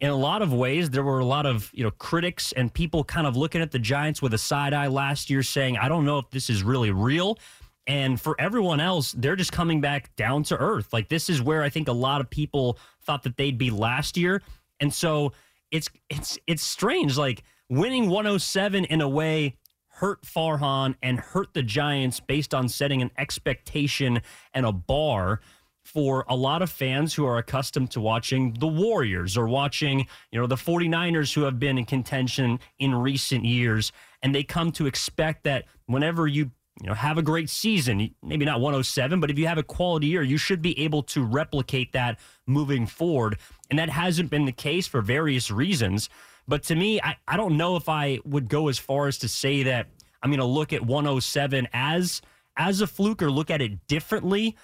in 0.00 0.10
a 0.10 0.16
lot 0.16 0.42
of 0.42 0.52
ways 0.52 0.90
there 0.90 1.02
were 1.02 1.18
a 1.18 1.24
lot 1.24 1.46
of 1.46 1.70
you 1.74 1.82
know 1.82 1.90
critics 1.90 2.52
and 2.52 2.72
people 2.72 3.02
kind 3.02 3.26
of 3.26 3.36
looking 3.36 3.60
at 3.60 3.70
the 3.70 3.78
Giants 3.78 4.22
with 4.22 4.32
a 4.34 4.38
side 4.38 4.72
eye 4.72 4.86
last 4.86 5.28
year 5.30 5.42
saying 5.42 5.76
I 5.76 5.88
don't 5.88 6.04
know 6.04 6.18
if 6.18 6.30
this 6.30 6.50
is 6.50 6.62
really 6.62 6.90
real. 6.90 7.38
And 7.86 8.20
for 8.20 8.36
everyone 8.38 8.78
else 8.78 9.12
they're 9.12 9.36
just 9.36 9.52
coming 9.52 9.80
back 9.80 10.14
down 10.16 10.42
to 10.44 10.56
earth. 10.56 10.92
Like 10.92 11.08
this 11.08 11.28
is 11.28 11.42
where 11.42 11.62
I 11.62 11.68
think 11.70 11.88
a 11.88 11.92
lot 11.92 12.20
of 12.20 12.30
people 12.30 12.78
thought 13.02 13.22
that 13.24 13.36
they'd 13.36 13.58
be 13.58 13.70
last 13.70 14.16
year. 14.16 14.42
And 14.78 14.92
so 14.92 15.32
it's 15.70 15.88
it's 16.08 16.38
it's 16.46 16.62
strange. 16.62 17.16
Like 17.16 17.42
winning 17.70 18.10
107 18.10 18.84
in 18.84 19.00
a 19.00 19.08
way 19.08 19.56
hurt 19.86 20.22
Farhan 20.22 20.96
and 21.02 21.20
hurt 21.20 21.54
the 21.54 21.62
Giants 21.62 22.20
based 22.20 22.52
on 22.52 22.68
setting 22.68 23.00
an 23.00 23.10
expectation 23.16 24.20
and 24.52 24.66
a 24.66 24.72
bar 24.72 25.40
for 25.84 26.24
a 26.28 26.36
lot 26.36 26.62
of 26.62 26.70
fans 26.70 27.14
who 27.14 27.24
are 27.24 27.38
accustomed 27.38 27.90
to 27.92 28.00
watching 28.00 28.54
the 28.58 28.66
Warriors 28.66 29.36
or 29.36 29.48
watching, 29.48 30.06
you 30.30 30.40
know, 30.40 30.46
the 30.46 30.56
49ers 30.56 31.32
who 31.32 31.42
have 31.42 31.58
been 31.58 31.78
in 31.78 31.84
contention 31.84 32.58
in 32.78 32.94
recent 32.94 33.44
years. 33.44 33.92
And 34.22 34.34
they 34.34 34.42
come 34.42 34.72
to 34.72 34.86
expect 34.86 35.44
that 35.44 35.64
whenever 35.86 36.26
you 36.26 36.50
you 36.80 36.86
know 36.86 36.94
have 36.94 37.18
a 37.18 37.22
great 37.22 37.50
season 37.50 38.14
maybe 38.22 38.46
not 38.46 38.60
107 38.60 39.20
but 39.20 39.30
if 39.30 39.38
you 39.38 39.46
have 39.46 39.58
a 39.58 39.62
quality 39.62 40.06
year 40.06 40.22
you 40.22 40.38
should 40.38 40.62
be 40.62 40.78
able 40.78 41.02
to 41.02 41.22
replicate 41.22 41.92
that 41.92 42.18
moving 42.46 42.86
forward. 42.86 43.38
And 43.68 43.78
that 43.78 43.90
hasn't 43.90 44.30
been 44.30 44.46
the 44.46 44.52
case 44.52 44.86
for 44.86 45.02
various 45.02 45.50
reasons 45.50 46.08
but 46.50 46.62
to 46.64 46.74
me 46.74 47.00
i, 47.02 47.16
I 47.26 47.36
don't 47.38 47.56
know 47.56 47.76
if 47.76 47.88
i 47.88 48.18
would 48.24 48.48
go 48.48 48.68
as 48.68 48.78
far 48.78 49.06
as 49.06 49.16
to 49.18 49.28
say 49.28 49.62
that 49.62 49.86
i'm 50.22 50.30
going 50.30 50.40
to 50.40 50.44
look 50.44 50.72
at 50.72 50.84
107 50.84 51.68
as 51.72 52.20
as 52.56 52.82
a 52.82 52.86
fluke 52.86 53.22
or 53.22 53.30
look 53.30 53.50
at 53.50 53.62
it 53.62 53.86
differently 53.86 54.56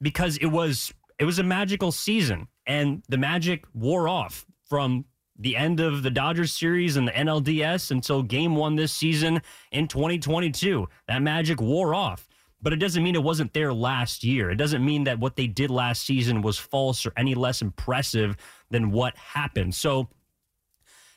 because 0.00 0.38
it 0.38 0.46
was 0.46 0.94
it 1.18 1.24
was 1.24 1.38
a 1.38 1.42
magical 1.42 1.92
season 1.92 2.48
and 2.66 3.02
the 3.08 3.18
magic 3.18 3.64
wore 3.74 4.08
off 4.08 4.46
from 4.64 5.04
the 5.38 5.56
end 5.56 5.80
of 5.80 6.02
the 6.02 6.10
Dodgers 6.10 6.52
series 6.52 6.96
and 6.96 7.06
the 7.06 7.12
NLDS 7.12 7.90
until 7.90 8.22
game 8.22 8.56
1 8.56 8.76
this 8.76 8.92
season 8.92 9.42
in 9.72 9.86
2022. 9.86 10.88
That 11.08 11.22
magic 11.22 11.60
wore 11.60 11.94
off. 11.94 12.28
But 12.62 12.72
it 12.72 12.76
doesn't 12.76 13.02
mean 13.02 13.14
it 13.14 13.22
wasn't 13.22 13.52
there 13.52 13.72
last 13.72 14.24
year. 14.24 14.50
It 14.50 14.56
doesn't 14.56 14.84
mean 14.84 15.04
that 15.04 15.18
what 15.18 15.36
they 15.36 15.46
did 15.46 15.70
last 15.70 16.04
season 16.04 16.40
was 16.40 16.58
false 16.58 17.04
or 17.04 17.12
any 17.16 17.34
less 17.34 17.60
impressive 17.60 18.36
than 18.70 18.90
what 18.90 19.14
happened. 19.16 19.74
So, 19.74 20.08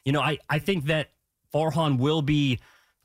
you 0.10 0.14
know, 0.14 0.22
I, 0.22 0.40
I 0.50 0.58
think 0.58 0.86
that 0.86 1.12
Farhan 1.54 2.00
will 2.00 2.24
be 2.24 2.58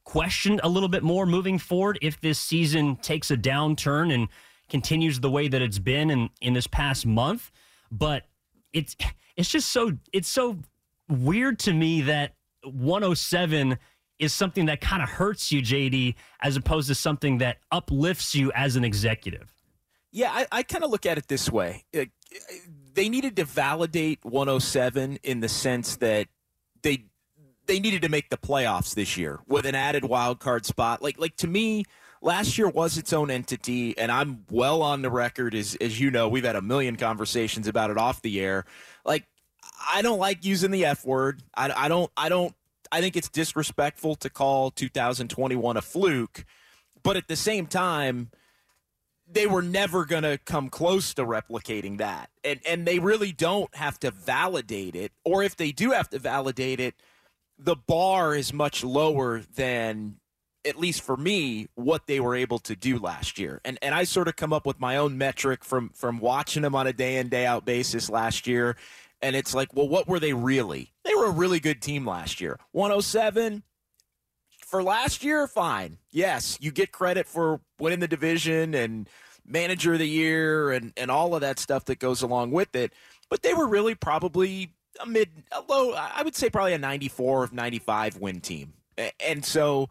questioned 0.04 0.58
a 0.64 0.68
little 0.70 0.88
bit 0.88 1.02
more 1.02 1.26
moving 1.26 1.58
forward 1.58 1.98
if 2.00 2.18
this 2.22 2.38
season 2.38 2.96
takes 2.96 3.30
a 3.30 3.36
downturn 3.36 4.10
and 4.10 4.26
continues 4.70 5.20
the 5.20 5.28
way 5.28 5.46
that 5.46 5.60
it's 5.60 5.78
been 5.78 6.10
in, 6.10 6.30
in 6.40 6.54
this 6.54 6.66
past 6.66 7.04
month. 7.04 7.50
But 7.92 8.22
it's 8.72 8.96
it's 9.36 9.50
just 9.50 9.68
so 9.68 9.98
it's 10.14 10.30
so 10.30 10.60
weird 11.10 11.58
to 11.58 11.74
me 11.74 12.00
that 12.00 12.36
107 12.62 13.76
is 14.18 14.32
something 14.32 14.64
that 14.64 14.80
kind 14.80 15.02
of 15.02 15.10
hurts 15.10 15.52
you, 15.52 15.60
JD, 15.60 16.14
as 16.40 16.56
opposed 16.56 16.88
to 16.88 16.94
something 16.94 17.36
that 17.36 17.58
uplifts 17.70 18.34
you 18.34 18.50
as 18.54 18.76
an 18.76 18.84
executive. 18.84 19.52
Yeah, 20.10 20.30
I, 20.32 20.46
I 20.50 20.62
kind 20.62 20.82
of 20.82 20.90
look 20.90 21.04
at 21.04 21.18
it 21.18 21.28
this 21.28 21.52
way. 21.52 21.84
They 22.94 23.10
needed 23.10 23.36
to 23.36 23.44
validate 23.44 24.24
107 24.24 25.18
in 25.22 25.40
the 25.40 25.50
sense 25.50 25.96
that 25.96 26.28
they 26.84 27.06
they 27.66 27.80
needed 27.80 28.02
to 28.02 28.08
make 28.08 28.30
the 28.30 28.36
playoffs 28.36 28.94
this 28.94 29.16
year 29.16 29.40
with 29.48 29.66
an 29.66 29.74
added 29.74 30.04
wild 30.04 30.38
card 30.38 30.64
spot. 30.64 31.02
Like 31.02 31.18
like 31.18 31.34
to 31.38 31.48
me, 31.48 31.84
last 32.22 32.56
year 32.56 32.68
was 32.68 32.96
its 32.96 33.12
own 33.12 33.30
entity, 33.30 33.98
and 33.98 34.12
I'm 34.12 34.44
well 34.50 34.82
on 34.82 35.02
the 35.02 35.10
record 35.10 35.54
as 35.54 35.76
as 35.80 35.98
you 35.98 36.12
know, 36.12 36.28
we've 36.28 36.44
had 36.44 36.56
a 36.56 36.62
million 36.62 36.96
conversations 36.96 37.66
about 37.66 37.90
it 37.90 37.98
off 37.98 38.22
the 38.22 38.40
air. 38.40 38.64
Like 39.04 39.26
I 39.92 40.02
don't 40.02 40.18
like 40.18 40.44
using 40.44 40.70
the 40.70 40.84
F 40.84 41.04
word. 41.04 41.42
I, 41.56 41.72
I 41.76 41.88
don't 41.88 42.10
I 42.16 42.28
don't 42.28 42.54
I 42.92 43.00
think 43.00 43.16
it's 43.16 43.28
disrespectful 43.28 44.14
to 44.16 44.30
call 44.30 44.70
2021 44.70 45.76
a 45.76 45.82
fluke, 45.82 46.44
but 47.02 47.16
at 47.16 47.26
the 47.26 47.36
same 47.36 47.66
time, 47.66 48.30
they 49.26 49.46
were 49.46 49.62
never 49.62 50.04
going 50.04 50.22
to 50.22 50.38
come 50.38 50.68
close 50.68 51.14
to 51.14 51.24
replicating 51.24 51.98
that. 51.98 52.30
And 52.42 52.60
and 52.68 52.86
they 52.86 52.98
really 52.98 53.32
don't 53.32 53.74
have 53.74 53.98
to 54.00 54.10
validate 54.10 54.96
it, 54.96 55.12
or 55.24 55.42
if 55.42 55.56
they 55.56 55.72
do 55.72 55.90
have 55.90 56.10
to 56.10 56.18
validate 56.18 56.80
it, 56.80 56.94
the 57.58 57.76
bar 57.76 58.34
is 58.34 58.52
much 58.52 58.84
lower 58.84 59.42
than 59.56 60.16
at 60.66 60.78
least 60.78 61.02
for 61.02 61.16
me, 61.16 61.68
what 61.74 62.06
they 62.06 62.20
were 62.20 62.34
able 62.34 62.58
to 62.58 62.74
do 62.74 62.98
last 62.98 63.38
year. 63.38 63.60
And 63.64 63.78
and 63.82 63.94
I 63.94 64.04
sort 64.04 64.28
of 64.28 64.36
come 64.36 64.52
up 64.52 64.66
with 64.66 64.80
my 64.80 64.96
own 64.96 65.18
metric 65.18 65.64
from 65.64 65.90
from 65.90 66.18
watching 66.18 66.62
them 66.62 66.74
on 66.74 66.86
a 66.86 66.92
day 66.92 67.16
in 67.16 67.28
day 67.28 67.46
out 67.46 67.64
basis 67.64 68.08
last 68.08 68.46
year. 68.46 68.76
And 69.22 69.34
it's 69.34 69.54
like, 69.54 69.74
well, 69.74 69.88
what 69.88 70.06
were 70.06 70.20
they 70.20 70.34
really? 70.34 70.92
They 71.04 71.14
were 71.14 71.26
a 71.26 71.30
really 71.30 71.60
good 71.60 71.80
team 71.80 72.06
last 72.06 72.40
year. 72.40 72.58
107 72.72 73.62
for 74.74 74.82
last 74.82 75.22
year, 75.22 75.46
fine. 75.46 75.98
Yes, 76.10 76.58
you 76.60 76.72
get 76.72 76.90
credit 76.90 77.28
for 77.28 77.60
winning 77.78 78.00
the 78.00 78.08
division 78.08 78.74
and 78.74 79.08
manager 79.46 79.92
of 79.92 80.00
the 80.00 80.08
year 80.08 80.72
and, 80.72 80.92
and 80.96 81.12
all 81.12 81.36
of 81.36 81.42
that 81.42 81.60
stuff 81.60 81.84
that 81.84 82.00
goes 82.00 82.22
along 82.22 82.50
with 82.50 82.74
it. 82.74 82.92
But 83.30 83.42
they 83.42 83.54
were 83.54 83.68
really 83.68 83.94
probably 83.94 84.72
a 85.00 85.06
mid, 85.06 85.28
a 85.52 85.60
low, 85.68 85.92
I 85.92 86.22
would 86.24 86.34
say 86.34 86.50
probably 86.50 86.72
a 86.72 86.78
94 86.78 87.44
of 87.44 87.52
95 87.52 88.16
win 88.16 88.40
team. 88.40 88.72
And 89.20 89.44
so 89.44 89.90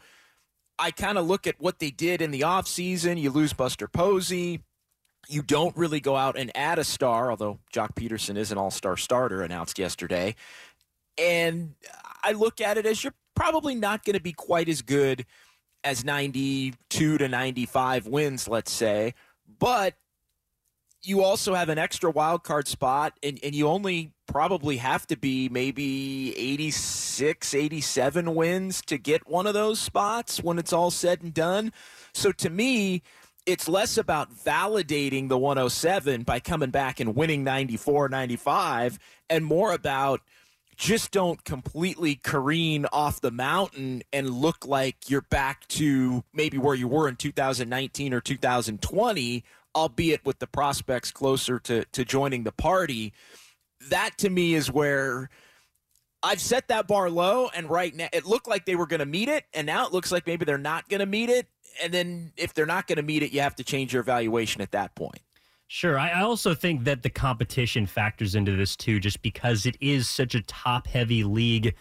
I 0.78 0.92
kind 0.92 1.18
of 1.18 1.28
look 1.28 1.48
at 1.48 1.62
what 1.62 1.80
they 1.80 1.90
did 1.90 2.22
in 2.22 2.32
the 2.32 2.42
offseason. 2.42 3.18
You 3.18 3.30
lose 3.30 3.54
Buster 3.54 3.88
Posey. 3.88 4.64
You 5.30 5.44
don't 5.44 5.78
really 5.78 6.02
go 6.02 6.18
out 6.18 6.38
and 6.38 6.52
add 6.58 6.78
a 6.78 6.84
star, 6.84 7.32
although 7.32 7.60
Joc 7.74 7.96
Pederson 7.96 8.36
is 8.36 8.52
an 8.52 8.58
all 8.58 8.70
star 8.70 8.98
starter 8.98 9.44
announced 9.44 9.80
yesterday. 9.80 10.36
And 11.18 11.76
I 12.22 12.34
look 12.34 12.60
at 12.60 12.78
it 12.78 12.86
as 12.86 13.02
you're 13.02 13.14
probably 13.36 13.76
not 13.76 14.04
going 14.04 14.16
to 14.16 14.22
be 14.22 14.34
quite 14.34 14.70
as 14.70 14.82
good 14.82 15.26
as 15.84 16.06
92 16.06 17.18
to 17.18 17.28
95 17.28 18.08
wins, 18.08 18.48
let's 18.48 18.72
say. 18.72 19.14
But 19.60 19.96
you 21.04 21.22
also 21.22 21.54
have 21.54 21.70
an 21.70 21.78
extra 21.78 22.10
wild 22.10 22.44
card 22.44 22.68
spot, 22.68 23.14
and, 23.22 23.38
and 23.44 23.54
you 23.54 23.68
only 23.68 24.12
probably 24.26 24.78
have 24.78 25.06
to 25.08 25.18
be 25.18 25.50
maybe 25.50 26.34
86, 26.38 27.54
87 27.54 28.34
wins 28.34 28.82
to 28.84 28.98
get 28.98 29.28
one 29.28 29.46
of 29.46 29.54
those 29.54 29.80
spots 29.80 30.42
when 30.42 30.58
it's 30.58 30.72
all 30.72 30.92
said 30.92 31.22
and 31.22 31.34
done. 31.34 31.74
So 32.14 32.32
to 32.32 32.50
me, 32.50 33.04
it's 33.46 33.68
less 33.68 33.98
about 33.98 34.34
validating 34.34 35.28
the 35.28 35.38
107 35.38 36.24
by 36.24 36.40
coming 36.40 36.70
back 36.70 37.02
and 37.02 37.16
winning 37.16 37.44
94, 37.44 38.08
95, 38.08 39.00
and 39.30 39.44
more 39.44 39.74
about 39.74 40.22
just 40.84 41.12
don't 41.12 41.46
completely 41.46 42.16
careen 42.16 42.86
off 42.92 43.22
the 43.22 43.32
mountain 43.32 44.04
and 44.12 44.30
look 44.30 44.68
like 44.68 45.10
you're 45.10 45.22
back 45.22 45.66
to 45.70 46.26
maybe 46.34 46.58
where 46.58 46.76
you 46.76 46.90
were 46.90 47.08
in 47.08 47.16
2019 47.16 48.14
or 48.14 48.20
2020 48.20 49.46
albeit 49.74 50.26
with 50.26 50.40
the 50.40 50.46
prospects 50.46 51.10
closer 51.10 51.58
to, 51.58 51.86
to 51.86 52.04
joining 52.04 52.44
the 52.44 52.52
party. 52.52 53.14
That 53.90 54.18
to 54.18 54.30
me 54.30 54.56
is 54.56 54.70
where 54.70 55.30
I've 56.22 56.42
set 56.42 56.68
that 56.68 56.86
bar 56.86 57.10
low, 57.10 57.50
and 57.56 57.70
right 57.70 57.96
now 57.96 58.10
it 58.12 58.26
looked 58.26 58.50
like 58.50 58.66
they 58.66 58.76
were 58.76 58.86
going 58.86 59.00
to 59.00 59.06
meet 59.06 59.30
it, 59.30 59.46
and 59.54 59.66
now 59.66 59.88
it 59.88 59.94
looks 59.94 60.12
like 60.12 60.28
maybe 60.28 60.44
they're 60.44 60.58
not 60.58 60.90
going 60.90 61.00
to 61.00 61.06
meet 61.06 61.30
it. 61.30 61.48
And 61.82 61.94
then 61.94 62.34
if 62.36 62.54
they're 62.54 62.66
not 62.66 62.88
going 62.88 62.98
to 62.98 63.04
meet 63.04 63.24
it, 63.24 63.32
you 63.32 63.40
have 63.40 63.56
to 63.56 63.64
change 63.64 63.94
your 63.94 64.02
evaluation 64.02 64.62
at 64.62 64.72
that 64.72 64.96
point. 64.96 65.22
Sure. 65.68 65.98
I 65.98 66.22
also 66.22 66.54
think 66.54 66.84
that 66.84 67.02
the 67.02 67.10
competition 67.10 67.86
factors 67.88 68.36
into 68.36 68.56
this 68.56 68.76
too, 68.76 69.00
just 69.00 69.22
because 69.22 69.66
it 69.66 69.76
is 69.82 70.08
such 70.08 70.36
a 70.36 70.42
top 70.42 70.88
heavy 70.88 71.24
league 71.24 71.74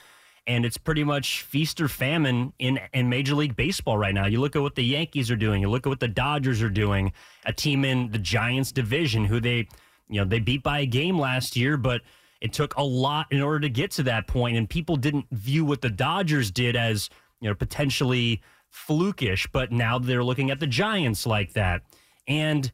and 0.46 0.64
it's 0.64 0.76
pretty 0.78 1.04
much 1.04 1.42
feast 1.42 1.80
or 1.80 1.88
famine 1.88 2.52
in 2.58 2.80
in 2.92 3.08
Major 3.08 3.34
League 3.34 3.54
Baseball 3.54 3.96
right 3.96 4.14
now. 4.14 4.26
You 4.26 4.40
look 4.40 4.56
at 4.56 4.62
what 4.62 4.74
the 4.74 4.82
Yankees 4.84 5.30
are 5.30 5.36
doing. 5.36 5.62
You 5.62 5.70
look 5.70 5.86
at 5.86 5.90
what 5.90 6.00
the 6.00 6.08
Dodgers 6.08 6.62
are 6.62 6.70
doing. 6.70 7.12
A 7.44 7.52
team 7.52 7.84
in 7.84 8.10
the 8.10 8.18
Giants 8.18 8.72
division 8.72 9.24
who 9.24 9.40
they 9.40 9.68
you 10.08 10.20
know 10.20 10.24
they 10.24 10.40
beat 10.40 10.62
by 10.62 10.80
a 10.80 10.86
game 10.86 11.18
last 11.18 11.56
year, 11.56 11.76
but 11.76 12.02
it 12.40 12.52
took 12.52 12.74
a 12.76 12.82
lot 12.82 13.26
in 13.30 13.40
order 13.40 13.60
to 13.60 13.68
get 13.68 13.92
to 13.92 14.02
that 14.04 14.26
point, 14.26 14.56
and 14.56 14.68
people 14.68 14.96
didn't 14.96 15.26
view 15.30 15.64
what 15.64 15.80
the 15.80 15.90
Dodgers 15.90 16.50
did 16.50 16.74
as 16.76 17.08
you 17.40 17.48
know 17.48 17.54
potentially 17.54 18.42
flukish. 18.74 19.46
But 19.52 19.70
now 19.70 19.98
they're 19.98 20.24
looking 20.24 20.50
at 20.50 20.58
the 20.58 20.66
Giants 20.66 21.24
like 21.24 21.52
that, 21.52 21.82
and 22.26 22.72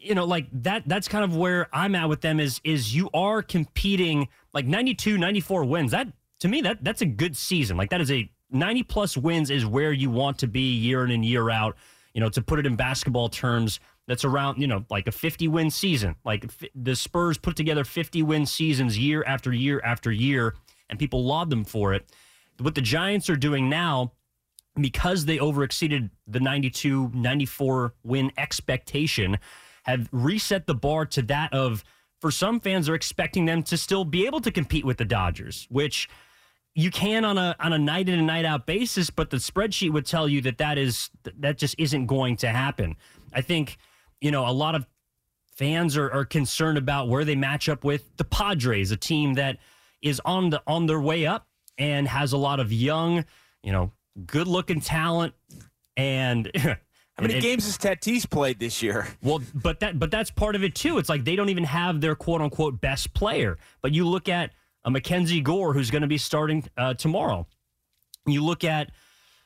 you 0.00 0.14
know 0.14 0.24
like 0.24 0.46
that 0.50 0.82
that's 0.86 1.06
kind 1.06 1.22
of 1.22 1.36
where 1.36 1.68
i'm 1.72 1.94
at 1.94 2.08
with 2.08 2.22
them 2.22 2.40
is 2.40 2.60
is 2.64 2.94
you 2.94 3.10
are 3.12 3.42
competing 3.42 4.26
like 4.54 4.66
92 4.66 5.18
94 5.18 5.64
wins 5.64 5.90
that 5.90 6.08
to 6.40 6.48
me 6.48 6.62
that 6.62 6.82
that's 6.82 7.02
a 7.02 7.06
good 7.06 7.36
season. 7.36 7.76
Like 7.76 7.90
that 7.90 8.00
is 8.00 8.10
a 8.10 8.28
90 8.50 8.82
plus 8.84 9.16
wins 9.16 9.50
is 9.50 9.64
where 9.64 9.92
you 9.92 10.10
want 10.10 10.38
to 10.38 10.48
be 10.48 10.74
year 10.74 11.04
in 11.04 11.10
and 11.10 11.24
year 11.24 11.50
out. 11.50 11.76
You 12.14 12.20
know, 12.20 12.28
to 12.30 12.42
put 12.42 12.58
it 12.58 12.66
in 12.66 12.74
basketball 12.74 13.28
terms, 13.28 13.78
that's 14.08 14.24
around, 14.24 14.60
you 14.60 14.66
know, 14.66 14.84
like 14.90 15.06
a 15.06 15.12
50 15.12 15.46
win 15.46 15.70
season. 15.70 16.16
Like 16.24 16.50
the 16.74 16.96
Spurs 16.96 17.38
put 17.38 17.54
together 17.54 17.84
50 17.84 18.24
win 18.24 18.46
seasons 18.46 18.98
year 18.98 19.22
after 19.24 19.52
year 19.52 19.80
after 19.84 20.10
year, 20.10 20.56
and 20.88 20.98
people 20.98 21.24
laud 21.24 21.50
them 21.50 21.64
for 21.64 21.94
it. 21.94 22.10
What 22.58 22.74
the 22.74 22.80
Giants 22.80 23.30
are 23.30 23.36
doing 23.36 23.68
now, 23.68 24.12
because 24.80 25.24
they 25.24 25.38
overexceeded 25.38 26.10
the 26.26 26.40
92 26.40 27.12
94 27.14 27.94
win 28.02 28.32
expectation, 28.36 29.38
have 29.84 30.08
reset 30.12 30.66
the 30.66 30.74
bar 30.74 31.06
to 31.06 31.22
that 31.22 31.52
of, 31.52 31.84
for 32.20 32.30
some 32.30 32.60
fans, 32.60 32.88
are 32.88 32.94
expecting 32.94 33.46
them 33.46 33.62
to 33.64 33.76
still 33.76 34.04
be 34.04 34.26
able 34.26 34.40
to 34.40 34.50
compete 34.50 34.84
with 34.84 34.98
the 34.98 35.04
Dodgers, 35.04 35.66
which 35.70 36.08
you 36.74 36.90
can 36.90 37.24
on 37.24 37.36
a 37.38 37.56
on 37.58 37.72
a 37.72 37.78
night 37.78 38.08
in 38.08 38.18
and 38.18 38.26
night 38.26 38.44
out 38.44 38.66
basis, 38.66 39.10
but 39.10 39.30
the 39.30 39.38
spreadsheet 39.38 39.92
would 39.92 40.06
tell 40.06 40.28
you 40.28 40.40
that 40.42 40.58
that 40.58 40.78
is 40.78 41.10
that 41.38 41.58
just 41.58 41.74
isn't 41.78 42.06
going 42.06 42.36
to 42.36 42.48
happen. 42.48 42.96
I 43.32 43.40
think 43.40 43.78
you 44.20 44.30
know 44.30 44.48
a 44.48 44.52
lot 44.52 44.74
of 44.74 44.86
fans 45.60 45.96
are, 45.96 46.10
are 46.10 46.24
concerned 46.24 46.78
about 46.78 47.08
where 47.08 47.24
they 47.24 47.34
match 47.34 47.68
up 47.68 47.84
with 47.84 48.16
the 48.16 48.24
Padres, 48.24 48.90
a 48.92 48.96
team 48.96 49.34
that 49.34 49.58
is 50.00 50.20
on 50.24 50.50
the 50.50 50.62
on 50.66 50.86
their 50.86 51.00
way 51.00 51.26
up 51.26 51.46
and 51.76 52.06
has 52.08 52.32
a 52.32 52.38
lot 52.38 52.60
of 52.60 52.72
young, 52.72 53.24
you 53.62 53.72
know, 53.72 53.92
good 54.26 54.46
looking 54.46 54.80
talent. 54.80 55.34
And 55.96 56.50
how 57.20 57.26
many 57.26 57.40
games 57.40 57.66
has 57.66 57.76
Tatis 57.76 58.28
played 58.28 58.58
this 58.58 58.82
year? 58.82 59.08
Well, 59.22 59.42
but 59.54 59.80
that 59.80 59.98
but 59.98 60.10
that's 60.10 60.30
part 60.30 60.56
of 60.56 60.64
it 60.64 60.74
too. 60.74 60.98
It's 60.98 61.08
like 61.08 61.24
they 61.24 61.36
don't 61.36 61.50
even 61.50 61.64
have 61.64 62.00
their 62.00 62.14
quote 62.14 62.40
unquote 62.40 62.80
best 62.80 63.12
player. 63.12 63.58
But 63.82 63.92
you 63.92 64.06
look 64.06 64.28
at 64.28 64.52
a 64.84 64.90
Mackenzie 64.90 65.40
Gore 65.40 65.74
who's 65.74 65.90
going 65.90 66.02
to 66.02 66.08
be 66.08 66.18
starting 66.18 66.64
uh, 66.76 66.94
tomorrow. 66.94 67.46
You 68.26 68.42
look 68.42 68.64
at, 68.64 68.92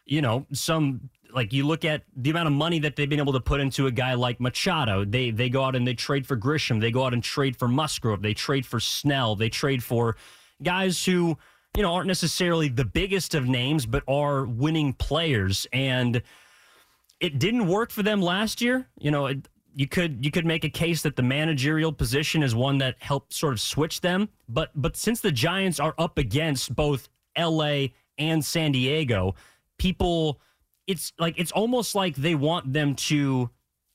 you 0.04 0.22
know, 0.22 0.46
some 0.52 1.10
like 1.34 1.52
you 1.52 1.66
look 1.66 1.84
at 1.84 2.02
the 2.16 2.30
amount 2.30 2.46
of 2.46 2.52
money 2.52 2.78
that 2.78 2.94
they've 2.94 3.08
been 3.08 3.18
able 3.18 3.32
to 3.32 3.40
put 3.40 3.60
into 3.60 3.86
a 3.86 3.90
guy 3.90 4.14
like 4.14 4.40
Machado. 4.40 5.04
They 5.04 5.30
they 5.30 5.48
go 5.48 5.64
out 5.64 5.74
and 5.74 5.86
they 5.86 5.94
trade 5.94 6.26
for 6.26 6.36
Grisham. 6.36 6.80
They 6.80 6.92
go 6.92 7.04
out 7.04 7.12
and 7.12 7.22
trade 7.22 7.56
for 7.56 7.66
Musgrove. 7.66 8.22
They 8.22 8.34
trade 8.34 8.64
for 8.64 8.78
Snell. 8.78 9.34
They 9.34 9.48
trade 9.48 9.82
for 9.82 10.16
guys 10.62 11.04
who 11.04 11.36
you 11.76 11.82
know 11.82 11.92
aren't 11.92 12.06
necessarily 12.06 12.68
the 12.68 12.84
biggest 12.84 13.34
of 13.34 13.46
names, 13.46 13.86
but 13.86 14.04
are 14.06 14.44
winning 14.44 14.92
players. 14.92 15.66
And 15.72 16.22
it 17.24 17.38
didn't 17.38 17.66
work 17.66 17.90
for 17.90 18.02
them 18.02 18.20
last 18.20 18.60
year. 18.60 18.86
You 18.98 19.10
know, 19.10 19.26
it, 19.26 19.48
you 19.74 19.88
could 19.88 20.22
you 20.22 20.30
could 20.30 20.44
make 20.44 20.64
a 20.64 20.68
case 20.68 21.00
that 21.02 21.16
the 21.16 21.22
managerial 21.22 21.90
position 21.90 22.42
is 22.42 22.54
one 22.54 22.76
that 22.78 22.96
helped 23.00 23.32
sort 23.32 23.54
of 23.54 23.60
switch 23.60 24.02
them. 24.02 24.28
But 24.46 24.70
but 24.74 24.94
since 24.94 25.22
the 25.22 25.32
Giants 25.32 25.80
are 25.80 25.94
up 25.96 26.18
against 26.18 26.76
both 26.76 27.08
LA 27.38 27.86
and 28.18 28.44
San 28.44 28.72
Diego, 28.72 29.34
people 29.78 30.38
it's 30.86 31.14
like 31.18 31.38
it's 31.38 31.50
almost 31.52 31.94
like 31.94 32.14
they 32.14 32.34
want 32.34 32.74
them 32.74 32.94
to 32.94 33.48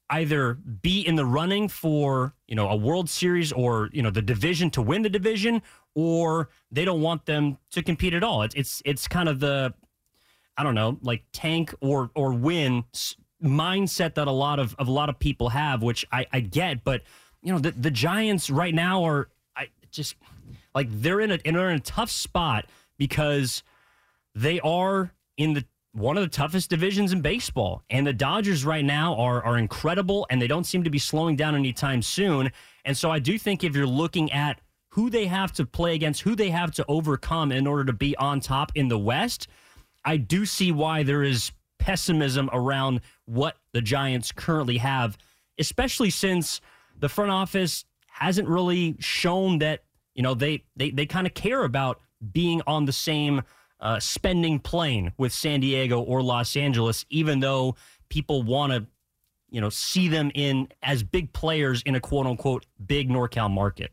either 0.09 0.55
be 0.55 1.01
in 1.01 1.13
the 1.13 1.25
running 1.25 1.67
for, 1.67 2.33
you 2.47 2.55
know, 2.55 2.67
a 2.67 2.75
World 2.75 3.07
Series 3.07 3.51
or, 3.51 3.91
you 3.93 4.01
know, 4.01 4.09
the 4.09 4.23
division 4.23 4.71
to 4.71 4.81
win 4.81 5.03
the 5.03 5.09
division 5.09 5.61
or 5.93 6.49
they 6.71 6.83
don't 6.83 7.01
want 7.01 7.27
them 7.27 7.59
to 7.73 7.83
compete 7.83 8.15
at 8.15 8.23
all. 8.23 8.41
It's 8.41 8.55
it's 8.55 8.81
it's 8.85 9.07
kind 9.07 9.29
of 9.29 9.39
the 9.39 9.75
I 10.59 10.63
don't 10.63 10.75
know, 10.75 10.99
like 11.01 11.23
tank 11.31 11.73
or 11.79 12.11
or 12.15 12.33
win 12.33 12.83
mindset 13.41 14.15
that 14.15 14.27
a 14.27 14.31
lot 14.31 14.59
of, 14.59 14.75
of 14.77 14.89
a 14.89 14.91
lot 14.91 15.07
of 15.07 15.17
people 15.17 15.47
have, 15.47 15.81
which 15.81 16.05
I, 16.11 16.25
I 16.33 16.41
get, 16.41 16.83
but 16.83 17.03
you 17.41 17.53
know, 17.53 17.59
the, 17.59 17.71
the 17.71 17.89
Giants 17.89 18.49
right 18.49 18.75
now 18.75 19.05
are 19.05 19.29
I 19.55 19.69
just 19.89 20.15
like 20.75 20.87
they're 20.91 21.21
in 21.21 21.31
a 21.31 21.37
they're 21.37 21.69
in 21.69 21.77
a 21.77 21.79
tough 21.79 22.11
spot 22.11 22.65
because 22.97 23.63
they 24.35 24.59
are 24.59 25.13
in 25.37 25.53
the 25.53 25.63
one 25.93 26.17
of 26.17 26.23
the 26.23 26.29
toughest 26.29 26.69
divisions 26.69 27.13
in 27.13 27.21
baseball. 27.21 27.81
And 27.89 28.05
the 28.05 28.11
Dodgers 28.11 28.65
right 28.65 28.83
now 28.83 29.15
are 29.15 29.41
are 29.43 29.57
incredible 29.57 30.27
and 30.29 30.41
they 30.41 30.47
don't 30.47 30.65
seem 30.65 30.83
to 30.83 30.89
be 30.89 30.99
slowing 30.99 31.37
down 31.37 31.55
anytime 31.55 32.01
soon. 32.01 32.51
And 32.83 32.97
so 32.97 33.09
I 33.09 33.19
do 33.19 33.39
think 33.39 33.63
if 33.63 33.77
you're 33.77 33.87
looking 33.87 34.29
at 34.33 34.59
who 34.89 35.09
they 35.09 35.27
have 35.27 35.53
to 35.53 35.65
play 35.65 35.95
against, 35.95 36.21
who 36.21 36.35
they 36.35 36.49
have 36.49 36.71
to 36.71 36.85
overcome 36.89 37.53
in 37.53 37.65
order 37.65 37.85
to 37.85 37.93
be 37.93 38.17
on 38.17 38.41
top 38.41 38.73
in 38.75 38.89
the 38.89 38.99
West, 38.99 39.47
I 40.05 40.17
do 40.17 40.45
see 40.45 40.71
why 40.71 41.03
there 41.03 41.23
is 41.23 41.51
pessimism 41.77 42.49
around 42.53 43.01
what 43.25 43.57
the 43.73 43.81
Giants 43.81 44.31
currently 44.31 44.77
have, 44.77 45.17
especially 45.57 46.09
since 46.09 46.61
the 46.97 47.09
front 47.09 47.31
office 47.31 47.85
hasn't 48.07 48.47
really 48.47 48.95
shown 48.99 49.59
that, 49.59 49.83
you 50.13 50.23
know, 50.23 50.33
they 50.33 50.63
they, 50.75 50.91
they 50.91 51.05
kind 51.05 51.25
of 51.25 51.33
care 51.33 51.63
about 51.63 51.99
being 52.31 52.61
on 52.67 52.85
the 52.85 52.91
same 52.91 53.41
uh, 53.79 53.99
spending 53.99 54.59
plane 54.59 55.13
with 55.17 55.31
San 55.31 55.61
Diego 55.61 56.01
or 56.01 56.21
Los 56.21 56.57
Angeles, 56.57 57.05
even 57.09 57.39
though 57.39 57.75
people 58.09 58.43
want 58.43 58.73
to, 58.73 58.85
you 59.49 59.61
know, 59.61 59.69
see 59.69 60.09
them 60.09 60.31
in 60.35 60.67
as 60.83 61.01
big 61.01 61.31
players 61.31 61.81
in 61.83 61.95
a 61.95 61.99
quote 61.99 62.25
unquote 62.25 62.65
big 62.85 63.09
NorCal 63.09 63.49
market. 63.49 63.91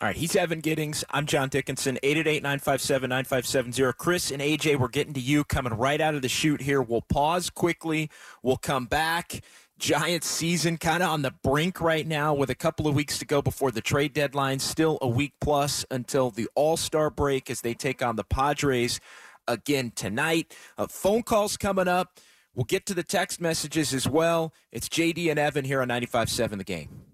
All 0.00 0.08
right, 0.08 0.16
he's 0.16 0.34
Evan 0.34 0.58
Giddings. 0.58 1.04
I'm 1.10 1.24
John 1.24 1.48
Dickinson. 1.48 2.00
888-957-9570. 2.02 3.96
Chris 3.96 4.32
and 4.32 4.42
AJ, 4.42 4.76
we're 4.76 4.88
getting 4.88 5.14
to 5.14 5.20
you 5.20 5.44
coming 5.44 5.72
right 5.72 6.00
out 6.00 6.16
of 6.16 6.22
the 6.22 6.28
shoot 6.28 6.60
here. 6.60 6.82
We'll 6.82 7.00
pause 7.00 7.48
quickly. 7.48 8.10
We'll 8.42 8.56
come 8.56 8.86
back. 8.86 9.40
Giants 9.78 10.26
season 10.26 10.78
kind 10.78 11.04
of 11.04 11.10
on 11.10 11.22
the 11.22 11.30
brink 11.30 11.80
right 11.80 12.06
now 12.06 12.34
with 12.34 12.50
a 12.50 12.56
couple 12.56 12.88
of 12.88 12.96
weeks 12.96 13.20
to 13.20 13.24
go 13.24 13.40
before 13.40 13.70
the 13.70 13.80
trade 13.80 14.12
deadline. 14.12 14.58
Still 14.58 14.98
a 15.00 15.06
week 15.06 15.34
plus 15.40 15.86
until 15.92 16.30
the 16.30 16.48
All-Star 16.56 17.08
break 17.08 17.48
as 17.48 17.60
they 17.60 17.72
take 17.72 18.02
on 18.02 18.16
the 18.16 18.24
Padres 18.24 18.98
again 19.46 19.92
tonight. 19.94 20.52
Uh, 20.76 20.88
phone 20.88 21.22
calls 21.22 21.56
coming 21.56 21.86
up. 21.86 22.18
We'll 22.52 22.64
get 22.64 22.84
to 22.86 22.94
the 22.94 23.04
text 23.04 23.40
messages 23.40 23.94
as 23.94 24.08
well. 24.08 24.52
It's 24.72 24.88
JD 24.88 25.30
and 25.30 25.38
Evan 25.38 25.64
here 25.64 25.80
on 25.80 25.88
95.7 25.88 26.58
The 26.58 26.64
Game. 26.64 27.13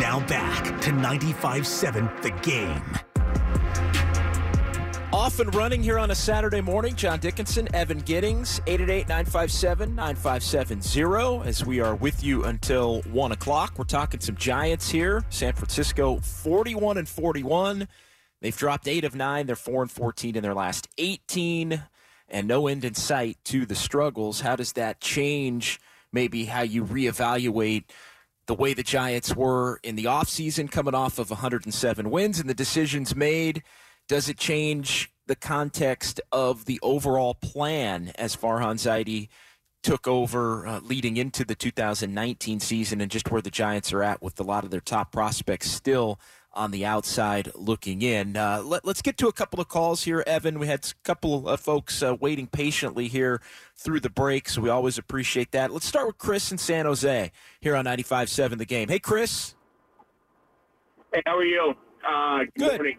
Now 0.00 0.26
back 0.26 0.64
to 0.80 0.90
95.7 0.92 2.22
The 2.22 2.30
Game. 2.40 2.82
Off 5.12 5.40
and 5.40 5.54
running 5.54 5.82
here 5.82 5.98
on 5.98 6.10
a 6.10 6.14
Saturday 6.14 6.62
morning. 6.62 6.94
John 6.94 7.18
Dickinson, 7.18 7.68
Evan 7.74 7.98
Giddings, 7.98 8.60
888-957-9570 8.60 11.44
as 11.44 11.66
we 11.66 11.80
are 11.80 11.96
with 11.96 12.24
you 12.24 12.44
until 12.44 13.02
1 13.02 13.32
o'clock. 13.32 13.74
We're 13.76 13.84
talking 13.84 14.20
some 14.20 14.36
Giants 14.36 14.88
here. 14.88 15.22
San 15.28 15.52
Francisco 15.52 16.18
41 16.20 16.96
and 16.96 17.06
41. 17.06 17.86
They've 18.40 18.56
dropped 18.56 18.88
8 18.88 19.04
of 19.04 19.14
9. 19.14 19.44
They're 19.44 19.54
4 19.54 19.82
and 19.82 19.90
14 19.90 20.34
in 20.34 20.42
their 20.42 20.54
last 20.54 20.88
18 20.96 21.82
and 22.30 22.48
no 22.48 22.68
end 22.68 22.86
in 22.86 22.94
sight 22.94 23.36
to 23.44 23.66
the 23.66 23.74
struggles. 23.74 24.40
How 24.40 24.56
does 24.56 24.72
that 24.72 25.02
change 25.02 25.78
maybe 26.10 26.46
how 26.46 26.62
you 26.62 26.86
reevaluate– 26.86 27.84
the 28.50 28.54
way 28.54 28.74
the 28.74 28.82
Giants 28.82 29.36
were 29.36 29.78
in 29.84 29.94
the 29.94 30.06
offseason, 30.06 30.68
coming 30.68 30.92
off 30.92 31.20
of 31.20 31.30
107 31.30 32.10
wins 32.10 32.40
and 32.40 32.50
the 32.50 32.54
decisions 32.54 33.14
made? 33.14 33.62
Does 34.08 34.28
it 34.28 34.38
change 34.38 35.08
the 35.28 35.36
context 35.36 36.20
of 36.32 36.64
the 36.64 36.80
overall 36.82 37.34
plan 37.34 38.10
as 38.16 38.34
Farhan 38.34 38.74
Zaidi 38.74 39.28
took 39.84 40.08
over 40.08 40.66
uh, 40.66 40.80
leading 40.80 41.16
into 41.16 41.44
the 41.44 41.54
2019 41.54 42.58
season 42.58 43.00
and 43.00 43.08
just 43.08 43.30
where 43.30 43.40
the 43.40 43.52
Giants 43.52 43.92
are 43.92 44.02
at 44.02 44.20
with 44.20 44.40
a 44.40 44.42
lot 44.42 44.64
of 44.64 44.72
their 44.72 44.80
top 44.80 45.12
prospects 45.12 45.70
still 45.70 46.18
on 46.52 46.70
the 46.70 46.84
outside 46.84 47.50
looking 47.54 48.02
in. 48.02 48.36
Uh, 48.36 48.62
let, 48.62 48.84
us 48.84 49.02
get 49.02 49.16
to 49.18 49.28
a 49.28 49.32
couple 49.32 49.60
of 49.60 49.68
calls 49.68 50.04
here, 50.04 50.24
Evan. 50.26 50.58
We 50.58 50.66
had 50.66 50.84
a 50.84 51.04
couple 51.04 51.48
of 51.48 51.60
folks 51.60 52.02
uh, 52.02 52.16
waiting 52.20 52.46
patiently 52.46 53.08
here 53.08 53.40
through 53.76 54.00
the 54.00 54.10
break, 54.10 54.48
so 54.48 54.60
we 54.60 54.68
always 54.68 54.98
appreciate 54.98 55.52
that. 55.52 55.72
Let's 55.72 55.86
start 55.86 56.06
with 56.06 56.18
Chris 56.18 56.50
in 56.50 56.58
San 56.58 56.86
Jose 56.86 57.30
here 57.60 57.76
on 57.76 57.84
95.7 57.84 58.58
The 58.58 58.64
Game. 58.64 58.88
Hey, 58.88 58.98
Chris. 58.98 59.54
Hey, 61.12 61.22
how 61.26 61.36
are 61.36 61.44
you? 61.44 61.74
Uh, 62.06 62.38
good, 62.38 62.50
good. 62.56 62.76
Morning. 62.76 62.98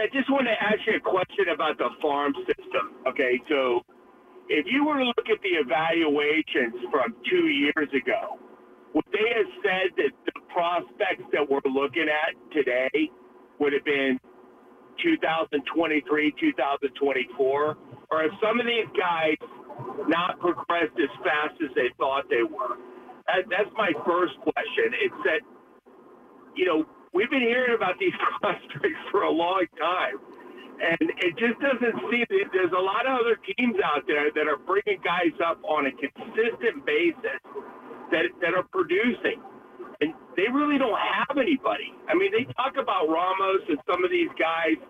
I 0.00 0.06
just 0.12 0.30
want 0.30 0.46
to 0.46 0.52
ask 0.60 0.80
you 0.86 0.96
a 0.96 1.00
question 1.00 1.52
about 1.54 1.78
the 1.78 1.88
farm 2.02 2.34
system. 2.46 2.94
Okay, 3.06 3.40
so 3.48 3.82
if 4.48 4.66
you 4.68 4.84
were 4.84 4.98
to 4.98 5.04
look 5.04 5.28
at 5.30 5.40
the 5.42 5.56
evaluations 5.60 6.74
from 6.90 7.14
two 7.30 7.46
years 7.46 7.88
ago, 7.94 8.38
would 8.94 9.04
they 9.12 9.26
have 9.34 9.50
said 9.58 9.90
that 9.98 10.12
the 10.24 10.40
prospects 10.54 11.26
that 11.34 11.42
we're 11.42 11.66
looking 11.66 12.06
at 12.06 12.38
today 12.54 13.10
would 13.58 13.72
have 13.72 13.84
been 13.84 14.18
2023, 15.02 15.58
2024? 16.38 17.76
Or 18.10 18.22
have 18.22 18.30
some 18.40 18.60
of 18.60 18.66
these 18.66 18.86
guys 18.94 19.34
not 20.06 20.38
progressed 20.38 20.94
as 21.02 21.10
fast 21.26 21.58
as 21.58 21.74
they 21.74 21.90
thought 21.98 22.30
they 22.30 22.46
were? 22.46 22.78
That, 23.26 23.50
that's 23.50 23.72
my 23.74 23.90
first 24.06 24.38
question. 24.46 24.94
It's 24.94 25.20
that, 25.26 25.42
you 26.54 26.66
know, 26.66 26.86
we've 27.12 27.30
been 27.30 27.42
hearing 27.42 27.74
about 27.74 27.98
these 27.98 28.14
prospects 28.40 29.02
for 29.10 29.22
a 29.22 29.30
long 29.30 29.66
time. 29.74 30.22
And 30.74 31.10
it 31.18 31.34
just 31.38 31.58
doesn't 31.58 31.98
seem 32.10 32.26
that 32.30 32.50
there's 32.52 32.74
a 32.74 32.82
lot 32.82 33.06
of 33.06 33.18
other 33.18 33.38
teams 33.58 33.76
out 33.82 34.06
there 34.06 34.30
that 34.30 34.46
are 34.46 34.58
bringing 34.58 35.02
guys 35.02 35.34
up 35.42 35.58
on 35.62 35.86
a 35.86 35.92
consistent 35.92 36.86
basis 36.86 37.42
that 38.10 38.24
that 38.40 38.54
are 38.54 38.66
producing, 38.72 39.40
and 40.00 40.12
they 40.36 40.48
really 40.52 40.78
don't 40.78 40.98
have 40.98 41.36
anybody. 41.38 41.94
I 42.08 42.14
mean, 42.14 42.32
they 42.32 42.44
talk 42.54 42.76
about 42.80 43.08
Ramos 43.08 43.64
and 43.68 43.78
some 43.88 44.04
of 44.04 44.10
these 44.10 44.30
guys 44.38 44.80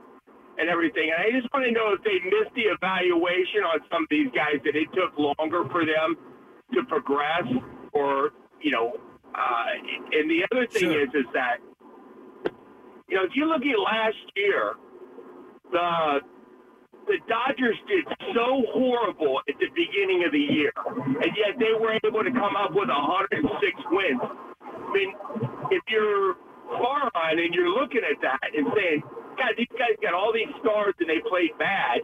and 0.59 0.71
everything, 0.71 1.11
and 1.11 1.19
I 1.19 1.35
just 1.35 1.53
want 1.53 1.67
to 1.67 1.73
know 1.73 1.93
if 1.93 2.03
they 2.03 2.19
missed 2.25 2.55
the 2.55 2.71
evaluation 2.71 3.67
on 3.67 3.81
some 3.91 4.05
of 4.05 4.11
these 4.11 4.31
guys 4.35 4.63
that 4.65 4.77
it 4.77 4.89
took 4.95 5.19
longer 5.19 5.67
for 5.71 5.85
them 5.85 6.17
to 6.75 6.85
progress, 6.85 7.47
or 7.93 8.31
you 8.61 8.71
know. 8.71 8.97
Uh, 9.35 9.67
and 10.13 10.31
the 10.31 10.47
other 10.53 10.65
thing 10.69 10.95
sure. 10.95 11.03
is, 11.03 11.09
is 11.11 11.27
that 11.35 11.59
you 13.09 13.17
know, 13.17 13.25
if 13.25 13.33
you 13.35 13.47
look 13.47 13.63
at 13.63 13.79
last 13.79 14.17
year, 14.35 14.75
the 15.71 16.21
the 17.07 17.21
Dodgers 17.29 17.77
did 17.89 18.05
so 18.33 18.65
horrible 18.73 19.41
at 19.49 19.57
the 19.61 19.69
beginning 19.77 20.25
of 20.25 20.33
the 20.33 20.41
year, 20.41 20.73
and 20.97 21.31
yet 21.37 21.57
they 21.61 21.77
were 21.77 21.97
able 22.05 22.25
to 22.25 22.33
come 22.33 22.57
up 22.57 22.73
with 22.73 22.89
106 22.89 23.45
wins. 23.93 24.21
I 24.21 24.91
mean, 24.93 25.11
if 25.71 25.83
you're 25.89 26.35
Farhan 26.81 27.37
and 27.41 27.53
you're 27.53 27.73
looking 27.73 28.03
at 28.05 28.21
that 28.23 28.49
and 28.53 28.67
saying, 28.73 29.01
God, 29.37 29.53
these 29.59 29.73
guys 29.77 29.99
got 30.01 30.15
all 30.15 30.33
these 30.33 30.51
stars 30.63 30.95
and 31.01 31.09
they 31.11 31.21
played 31.29 31.53
bad, 31.59 32.01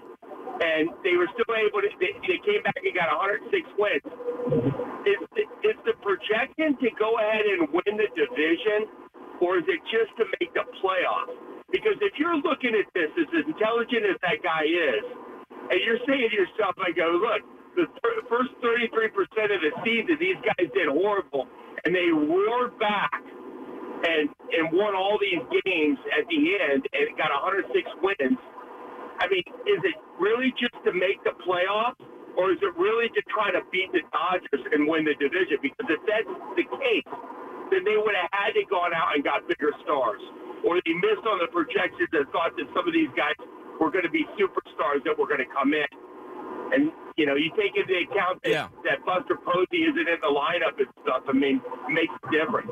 and 0.60 0.90
they 1.00 1.16
were 1.16 1.30
still 1.32 1.54
able 1.56 1.80
to, 1.80 1.88
they, 1.96 2.12
they 2.26 2.40
came 2.44 2.60
back 2.60 2.76
and 2.76 2.92
got 2.92 3.08
106 3.08 3.52
wins. 3.80 4.04
Is, 5.08 5.20
is 5.64 5.78
the 5.88 5.96
projection 6.04 6.76
to 6.76 6.88
go 7.00 7.16
ahead 7.16 7.48
and 7.48 7.72
win 7.72 7.96
the 7.96 8.08
division, 8.12 8.90
or 9.40 9.56
is 9.56 9.64
it 9.64 9.80
just 9.88 10.12
to 10.20 10.28
make 10.36 10.52
the 10.52 10.68
playoffs? 10.84 11.59
Because 11.70 11.98
if 12.02 12.18
you're 12.18 12.36
looking 12.42 12.74
at 12.74 12.86
this 12.94 13.10
as 13.14 13.30
intelligent 13.46 14.02
as 14.10 14.18
that 14.26 14.42
guy 14.42 14.66
is, 14.66 15.04
and 15.70 15.78
you're 15.86 16.02
saying 16.06 16.30
to 16.30 16.36
yourself, 16.36 16.74
I 16.82 16.90
go, 16.90 17.14
look, 17.14 17.42
the 17.78 17.86
th- 17.86 18.26
first 18.26 18.50
33% 18.58 19.14
of 19.54 19.60
the 19.62 19.72
season, 19.86 20.18
these 20.18 20.38
guys 20.42 20.66
did 20.74 20.90
horrible, 20.90 21.46
and 21.86 21.94
they 21.94 22.10
roared 22.10 22.74
back 22.78 23.22
and 24.02 24.30
and 24.50 24.72
won 24.74 24.96
all 24.96 25.18
these 25.20 25.42
games 25.62 25.98
at 26.16 26.26
the 26.26 26.40
end 26.58 26.82
and 26.90 27.06
got 27.14 27.30
106 27.30 27.70
wins. 28.02 28.38
I 29.22 29.28
mean, 29.30 29.46
is 29.68 29.80
it 29.86 29.96
really 30.18 30.50
just 30.58 30.74
to 30.88 30.92
make 30.92 31.22
the 31.22 31.36
playoffs, 31.46 32.00
or 32.34 32.50
is 32.50 32.58
it 32.62 32.74
really 32.74 33.08
to 33.14 33.22
try 33.30 33.52
to 33.52 33.62
beat 33.70 33.92
the 33.92 34.02
Dodgers 34.10 34.64
and 34.72 34.88
win 34.88 35.04
the 35.06 35.14
division? 35.20 35.62
Because 35.62 35.86
if 35.86 36.02
that's 36.08 36.32
the 36.58 36.66
case, 36.82 37.10
then 37.70 37.84
they 37.86 37.94
would 38.00 38.16
have 38.16 38.32
had 38.34 38.58
to 38.58 38.64
gone 38.66 38.90
out 38.96 39.14
and 39.14 39.22
got 39.22 39.46
bigger 39.46 39.70
stars 39.84 40.22
or 40.66 40.80
they 40.84 40.94
missed 40.94 41.24
on 41.26 41.38
the 41.40 41.48
projections 41.52 42.10
and 42.12 42.26
thought 42.30 42.52
that 42.56 42.66
some 42.74 42.86
of 42.86 42.92
these 42.92 43.10
guys 43.16 43.36
were 43.80 43.90
going 43.90 44.04
to 44.04 44.12
be 44.12 44.24
superstars 44.36 45.02
that 45.04 45.16
were 45.18 45.26
going 45.26 45.40
to 45.40 45.50
come 45.52 45.72
in. 45.72 45.88
And 46.72 46.92
you 47.16 47.26
know, 47.26 47.34
you 47.34 47.50
take 47.50 47.76
into 47.76 47.92
account 48.08 48.42
that, 48.44 48.50
yeah. 48.50 48.68
that 48.84 49.04
Buster 49.04 49.36
Posey 49.44 49.84
isn't 49.84 50.08
in 50.08 50.20
the 50.20 50.32
lineup 50.32 50.78
and 50.78 50.86
stuff. 51.02 51.22
I 51.28 51.32
mean, 51.32 51.60
it 51.88 51.92
makes 51.92 52.12
a 52.24 52.30
difference. 52.30 52.70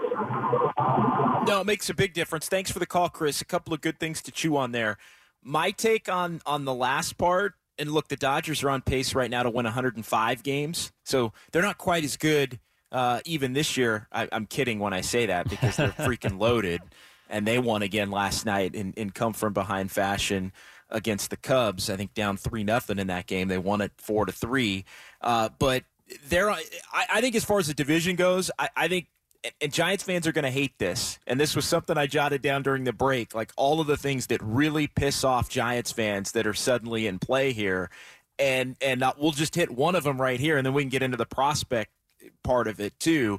No, 1.46 1.60
it 1.60 1.66
makes 1.66 1.90
a 1.90 1.94
big 1.94 2.14
difference. 2.14 2.48
Thanks 2.48 2.70
for 2.70 2.78
the 2.78 2.86
call, 2.86 3.08
Chris. 3.08 3.40
A 3.40 3.44
couple 3.44 3.74
of 3.74 3.80
good 3.80 3.98
things 3.98 4.22
to 4.22 4.30
chew 4.30 4.56
on 4.56 4.72
there. 4.72 4.96
My 5.42 5.70
take 5.70 6.08
on 6.08 6.40
on 6.46 6.64
the 6.64 6.74
last 6.74 7.18
part, 7.18 7.54
and 7.78 7.90
look, 7.90 8.08
the 8.08 8.16
Dodgers 8.16 8.62
are 8.62 8.70
on 8.70 8.82
pace 8.82 9.14
right 9.14 9.30
now 9.30 9.42
to 9.42 9.50
win 9.50 9.64
105 9.64 10.42
games, 10.42 10.92
so 11.04 11.32
they're 11.52 11.62
not 11.62 11.78
quite 11.78 12.04
as 12.04 12.16
good 12.16 12.58
uh, 12.92 13.20
even 13.24 13.52
this 13.52 13.76
year. 13.76 14.08
I, 14.12 14.28
I'm 14.30 14.46
kidding 14.46 14.78
when 14.78 14.92
I 14.92 15.00
say 15.00 15.26
that 15.26 15.48
because 15.48 15.76
they're 15.76 15.88
freaking 15.98 16.38
loaded 16.38 16.80
and 17.28 17.46
they 17.46 17.58
won 17.58 17.82
again 17.82 18.10
last 18.10 18.46
night 18.46 18.74
in, 18.74 18.92
in 18.94 19.10
come 19.10 19.32
from 19.32 19.52
behind 19.52 19.90
fashion 19.90 20.52
against 20.90 21.30
the 21.30 21.36
Cubs. 21.36 21.90
I 21.90 21.96
think 21.96 22.14
down 22.14 22.36
three 22.36 22.64
nothing 22.64 22.98
in 22.98 23.08
that 23.08 23.26
game. 23.26 23.48
They 23.48 23.58
won 23.58 23.80
it 23.80 23.92
four 23.98 24.26
to 24.26 24.32
three. 24.32 24.84
Uh, 25.20 25.50
but 25.58 25.84
there, 26.26 26.50
I, 26.50 26.64
I, 26.94 27.20
think 27.20 27.34
as 27.34 27.44
far 27.44 27.58
as 27.58 27.66
the 27.66 27.74
division 27.74 28.16
goes, 28.16 28.50
I, 28.58 28.68
I 28.76 28.88
think. 28.88 29.08
And 29.60 29.72
Giants 29.72 30.02
fans 30.02 30.26
are 30.26 30.32
going 30.32 30.44
to 30.44 30.50
hate 30.50 30.76
this. 30.80 31.20
And 31.24 31.38
this 31.38 31.54
was 31.54 31.64
something 31.64 31.96
I 31.96 32.08
jotted 32.08 32.42
down 32.42 32.64
during 32.64 32.82
the 32.82 32.92
break. 32.92 33.36
Like 33.36 33.52
all 33.56 33.80
of 33.80 33.86
the 33.86 33.96
things 33.96 34.26
that 34.26 34.42
really 34.42 34.88
piss 34.88 35.22
off 35.22 35.48
Giants 35.48 35.92
fans 35.92 36.32
that 36.32 36.44
are 36.44 36.54
suddenly 36.54 37.06
in 37.06 37.20
play 37.20 37.52
here. 37.52 37.88
And 38.36 38.76
and 38.80 39.02
uh, 39.02 39.12
we'll 39.16 39.30
just 39.30 39.54
hit 39.54 39.70
one 39.70 39.94
of 39.94 40.02
them 40.02 40.20
right 40.20 40.40
here, 40.40 40.56
and 40.56 40.66
then 40.66 40.74
we 40.74 40.82
can 40.82 40.90
get 40.90 41.02
into 41.02 41.16
the 41.16 41.26
prospect 41.26 41.92
part 42.42 42.66
of 42.66 42.80
it 42.80 42.98
too 42.98 43.38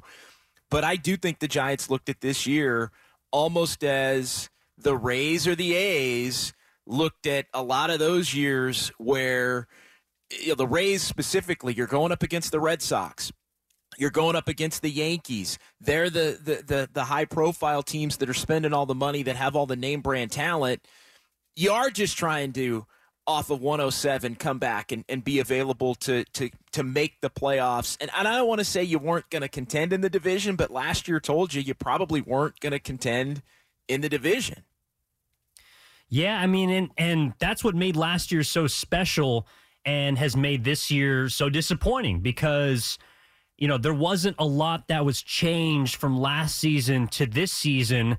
but 0.70 0.84
I 0.84 0.96
do 0.96 1.16
think 1.16 1.40
the 1.40 1.48
Giants 1.48 1.90
looked 1.90 2.08
at 2.08 2.20
this 2.20 2.46
year 2.46 2.92
almost 3.30 3.84
as 3.84 4.50
the 4.78 4.96
Rays 4.96 5.46
or 5.46 5.54
the 5.54 5.74
A's 5.74 6.52
looked 6.86 7.26
at 7.26 7.46
a 7.54 7.62
lot 7.62 7.90
of 7.90 7.98
those 7.98 8.34
years 8.34 8.90
where 8.98 9.68
you 10.30 10.48
know, 10.48 10.54
the 10.54 10.66
Rays 10.66 11.02
specifically, 11.02 11.74
you're 11.74 11.86
going 11.86 12.12
up 12.12 12.22
against 12.22 12.52
the 12.52 12.60
Red 12.60 12.82
Sox. 12.82 13.32
You're 13.98 14.10
going 14.10 14.36
up 14.36 14.48
against 14.48 14.82
the 14.82 14.90
Yankees. 14.90 15.58
They're 15.80 16.10
the, 16.10 16.38
the, 16.42 16.62
the, 16.66 16.88
the 16.92 17.04
high 17.04 17.24
profile 17.24 17.82
teams 17.82 18.16
that 18.18 18.30
are 18.30 18.34
spending 18.34 18.72
all 18.72 18.86
the 18.86 18.94
money, 18.94 19.22
that 19.24 19.36
have 19.36 19.56
all 19.56 19.66
the 19.66 19.76
name 19.76 20.00
brand 20.00 20.30
talent. 20.30 20.86
You 21.56 21.72
are 21.72 21.90
just 21.90 22.16
trying 22.16 22.52
to 22.54 22.86
off 23.26 23.50
of 23.50 23.60
107 23.60 24.34
come 24.36 24.58
back 24.58 24.92
and, 24.92 25.04
and 25.08 25.22
be 25.22 25.38
available 25.38 25.94
to 25.94 26.24
to 26.32 26.50
to 26.72 26.82
make 26.82 27.20
the 27.20 27.30
playoffs. 27.30 27.96
And, 28.00 28.10
and 28.16 28.26
I 28.26 28.36
don't 28.36 28.48
want 28.48 28.60
to 28.60 28.64
say 28.64 28.82
you 28.82 28.98
weren't 28.98 29.30
going 29.30 29.42
to 29.42 29.48
contend 29.48 29.92
in 29.92 30.00
the 30.00 30.10
division, 30.10 30.56
but 30.56 30.70
last 30.70 31.06
year 31.08 31.20
told 31.20 31.54
you 31.54 31.60
you 31.60 31.74
probably 31.74 32.20
weren't 32.20 32.58
going 32.60 32.72
to 32.72 32.78
contend 32.78 33.42
in 33.88 34.00
the 34.00 34.08
division. 34.08 34.64
Yeah, 36.08 36.40
I 36.40 36.46
mean, 36.46 36.70
and 36.70 36.90
and 36.96 37.34
that's 37.38 37.62
what 37.62 37.74
made 37.74 37.96
last 37.96 38.32
year 38.32 38.42
so 38.42 38.66
special 38.66 39.46
and 39.84 40.18
has 40.18 40.36
made 40.36 40.64
this 40.64 40.90
year 40.90 41.28
so 41.28 41.48
disappointing 41.48 42.20
because 42.20 42.98
you 43.56 43.68
know 43.68 43.78
there 43.78 43.94
wasn't 43.94 44.36
a 44.38 44.44
lot 44.44 44.88
that 44.88 45.04
was 45.04 45.22
changed 45.22 45.96
from 45.96 46.18
last 46.18 46.58
season 46.58 47.06
to 47.08 47.26
this 47.26 47.52
season 47.52 48.18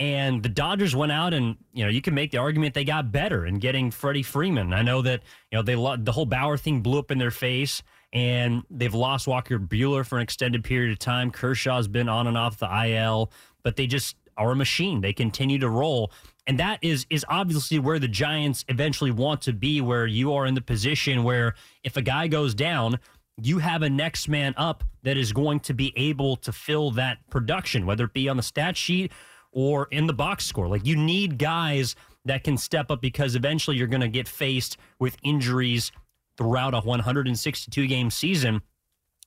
and 0.00 0.42
the 0.42 0.48
Dodgers 0.48 0.96
went 0.96 1.12
out 1.12 1.34
and 1.34 1.56
you 1.74 1.84
know 1.84 1.90
you 1.90 2.00
can 2.00 2.14
make 2.14 2.30
the 2.30 2.38
argument 2.38 2.72
they 2.72 2.84
got 2.84 3.12
better 3.12 3.46
in 3.46 3.58
getting 3.58 3.90
Freddie 3.90 4.22
Freeman. 4.22 4.72
I 4.72 4.80
know 4.80 5.02
that 5.02 5.22
you 5.52 5.58
know 5.58 5.62
they 5.62 5.74
the 6.02 6.12
whole 6.12 6.24
Bauer 6.24 6.56
thing 6.56 6.80
blew 6.80 6.98
up 6.98 7.10
in 7.10 7.18
their 7.18 7.30
face, 7.30 7.82
and 8.12 8.62
they've 8.70 8.94
lost 8.94 9.28
Walker 9.28 9.58
Buehler 9.58 10.04
for 10.04 10.16
an 10.16 10.22
extended 10.22 10.64
period 10.64 10.90
of 10.90 10.98
time. 10.98 11.30
Kershaw's 11.30 11.86
been 11.86 12.08
on 12.08 12.26
and 12.26 12.38
off 12.38 12.58
the 12.58 12.86
IL, 12.86 13.30
but 13.62 13.76
they 13.76 13.86
just 13.86 14.16
are 14.38 14.52
a 14.52 14.56
machine. 14.56 15.02
They 15.02 15.12
continue 15.12 15.58
to 15.58 15.68
roll, 15.68 16.10
and 16.46 16.58
that 16.58 16.78
is 16.80 17.06
is 17.10 17.26
obviously 17.28 17.78
where 17.78 17.98
the 17.98 18.08
Giants 18.08 18.64
eventually 18.68 19.10
want 19.10 19.42
to 19.42 19.52
be. 19.52 19.82
Where 19.82 20.06
you 20.06 20.32
are 20.32 20.46
in 20.46 20.54
the 20.54 20.62
position 20.62 21.24
where 21.24 21.54
if 21.84 21.96
a 21.96 22.02
guy 22.02 22.26
goes 22.26 22.54
down. 22.54 22.98
You 23.42 23.56
have 23.56 23.80
a 23.80 23.88
next 23.88 24.28
man 24.28 24.52
up 24.58 24.84
that 25.02 25.16
is 25.16 25.32
going 25.32 25.60
to 25.60 25.72
be 25.72 25.94
able 25.96 26.36
to 26.36 26.52
fill 26.52 26.90
that 26.90 27.18
production, 27.30 27.86
whether 27.86 28.04
it 28.04 28.12
be 28.12 28.28
on 28.28 28.36
the 28.36 28.42
stat 28.42 28.76
sheet 28.76 29.12
or 29.52 29.88
in 29.90 30.06
the 30.06 30.12
box 30.12 30.46
score. 30.46 30.68
Like 30.68 30.86
you 30.86 30.96
need 30.96 31.38
guys 31.38 31.96
that 32.24 32.44
can 32.44 32.56
step 32.56 32.90
up 32.90 33.00
because 33.00 33.34
eventually 33.34 33.76
you're 33.76 33.86
going 33.86 34.00
to 34.00 34.08
get 34.08 34.28
faced 34.28 34.76
with 34.98 35.16
injuries 35.22 35.90
throughout 36.36 36.74
a 36.74 36.80
162 36.80 37.86
game 37.86 38.10
season. 38.10 38.62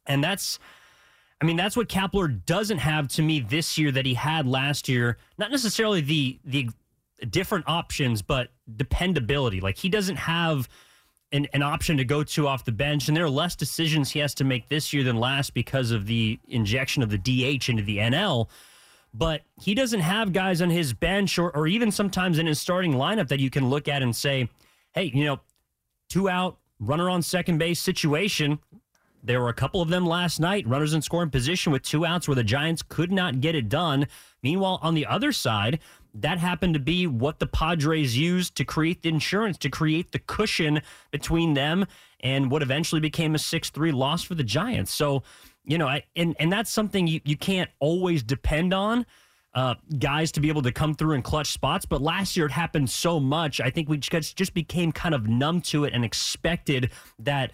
And 0.06 0.24
that's 0.24 0.60
I 1.42 1.46
mean 1.46 1.58
that's 1.58 1.76
what 1.76 1.90
Kapler 1.90 2.46
doesn't 2.46 2.78
have 2.78 3.08
to 3.10 3.22
me 3.22 3.40
this 3.40 3.78
year 3.78 3.92
that 3.92 4.06
he 4.06 4.14
had 4.14 4.48
last 4.48 4.88
year. 4.88 5.18
Not 5.38 5.52
necessarily 5.52 6.02
the 6.02 6.40
the 6.46 6.70
different 7.30 7.66
options, 7.68 8.22
but 8.22 8.50
dependability. 8.76 9.60
Like 9.62 9.78
he 9.78 9.90
doesn't 9.90 10.16
have 10.18 10.70
an, 11.32 11.48
an 11.54 11.64
option 11.64 11.98
to 11.98 12.06
go 12.06 12.24
to 12.24 12.48
off 12.48 12.64
the 12.64 12.72
bench, 12.72 13.08
and 13.08 13.18
there 13.18 13.26
are 13.26 13.30
less 13.30 13.56
decisions 13.56 14.12
he 14.12 14.20
has 14.20 14.34
to 14.36 14.44
make 14.44 14.70
this 14.70 14.94
year 14.94 15.04
than 15.04 15.18
last 15.18 15.54
because 15.54 15.92
of 15.92 16.06
the 16.06 16.40
injection 16.48 17.02
of 17.02 17.10
the 17.10 17.18
DH 17.18 17.70
into 17.70 17.84
the 17.84 17.98
NL 17.98 18.50
but 19.14 19.44
he 19.62 19.76
doesn't 19.76 20.00
have 20.00 20.34
guys 20.34 20.62
on 20.62 20.70
his 20.70 20.94
bench 20.94 21.38
or, 21.38 21.56
or 21.56 21.68
even 21.68 21.92
sometimes 21.92 22.40
in 22.40 22.48
his 22.48 22.60
starting 22.60 22.94
lineup 22.94 23.28
that 23.28 23.40
you 23.40 23.50
can 23.50 23.70
look 23.70 23.88
at 23.88 24.02
and 24.02 24.16
say, 24.16 24.50
hey, 24.94 25.12
you 25.14 25.26
know, 25.26 25.40
two 26.10 26.30
out, 26.30 26.58
runner 26.80 27.10
on 27.10 27.22
second 27.22 27.58
base 27.60 27.80
situation. 27.80 28.60
There 29.24 29.40
were 29.40 29.50
a 29.50 29.54
couple 29.54 29.82
of 29.82 29.90
them 29.90 30.06
last 30.06 30.40
night, 30.40 30.68
runners 30.68 30.94
in 30.94 31.02
scoring 31.02 31.30
position 31.30 31.72
with 31.72 31.84
two 31.84 32.06
outs 32.06 32.28
where 32.28 32.36
the 32.36 32.44
Giants 32.44 32.82
could 32.82 33.12
not 33.12 33.40
get 33.40 33.56
it 33.56 33.70
done. 33.70 34.08
Meanwhile, 34.42 34.80
on 34.82 34.96
the 34.96 35.06
other 35.06 35.32
side, 35.32 35.80
that 36.16 36.40
happened 36.40 36.74
to 36.74 36.80
be 36.80 37.08
what 37.08 37.40
the 37.40 37.48
Padres 37.48 38.18
used 38.18 38.56
to 38.56 38.66
create 38.66 39.02
the 39.02 39.10
insurance, 39.10 39.58
to 39.60 39.70
create 39.70 40.12
the 40.12 40.20
cushion 40.20 40.82
between 41.12 41.54
them 41.54 41.86
and 42.20 42.52
what 42.52 42.62
eventually 42.62 43.02
became 43.02 43.34
a 43.34 43.40
6 43.40 43.70
3 43.70 43.92
loss 43.92 44.24
for 44.24 44.36
the 44.36 44.44
Giants. 44.44 44.92
So, 44.92 45.24
you 45.66 45.78
know, 45.78 45.88
I, 45.88 46.04
and 46.16 46.36
and 46.40 46.52
that's 46.52 46.72
something 46.72 47.08
you, 47.08 47.22
you 47.24 47.38
can't 47.38 47.70
always 47.80 48.24
depend 48.24 48.74
on 48.74 49.06
uh, 49.54 49.76
guys 50.00 50.32
to 50.34 50.40
be 50.42 50.50
able 50.50 50.62
to 50.64 50.72
come 50.72 50.94
through 50.94 51.14
in 51.14 51.22
clutch 51.22 51.52
spots. 51.52 51.86
But 51.86 52.02
last 52.02 52.36
year 52.36 52.48
it 52.48 52.52
happened 52.52 52.90
so 52.90 53.20
much. 53.20 53.62
I 53.62 53.70
think 53.70 53.90
we 53.90 53.98
just 53.98 54.36
just 54.36 54.54
became 54.54 54.92
kind 54.92 55.16
of 55.16 55.28
numb 55.28 55.62
to 55.62 55.86
it 55.86 55.94
and 55.94 56.04
expected 56.04 56.92
that. 57.20 57.52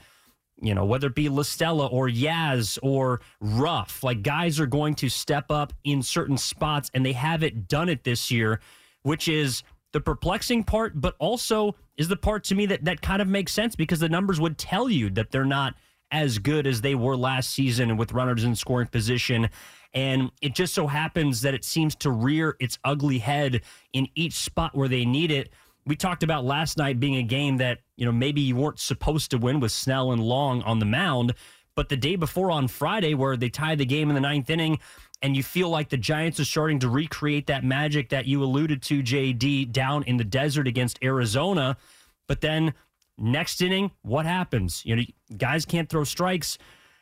You 0.61 0.75
know, 0.75 0.83
whether 0.83 1.07
it 1.07 1.15
be 1.15 1.29
LaStella 1.29 1.89
or 1.89 2.09
Yaz 2.09 2.77
or 2.83 3.21
Ruf, 3.39 4.03
like 4.03 4.23
guys 4.23 4.59
are 4.59 4.65
going 4.65 4.93
to 4.95 5.07
step 5.07 5.49
up 5.51 5.71
in 5.85 6.01
certain 6.01 6.37
spots, 6.37 6.91
and 6.93 7.05
they 7.05 7.13
haven't 7.13 7.69
done 7.69 7.87
it 7.87 8.03
this 8.03 8.29
year, 8.29 8.59
which 9.03 9.29
is 9.29 9.63
the 9.93 10.01
perplexing 10.01 10.65
part, 10.65 10.99
but 10.99 11.15
also 11.17 11.75
is 11.95 12.09
the 12.09 12.17
part 12.17 12.43
to 12.45 12.55
me 12.55 12.65
that 12.65 12.83
that 12.83 13.01
kind 13.01 13.21
of 13.21 13.29
makes 13.29 13.53
sense 13.53 13.77
because 13.77 14.01
the 14.01 14.09
numbers 14.09 14.41
would 14.41 14.57
tell 14.57 14.89
you 14.89 15.09
that 15.11 15.31
they're 15.31 15.45
not 15.45 15.75
as 16.11 16.37
good 16.39 16.65
as 16.65 16.81
they 16.81 16.95
were 16.95 17.15
last 17.15 17.51
season 17.51 17.97
with 17.97 18.11
runners 18.11 18.43
in 18.43 18.55
scoring 18.55 18.87
position. 18.87 19.49
And 19.93 20.31
it 20.41 20.55
just 20.55 20.73
so 20.73 20.87
happens 20.87 21.41
that 21.41 21.53
it 21.53 21.63
seems 21.63 21.95
to 21.97 22.11
rear 22.11 22.55
its 22.59 22.77
ugly 22.83 23.19
head 23.19 23.61
in 23.93 24.07
each 24.15 24.33
spot 24.33 24.75
where 24.75 24.87
they 24.87 25.05
need 25.05 25.31
it. 25.31 25.51
We 25.85 25.95
talked 25.95 26.23
about 26.23 26.45
last 26.45 26.77
night 26.77 26.99
being 26.99 27.15
a 27.15 27.23
game 27.23 27.57
that, 27.57 27.79
you 27.95 28.05
know, 28.05 28.11
maybe 28.11 28.41
you 28.41 28.55
weren't 28.55 28.79
supposed 28.79 29.31
to 29.31 29.37
win 29.37 29.59
with 29.59 29.71
Snell 29.71 30.11
and 30.11 30.21
Long 30.21 30.61
on 30.63 30.79
the 30.79 30.85
mound. 30.85 31.33
But 31.75 31.89
the 31.89 31.97
day 31.97 32.15
before 32.15 32.51
on 32.51 32.67
Friday, 32.67 33.13
where 33.13 33.37
they 33.37 33.49
tied 33.49 33.77
the 33.77 33.85
game 33.85 34.09
in 34.09 34.15
the 34.15 34.21
ninth 34.21 34.49
inning, 34.49 34.79
and 35.21 35.35
you 35.35 35.43
feel 35.43 35.69
like 35.69 35.89
the 35.89 35.97
Giants 35.97 36.39
are 36.39 36.45
starting 36.45 36.79
to 36.79 36.89
recreate 36.89 37.47
that 37.47 37.63
magic 37.63 38.09
that 38.09 38.25
you 38.25 38.43
alluded 38.43 38.81
to, 38.83 39.01
JD, 39.01 39.71
down 39.71 40.03
in 40.03 40.17
the 40.17 40.23
desert 40.23 40.67
against 40.67 40.99
Arizona. 41.03 41.77
But 42.27 42.41
then 42.41 42.73
Next 43.19 43.61
inning, 43.61 43.91
what 44.01 44.25
happens? 44.25 44.85
You 44.85 44.95
know, 44.95 45.03
guys 45.37 45.65
can't 45.65 45.89
throw 45.89 46.03
strikes. 46.03 46.57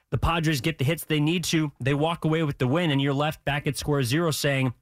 The 0.09 0.17
Padres 0.17 0.61
get 0.61 0.77
the 0.77 0.85
hits 0.85 1.05
they 1.05 1.19
need 1.19 1.43
to. 1.45 1.71
They 1.79 1.93
walk 1.93 2.25
away 2.25 2.43
with 2.43 2.57
the 2.57 2.67
win, 2.67 2.91
and 2.91 3.01
you're 3.01 3.13
left 3.13 3.45
back 3.45 3.67
at 3.67 3.77
square 3.77 4.03
zero 4.03 4.31
saying, 4.31 4.73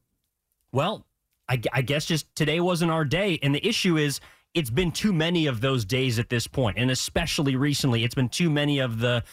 well, 0.71 1.05
I, 1.49 1.61
I 1.73 1.81
guess 1.81 2.05
just 2.05 2.33
today 2.35 2.59
wasn't 2.59 2.91
our 2.91 3.05
day. 3.05 3.39
And 3.43 3.53
the 3.53 3.67
issue 3.67 3.97
is, 3.97 4.19
it's 4.53 4.69
been 4.69 4.91
too 4.91 5.11
many 5.11 5.47
of 5.47 5.59
those 5.61 5.83
days 5.83 6.17
at 6.17 6.29
this 6.29 6.47
point, 6.47 6.77
and 6.77 6.89
especially 6.89 7.55
recently, 7.55 8.03
it's 8.03 8.15
been 8.15 8.29
too 8.29 8.49
many 8.49 8.79
of 8.79 8.99
the 8.99 9.23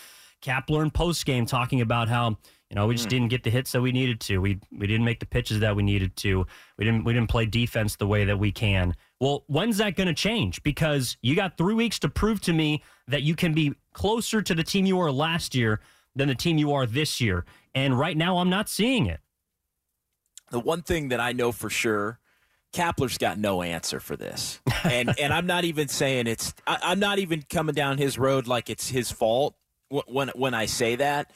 Kapler 0.43 0.83
and 0.83 0.93
post 0.93 1.25
game 1.25 1.47
talking 1.47 1.81
about 1.81 2.09
how 2.09 2.39
you 2.73 2.77
know 2.77 2.87
we 2.87 2.95
just 2.95 3.09
mm. 3.09 3.11
didn't 3.11 3.29
get 3.29 3.43
the 3.43 3.51
hits 3.51 3.73
that 3.73 3.83
we 3.83 3.93
needed 3.93 4.19
to. 4.21 4.39
We 4.39 4.59
we 4.73 4.87
didn't 4.87 5.05
make 5.05 5.21
the 5.21 5.27
pitches 5.27 5.61
that 5.61 5.77
we 5.77 5.83
needed 5.83 6.17
to. 6.17 6.47
We 6.79 6.87
didn't 6.87 7.05
we 7.05 7.13
didn't 7.13 7.29
play 7.29 7.45
defense 7.45 7.97
the 7.97 8.07
way 8.07 8.25
that 8.25 8.39
we 8.39 8.51
can. 8.51 8.95
Well, 9.21 9.45
when's 9.47 9.77
that 9.77 9.95
going 9.95 10.07
to 10.07 10.15
change? 10.15 10.63
Because 10.63 11.19
you 11.21 11.37
got 11.37 11.59
three 11.59 11.75
weeks 11.75 11.99
to 11.99 12.09
prove 12.09 12.41
to 12.43 12.55
me 12.55 12.83
that 13.09 13.25
you 13.25 13.37
can 13.37 13.53
be 13.53 13.75
closer 13.93 14.41
to 14.41 14.55
the 14.55 14.65
team 14.65 14.87
you 14.87 14.97
were 14.97 15.13
last 15.13 15.55
year 15.55 15.81
than 16.17 16.29
the 16.29 16.35
team 16.35 16.57
you 16.57 16.73
are 16.73 16.87
this 16.87 17.21
year. 17.21 17.45
And 17.75 17.99
right 17.99 18.17
now, 18.17 18.39
I'm 18.39 18.49
not 18.49 18.71
seeing 18.71 19.05
it. 19.05 19.21
The 20.51 20.61
one 20.61 20.81
thing 20.81 21.11
that 21.11 21.21
I 21.21 21.33
know 21.33 21.53
for 21.53 21.69
sure, 21.69 22.21
Kapler's 22.73 23.19
got 23.19 23.39
no 23.39 23.61
answer 23.61 24.01
for 24.01 24.17
this, 24.17 24.61
and 24.85 25.15
and 25.21 25.31
I'm 25.31 25.47
not 25.47 25.65
even 25.65 25.89
saying 25.89 26.27
it's. 26.27 26.55
I, 26.67 26.93
am 26.93 27.01
not 27.01 27.19
even 27.19 27.43
coming 27.43 27.75
down 27.75 27.99
his 27.99 28.19
road 28.19 28.47
like 28.47 28.71
it's 28.71 28.89
his 28.89 29.13
fault 29.13 29.57
when 29.91 30.29
when 30.29 30.55
I 30.55 30.65
say 30.65 30.97
that. 30.97 31.31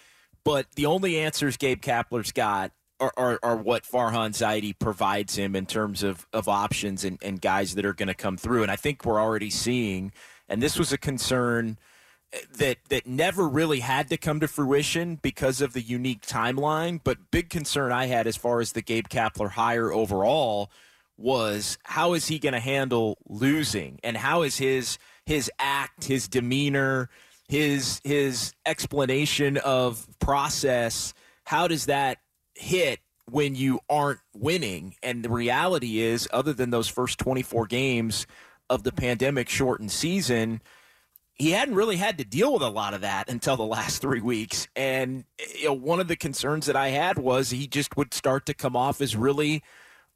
But 0.46 0.68
the 0.76 0.86
only 0.86 1.18
answers 1.18 1.56
Gabe 1.56 1.82
Kapler's 1.82 2.30
got 2.30 2.70
are, 3.00 3.12
are, 3.16 3.40
are, 3.42 3.56
what 3.56 3.82
Farhan 3.82 4.30
Zaidi 4.30 4.78
provides 4.78 5.34
him 5.34 5.56
in 5.56 5.66
terms 5.66 6.04
of, 6.04 6.24
of 6.32 6.46
options 6.46 7.04
and, 7.04 7.18
and 7.20 7.40
guys 7.40 7.74
that 7.74 7.84
are 7.84 7.92
going 7.92 8.06
to 8.06 8.14
come 8.14 8.36
through. 8.36 8.62
And 8.62 8.70
I 8.70 8.76
think 8.76 9.04
we're 9.04 9.20
already 9.20 9.50
seeing, 9.50 10.12
and 10.48 10.62
this 10.62 10.78
was 10.78 10.92
a 10.92 10.98
concern 10.98 11.78
eh, 12.32 12.38
that 12.58 12.78
that 12.90 13.08
never 13.08 13.48
really 13.48 13.80
had 13.80 14.08
to 14.10 14.16
come 14.16 14.38
to 14.38 14.46
fruition 14.46 15.16
because 15.16 15.60
of 15.60 15.72
the 15.72 15.82
unique 15.82 16.24
timeline. 16.24 17.00
But 17.02 17.32
big 17.32 17.50
concern 17.50 17.90
I 17.90 18.06
had 18.06 18.28
as 18.28 18.36
far 18.36 18.60
as 18.60 18.70
the 18.70 18.82
Gabe 18.82 19.08
Kapler 19.08 19.50
hire 19.50 19.92
overall 19.92 20.70
was 21.18 21.76
how 21.82 22.12
is 22.12 22.28
he 22.28 22.38
going 22.38 22.52
to 22.52 22.60
handle 22.60 23.18
losing 23.28 23.98
and 24.04 24.16
how 24.16 24.42
is 24.42 24.58
his 24.58 24.96
his 25.24 25.50
act, 25.58 26.04
his 26.04 26.28
demeanor, 26.28 27.10
his 27.48 28.00
his 28.04 28.52
explanation 28.64 29.56
of 29.58 30.06
process, 30.18 31.14
how 31.44 31.68
does 31.68 31.86
that 31.86 32.18
hit 32.54 33.00
when 33.30 33.54
you 33.54 33.80
aren't 33.88 34.20
winning. 34.34 34.94
And 35.02 35.24
the 35.24 35.30
reality 35.30 36.00
is, 36.00 36.28
other 36.32 36.52
than 36.52 36.70
those 36.70 36.88
first 36.88 37.18
24 37.18 37.66
games 37.66 38.26
of 38.70 38.82
the 38.82 38.92
pandemic 38.92 39.48
shortened 39.48 39.90
season, 39.90 40.60
he 41.34 41.50
hadn't 41.50 41.74
really 41.74 41.96
had 41.96 42.18
to 42.18 42.24
deal 42.24 42.52
with 42.52 42.62
a 42.62 42.68
lot 42.68 42.94
of 42.94 43.02
that 43.02 43.28
until 43.28 43.56
the 43.56 43.64
last 43.64 44.00
three 44.00 44.20
weeks. 44.20 44.68
And 44.74 45.24
you 45.58 45.66
know, 45.66 45.74
one 45.74 46.00
of 46.00 46.08
the 46.08 46.16
concerns 46.16 46.66
that 46.66 46.76
I 46.76 46.88
had 46.88 47.18
was 47.18 47.50
he 47.50 47.66
just 47.66 47.96
would 47.96 48.14
start 48.14 48.46
to 48.46 48.54
come 48.54 48.76
off 48.76 49.00
as 49.00 49.14
really 49.14 49.62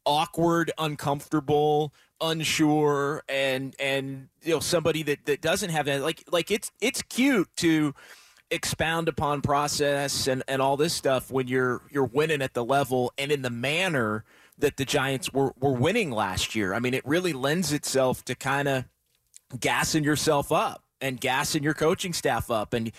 awkward, 0.05 0.71
uncomfortable, 0.77 1.93
unsure, 2.21 3.23
and 3.27 3.75
and 3.79 4.29
you 4.41 4.53
know 4.53 4.59
somebody 4.59 5.03
that 5.03 5.25
that 5.25 5.41
doesn't 5.41 5.71
have 5.71 5.85
that. 5.87 6.01
Like 6.01 6.23
like 6.31 6.51
it's 6.51 6.71
it's 6.79 7.01
cute 7.01 7.49
to 7.57 7.93
expound 8.51 9.07
upon 9.07 9.41
process 9.41 10.27
and, 10.27 10.43
and 10.47 10.61
all 10.61 10.77
this 10.77 10.93
stuff 10.93 11.31
when 11.31 11.47
you're 11.47 11.81
you're 11.89 12.05
winning 12.05 12.41
at 12.41 12.53
the 12.53 12.63
level 12.63 13.13
and 13.17 13.31
in 13.31 13.41
the 13.41 13.49
manner 13.49 14.25
that 14.57 14.77
the 14.77 14.85
Giants 14.85 15.33
were, 15.33 15.53
were 15.59 15.73
winning 15.73 16.11
last 16.11 16.53
year. 16.53 16.73
I 16.73 16.79
mean, 16.79 16.93
it 16.93 17.05
really 17.05 17.33
lends 17.33 17.73
itself 17.73 18.23
to 18.25 18.35
kind 18.35 18.67
of 18.67 18.85
gassing 19.59 20.03
yourself 20.03 20.51
up 20.51 20.83
and 21.01 21.19
gassing 21.19 21.63
your 21.63 21.73
coaching 21.73 22.13
staff 22.13 22.51
up. 22.51 22.73
And 22.73 22.91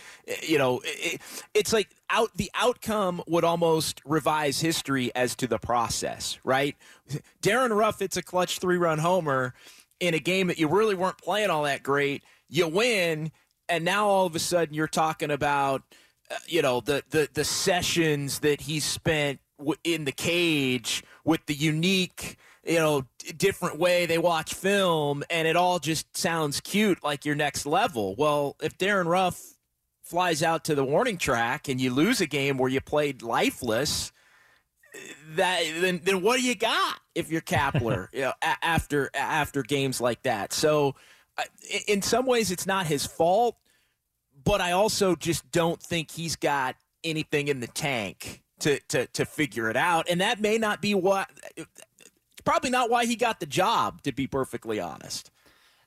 you 0.43 0.59
know 0.59 0.81
it, 0.85 1.21
it's 1.55 1.73
like 1.73 1.89
out 2.11 2.31
the 2.37 2.51
outcome 2.55 3.23
would 3.27 3.45
almost 3.45 4.01
revise 4.05 4.61
history 4.61 5.11
as 5.15 5.35
to 5.37 5.47
the 5.47 5.59
process 5.59 6.39
right? 6.45 6.77
Darin 7.41 7.73
Ruf 7.73 8.03
it's 8.03 8.17
a 8.17 8.23
clutch 8.23 8.59
three 8.59 8.77
run 8.77 8.99
homer 8.99 9.55
in 10.01 10.15
a 10.15 10.19
game 10.19 10.49
that 10.49 10.59
you 10.59 10.69
really 10.69 10.95
weren't 10.95 11.19
playing 11.19 11.51
all 11.51 11.63
that 11.63 11.83
great. 11.83 12.23
You 12.49 12.69
win 12.69 13.33
and 13.69 13.85
now 13.85 14.07
all 14.07 14.27
of 14.27 14.35
a 14.35 14.41
sudden 14.41 14.75
you're 14.75 14.89
talking 14.89 15.31
about 15.31 15.83
uh, 16.31 16.37
you 16.47 16.63
know 16.63 16.81
the 16.81 17.03
the 17.11 17.29
the 17.33 17.45
sessions 17.45 18.41
that 18.41 18.63
he 18.63 18.81
spent 18.81 19.41
in 19.85 20.05
the 20.05 20.13
cage 20.13 21.05
with 21.25 21.45
the 21.47 21.55
unique 21.55 22.37
you 22.65 22.79
know 22.79 23.05
different 23.37 23.79
way 23.79 24.07
they 24.07 24.19
watch 24.19 24.55
film 24.55 25.23
and 25.31 25.49
it 25.49 25.57
all 25.57 25.79
just 25.79 26.17
sounds 26.17 26.61
cute 26.61 27.03
like 27.03 27.25
your 27.25 27.35
next 27.35 27.67
level 27.67 28.15
well 28.17 28.57
if 28.63 28.79
Darin 28.79 29.09
Ruf 29.09 29.41
flies 30.03 30.43
out 30.43 30.65
to 30.65 30.75
the 30.75 30.85
warning 30.85 31.17
track 31.17 31.69
and 31.69 31.81
you 31.81 31.93
lose 31.93 32.21
a 32.21 32.27
game 32.27 32.59
where 32.59 32.71
you 32.71 32.81
played 32.81 33.23
lifeless 33.23 34.13
that 35.31 35.63
then 35.81 36.01
then 36.05 36.23
what 36.23 36.37
do 36.39 36.43
you 36.43 36.55
got 36.55 37.01
if 37.15 37.31
you're 37.31 37.41
Kapler 37.41 38.09
you 38.13 38.23
know, 38.23 38.33
a- 38.43 38.65
after 38.65 39.11
after 39.15 39.63
games 39.63 40.01
like 40.01 40.23
that 40.23 40.53
so 40.53 40.95
uh, 41.39 41.43
in 41.89 42.03
some 42.03 42.27
ways 42.27 42.51
it's 42.51 42.67
not 42.67 42.87
his 42.87 43.07
fault 43.07 43.57
but 44.45 44.61
I 44.61 44.73
also 44.73 45.15
just 45.17 45.51
don't 45.51 45.81
think 45.81 46.11
he's 46.11 46.37
got 46.37 46.77
anything 47.05 47.49
in 47.49 47.61
the 47.61 47.67
tank 47.67 48.43
to, 48.61 48.79
to, 48.89 49.07
to 49.09 49.25
figure 49.25 49.69
it 49.71 49.77
out. 49.77 50.07
And 50.09 50.21
that 50.21 50.41
may 50.41 50.59
not 50.59 50.81
be 50.81 50.95
what, 50.95 51.29
probably 52.45 52.71
not 52.71 52.91
why 52.91 53.07
he 53.07 53.17
got 53.17 53.41
the 53.41 53.47
job, 53.47 54.03
to 54.03 54.13
be 54.13 54.27
perfectly 54.27 54.81
honest. 54.81 55.31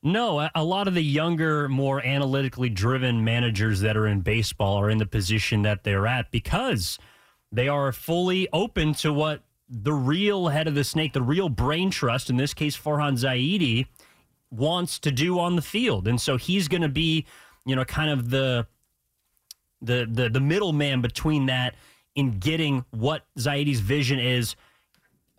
No, 0.04 0.50
a 0.54 0.64
lot 0.64 0.88
of 0.88 0.94
the 0.94 1.04
younger, 1.04 1.68
more 1.68 2.00
analytically 2.06 2.70
driven 2.70 3.24
managers 3.24 3.80
that 3.82 3.98
are 3.98 4.06
in 4.06 4.22
baseball 4.22 4.78
are 4.78 4.90
in 4.90 5.00
the 5.00 5.06
position 5.06 5.64
that 5.64 5.84
they're 5.84 6.06
at 6.06 6.30
because 6.30 7.00
they 7.52 7.68
are 7.68 7.92
fully 7.92 8.48
open 8.54 8.94
to 8.96 9.12
what 9.12 9.42
the 9.68 9.94
real 9.94 10.50
head 10.50 10.68
of 10.68 10.76
the 10.76 10.84
snake, 10.84 11.14
the 11.14 11.24
real 11.24 11.50
brain 11.50 11.90
trust, 11.90 12.30
in 12.30 12.38
this 12.38 12.54
case, 12.54 12.78
Farhan 12.78 13.18
Zaidi, 13.18 13.88
wants 14.52 15.00
to 15.00 15.12
do 15.12 15.40
on 15.40 15.56
the 15.56 15.62
field. 15.62 16.08
And 16.08 16.22
so 16.22 16.38
he's 16.38 16.68
going 16.68 16.84
to 16.84 16.90
be, 16.90 17.26
you 17.66 17.76
know, 17.76 17.84
kind 17.84 18.12
of 18.12 18.30
the 18.30 18.68
the 19.82 20.08
the 20.10 20.30
the 20.30 20.40
middleman 20.40 21.02
between 21.02 21.48
that 21.48 21.76
in 22.16 22.40
getting 22.40 22.86
what 22.92 23.26
Zaidi's 23.38 23.80
vision 23.80 24.20
is 24.20 24.56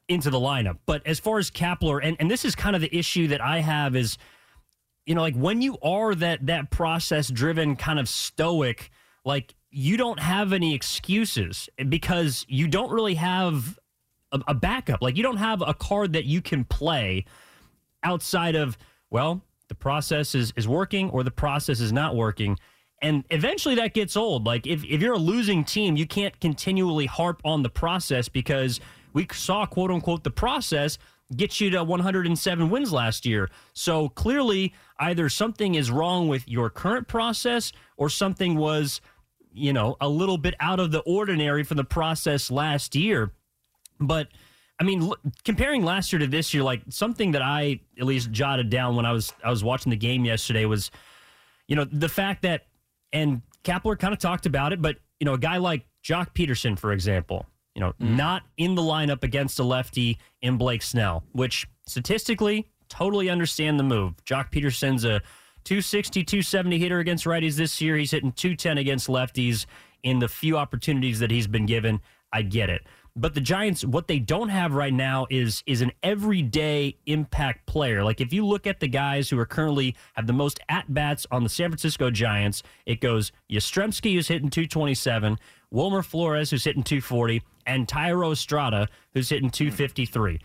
into 0.09 0.31
the 0.31 0.39
lineup. 0.39 0.79
But 0.87 1.07
as 1.07 1.19
far 1.19 1.39
as 1.39 1.51
Kapler, 1.51 2.01
and, 2.03 2.17
and 2.21 2.31
this 2.31 2.45
is 2.45 2.55
kind 2.55 2.77
of 2.77 2.83
the 2.83 2.97
issue 2.97 3.29
that 3.29 3.41
I 3.41 3.61
have 3.61 3.97
is, 3.97 4.19
you 5.05 5.15
know, 5.15 5.21
like 5.21 5.37
when 5.37 5.63
you 5.63 5.79
are 5.83 6.15
that 6.15 6.47
that 6.47 6.71
process 6.71 7.29
driven 7.29 7.77
kind 7.77 7.99
of 7.99 8.09
stoic, 8.09 8.91
like 9.25 9.55
you 9.71 9.97
don't 9.97 10.21
have 10.21 10.53
any 10.53 10.75
excuses 10.75 11.69
because 11.89 12.45
you 12.49 12.69
don't 12.69 12.91
really 12.91 13.15
have 13.15 13.79
a, 14.33 14.41
a 14.49 14.55
backup. 14.55 15.03
Like 15.03 15.17
you 15.17 15.23
don't 15.23 15.37
have 15.37 15.63
a 15.63 15.75
card 15.75 16.13
that 16.15 16.25
you 16.25 16.41
can 16.41 16.65
play 16.65 17.25
outside 18.03 18.55
of, 18.55 18.79
well, 19.11 19.43
the 19.69 19.75
process 19.75 20.35
is, 20.35 20.53
is 20.57 20.69
working 20.69 21.11
or 21.11 21.23
the 21.23 21.31
process 21.31 21.81
is 21.81 21.93
not 21.93 22.15
working. 22.15 22.57
And 23.03 23.25
eventually 23.31 23.75
that 23.75 23.95
gets 23.95 24.17
old. 24.17 24.47
Like 24.47 24.67
if, 24.67 24.85
if 24.85 25.03
you're 25.03 25.15
a 25.15 25.19
losing 25.19 25.65
team, 25.65 25.97
you 25.97 26.07
can't 26.07 26.39
continually 26.41 27.07
harp 27.07 27.43
on 27.45 27.63
the 27.63 27.69
process 27.69 28.29
because 28.29 28.81
we 29.17 29.27
saw 29.33 29.65
quote 29.65 29.91
unquote 29.91 30.25
the 30.25 30.31
process 30.31 30.99
get 31.35 31.59
you 31.59 31.71
to 31.71 31.83
107 31.83 32.71
wins 32.71 32.93
last 32.93 33.25
year. 33.25 33.51
So 33.73 34.11
clearly 34.11 34.75
either 35.01 35.31
something 35.31 35.75
is 35.75 35.91
wrong 35.91 36.29
with 36.29 36.47
your 36.47 36.69
current 36.69 37.09
process 37.09 37.73
or 37.97 38.11
something 38.11 38.57
was, 38.57 39.01
you 39.55 39.73
know, 39.73 39.97
a 40.03 40.09
little 40.09 40.37
bit 40.37 40.55
out 40.61 40.81
of 40.81 40.93
the 40.93 41.01
ordinary 41.01 41.65
from 41.65 41.79
the 41.79 41.85
process 41.85 42.51
last 42.51 42.95
year. 42.95 43.33
But 43.99 44.29
I 44.79 44.85
mean, 44.85 45.11
comparing 45.45 45.83
last 45.83 46.13
year 46.13 46.21
to 46.21 46.27
this 46.27 46.53
year, 46.53 46.63
like 46.63 46.83
something 46.91 47.33
that 47.33 47.43
I 47.43 47.81
at 47.99 48.05
least 48.05 48.31
jotted 48.33 48.69
down 48.69 48.97
when 48.97 49.07
I 49.07 49.13
was 49.13 49.33
I 49.43 49.49
was 49.49 49.65
watching 49.65 49.89
the 49.89 49.97
game 49.97 50.27
yesterday 50.27 50.67
was, 50.67 50.91
you 51.69 51.75
know, 51.75 51.85
the 51.85 52.11
fact 52.11 52.43
that 52.43 52.67
and 53.15 53.41
Kapler 53.65 53.99
kind 53.99 54.13
of 54.13 54.21
talked 54.21 54.45
about 54.45 54.75
it, 54.75 54.83
but 54.83 54.97
you 55.21 55.25
know, 55.25 55.33
a 55.33 55.39
guy 55.39 55.57
like 55.57 55.87
Joc 56.05 56.35
Pederson, 56.35 56.79
for 56.79 56.93
example, 56.93 57.47
you 57.77 57.81
know, 57.81 57.93
mm. 58.01 58.17
not 58.17 58.43
in 58.57 58.75
the 58.75 58.81
lineup 58.81 59.23
against 59.23 59.59
a 59.59 59.63
lefty 59.63 60.19
in 60.41 60.57
Blake 60.57 60.83
Snell, 60.83 61.25
which 61.33 61.69
statistically 61.87 62.67
totally 62.89 63.29
understand 63.29 63.79
the 63.79 63.85
move. 63.85 64.15
Joc 64.25 64.51
Pederson's 64.51 65.05
a 65.05 65.21
260, 65.65 66.25
270 66.25 66.79
hitter 66.79 67.01
against 67.01 67.27
righties 67.27 67.57
this 67.57 67.79
year. 67.83 67.97
He's 67.97 68.13
hitting 68.13 68.33
210 68.33 68.79
against 68.79 69.09
lefties 69.09 69.67
in 70.03 70.21
the 70.21 70.29
few 70.29 70.57
opportunities 70.57 71.19
that 71.19 71.31
he's 71.31 71.47
been 71.47 71.67
given. 71.67 72.01
I 72.33 72.43
get 72.43 72.71
it. 72.71 72.83
But 73.19 73.33
the 73.33 73.41
Giants, 73.41 73.83
what 73.83 74.09
they 74.09 74.19
don't 74.19 74.51
have 74.51 74.75
right 74.75 74.93
now 74.93 75.27
is 75.31 75.63
is 75.67 75.81
an 75.81 75.93
everyday 76.03 76.99
impact 77.07 77.65
player. 77.65 78.05
Like 78.05 78.21
if 78.21 78.31
you 78.31 78.45
look 78.45 78.67
at 78.67 78.79
the 78.79 78.89
guys 78.89 79.31
who 79.31 79.39
are 79.39 79.47
currently 79.47 79.97
have 80.15 80.27
the 80.27 80.35
most 80.35 80.61
at 80.69 80.93
bats 80.93 81.27
on 81.31 81.43
the 81.43 81.49
San 81.49 81.71
Francisco 81.71 82.11
Giants, 82.11 82.63
it 82.85 83.01
goes 83.01 83.33
Yastrzemski 83.51 84.15
who's 84.15 84.29
hitting 84.29 84.51
227, 84.51 85.39
Wilmer 85.71 86.03
Flores 86.03 86.51
who's 86.51 86.65
hitting 86.65 86.83
240, 86.83 87.43
and 87.67 87.89
Thairo 87.89 88.33
Estrada 88.33 88.87
who's 89.15 89.31
hitting 89.31 89.49
hmm. 89.49 89.53
253. 89.53 90.39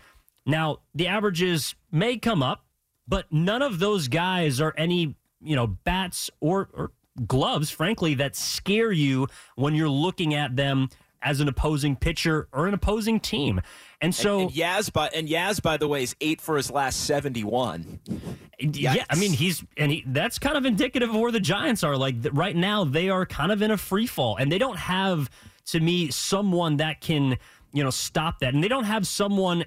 Now 0.46 0.78
the 0.94 1.08
averages 1.08 1.74
may 1.90 2.16
come 2.16 2.42
up, 2.42 2.64
but 3.06 3.30
none 3.30 3.60
of 3.60 3.80
those 3.80 4.08
guys 4.08 4.62
are 4.62 4.72
any 4.78 5.14
you 5.42 5.56
know 5.56 5.66
bats 5.66 6.30
or, 6.40 6.70
or 6.72 6.92
gloves, 7.26 7.70
frankly, 7.70 8.14
that 8.14 8.34
scare 8.34 8.92
you 8.92 9.28
when 9.56 9.74
you're 9.74 9.90
looking 9.90 10.34
at 10.34 10.56
them 10.56 10.88
as 11.22 11.40
an 11.40 11.48
opposing 11.48 11.96
pitcher 11.96 12.48
or 12.52 12.66
an 12.66 12.74
opposing 12.74 13.20
team. 13.20 13.60
And 14.00 14.14
so 14.14 14.40
and, 14.40 14.50
and 14.50 14.56
Yaz 14.56 14.92
by 14.92 15.08
and 15.08 15.28
Yaz 15.28 15.62
by 15.62 15.76
the 15.76 15.88
way 15.88 16.02
is 16.02 16.16
8 16.20 16.40
for 16.40 16.56
his 16.56 16.70
last 16.70 17.04
71. 17.04 18.00
Yeah, 18.58 19.04
I 19.08 19.14
mean 19.14 19.32
he's 19.32 19.64
and 19.76 19.92
he 19.92 20.04
that's 20.06 20.38
kind 20.38 20.56
of 20.56 20.64
indicative 20.64 21.10
of 21.10 21.16
where 21.16 21.32
the 21.32 21.40
Giants 21.40 21.84
are 21.84 21.96
like 21.96 22.16
right 22.32 22.56
now 22.56 22.84
they 22.84 23.08
are 23.08 23.26
kind 23.26 23.52
of 23.52 23.62
in 23.62 23.70
a 23.70 23.76
free 23.76 24.06
fall 24.06 24.36
and 24.36 24.50
they 24.50 24.58
don't 24.58 24.78
have 24.78 25.30
to 25.66 25.80
me 25.80 26.10
someone 26.10 26.78
that 26.78 27.00
can, 27.00 27.38
you 27.72 27.84
know, 27.84 27.90
stop 27.90 28.40
that. 28.40 28.54
And 28.54 28.62
they 28.62 28.68
don't 28.68 28.84
have 28.84 29.06
someone 29.06 29.64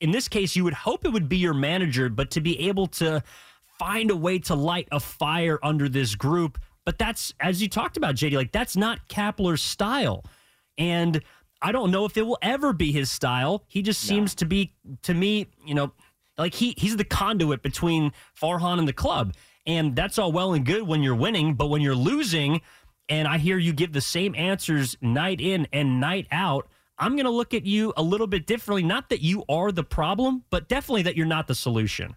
in 0.00 0.10
this 0.10 0.28
case 0.28 0.56
you 0.56 0.64
would 0.64 0.74
hope 0.74 1.04
it 1.04 1.12
would 1.12 1.28
be 1.28 1.38
your 1.38 1.54
manager, 1.54 2.08
but 2.08 2.30
to 2.32 2.40
be 2.40 2.68
able 2.68 2.88
to 2.88 3.22
find 3.78 4.10
a 4.10 4.16
way 4.16 4.38
to 4.38 4.54
light 4.54 4.88
a 4.90 4.98
fire 4.98 5.58
under 5.62 5.88
this 5.88 6.14
group 6.14 6.58
but 6.86 6.98
that's 6.98 7.34
as 7.40 7.60
you 7.60 7.68
talked 7.68 7.98
about, 7.98 8.14
JD. 8.14 8.34
Like 8.34 8.52
that's 8.52 8.76
not 8.76 9.06
Kapler's 9.08 9.60
style. 9.60 10.24
And 10.78 11.22
I 11.62 11.72
don't 11.72 11.90
know 11.90 12.04
if 12.04 12.16
it 12.16 12.26
will 12.26 12.38
ever 12.42 12.72
be 12.72 12.92
his 12.92 13.10
style. 13.10 13.64
He 13.68 13.82
just 13.82 14.00
seems 14.00 14.34
no. 14.34 14.38
to 14.40 14.46
be, 14.46 14.74
to 15.02 15.14
me, 15.14 15.48
you 15.64 15.74
know, 15.74 15.92
like 16.38 16.54
he 16.54 16.74
he's 16.76 16.96
the 16.96 17.04
conduit 17.04 17.62
between 17.62 18.12
Farhan 18.40 18.78
and 18.78 18.86
the 18.86 18.92
club. 18.92 19.34
And 19.66 19.96
that's 19.96 20.18
all 20.18 20.32
well 20.32 20.52
and 20.52 20.64
good 20.64 20.82
when 20.82 21.02
you're 21.02 21.14
winning, 21.14 21.54
but 21.54 21.66
when 21.66 21.82
you're 21.82 21.94
losing, 21.94 22.60
and 23.08 23.26
I 23.26 23.38
hear 23.38 23.58
you 23.58 23.72
give 23.72 23.92
the 23.92 24.00
same 24.00 24.34
answers 24.34 24.96
night 25.00 25.40
in 25.40 25.66
and 25.72 26.00
night 26.00 26.26
out, 26.30 26.68
I'm 26.98 27.12
going 27.12 27.24
to 27.24 27.30
look 27.30 27.52
at 27.52 27.66
you 27.66 27.92
a 27.96 28.02
little 28.02 28.26
bit 28.26 28.46
differently. 28.46 28.82
Not 28.82 29.08
that 29.10 29.20
you 29.20 29.44
are 29.48 29.72
the 29.72 29.84
problem, 29.84 30.44
but 30.50 30.68
definitely 30.68 31.02
that 31.02 31.16
you're 31.16 31.26
not 31.26 31.46
the 31.46 31.54
solution. 31.54 32.16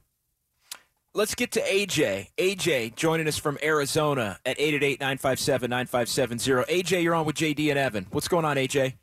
Let's 1.16 1.34
get 1.34 1.53
to 1.53 1.62
AJ. 1.62 2.28
AJ 2.38 2.95
joining 2.95 3.28
us 3.28 3.36
from 3.36 3.57
Arizona 3.64 4.38
at 4.45 4.60
888 4.60 4.99
957 4.99 5.70
9570. 5.70 6.72
AJ, 6.72 7.01
you're 7.01 7.16
on 7.16 7.26
with 7.26 7.36
JD 7.36 7.70
and 7.72 7.80
Evan. 7.80 8.05
What's 8.12 8.28
going 8.28 8.45
on, 8.45 8.57
AJ? 8.57 8.93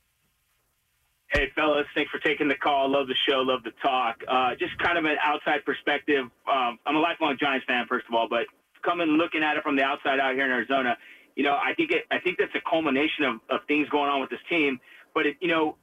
Hey, 1.32 1.50
fellas. 1.56 1.86
Thanks 1.96 2.12
for 2.12 2.20
taking 2.20 2.46
the 2.46 2.54
call. 2.54 2.88
Love 2.88 3.08
the 3.08 3.16
show. 3.28 3.38
Love 3.38 3.64
the 3.64 3.72
talk. 3.82 4.22
Uh, 4.28 4.50
just 4.56 4.78
kind 4.78 4.96
of 4.96 5.04
an 5.04 5.16
outside 5.20 5.64
perspective. 5.64 6.26
Um, 6.46 6.78
I'm 6.86 6.94
a 6.94 7.00
lifelong 7.00 7.36
Giants 7.40 7.66
fan, 7.66 7.86
first 7.88 8.06
of 8.08 8.14
all, 8.14 8.28
but 8.30 8.46
coming 8.84 9.08
looking 9.08 9.42
at 9.42 9.56
it 9.56 9.64
from 9.64 9.74
the 9.74 9.82
outside 9.82 10.20
out 10.20 10.34
here 10.34 10.44
in 10.44 10.52
Arizona, 10.52 10.96
you 11.34 11.42
know, 11.42 11.58
I 11.58 11.74
think 11.74 11.90
it, 11.90 12.04
I 12.12 12.20
think 12.20 12.38
that's 12.38 12.54
a 12.54 12.62
culmination 12.70 13.24
of, 13.24 13.34
of 13.50 13.66
things 13.66 13.88
going 13.88 14.08
on 14.08 14.20
with 14.20 14.30
this 14.30 14.38
team. 14.48 14.78
But, 15.12 15.26
it, 15.26 15.36
you 15.40 15.48
know, 15.48 15.74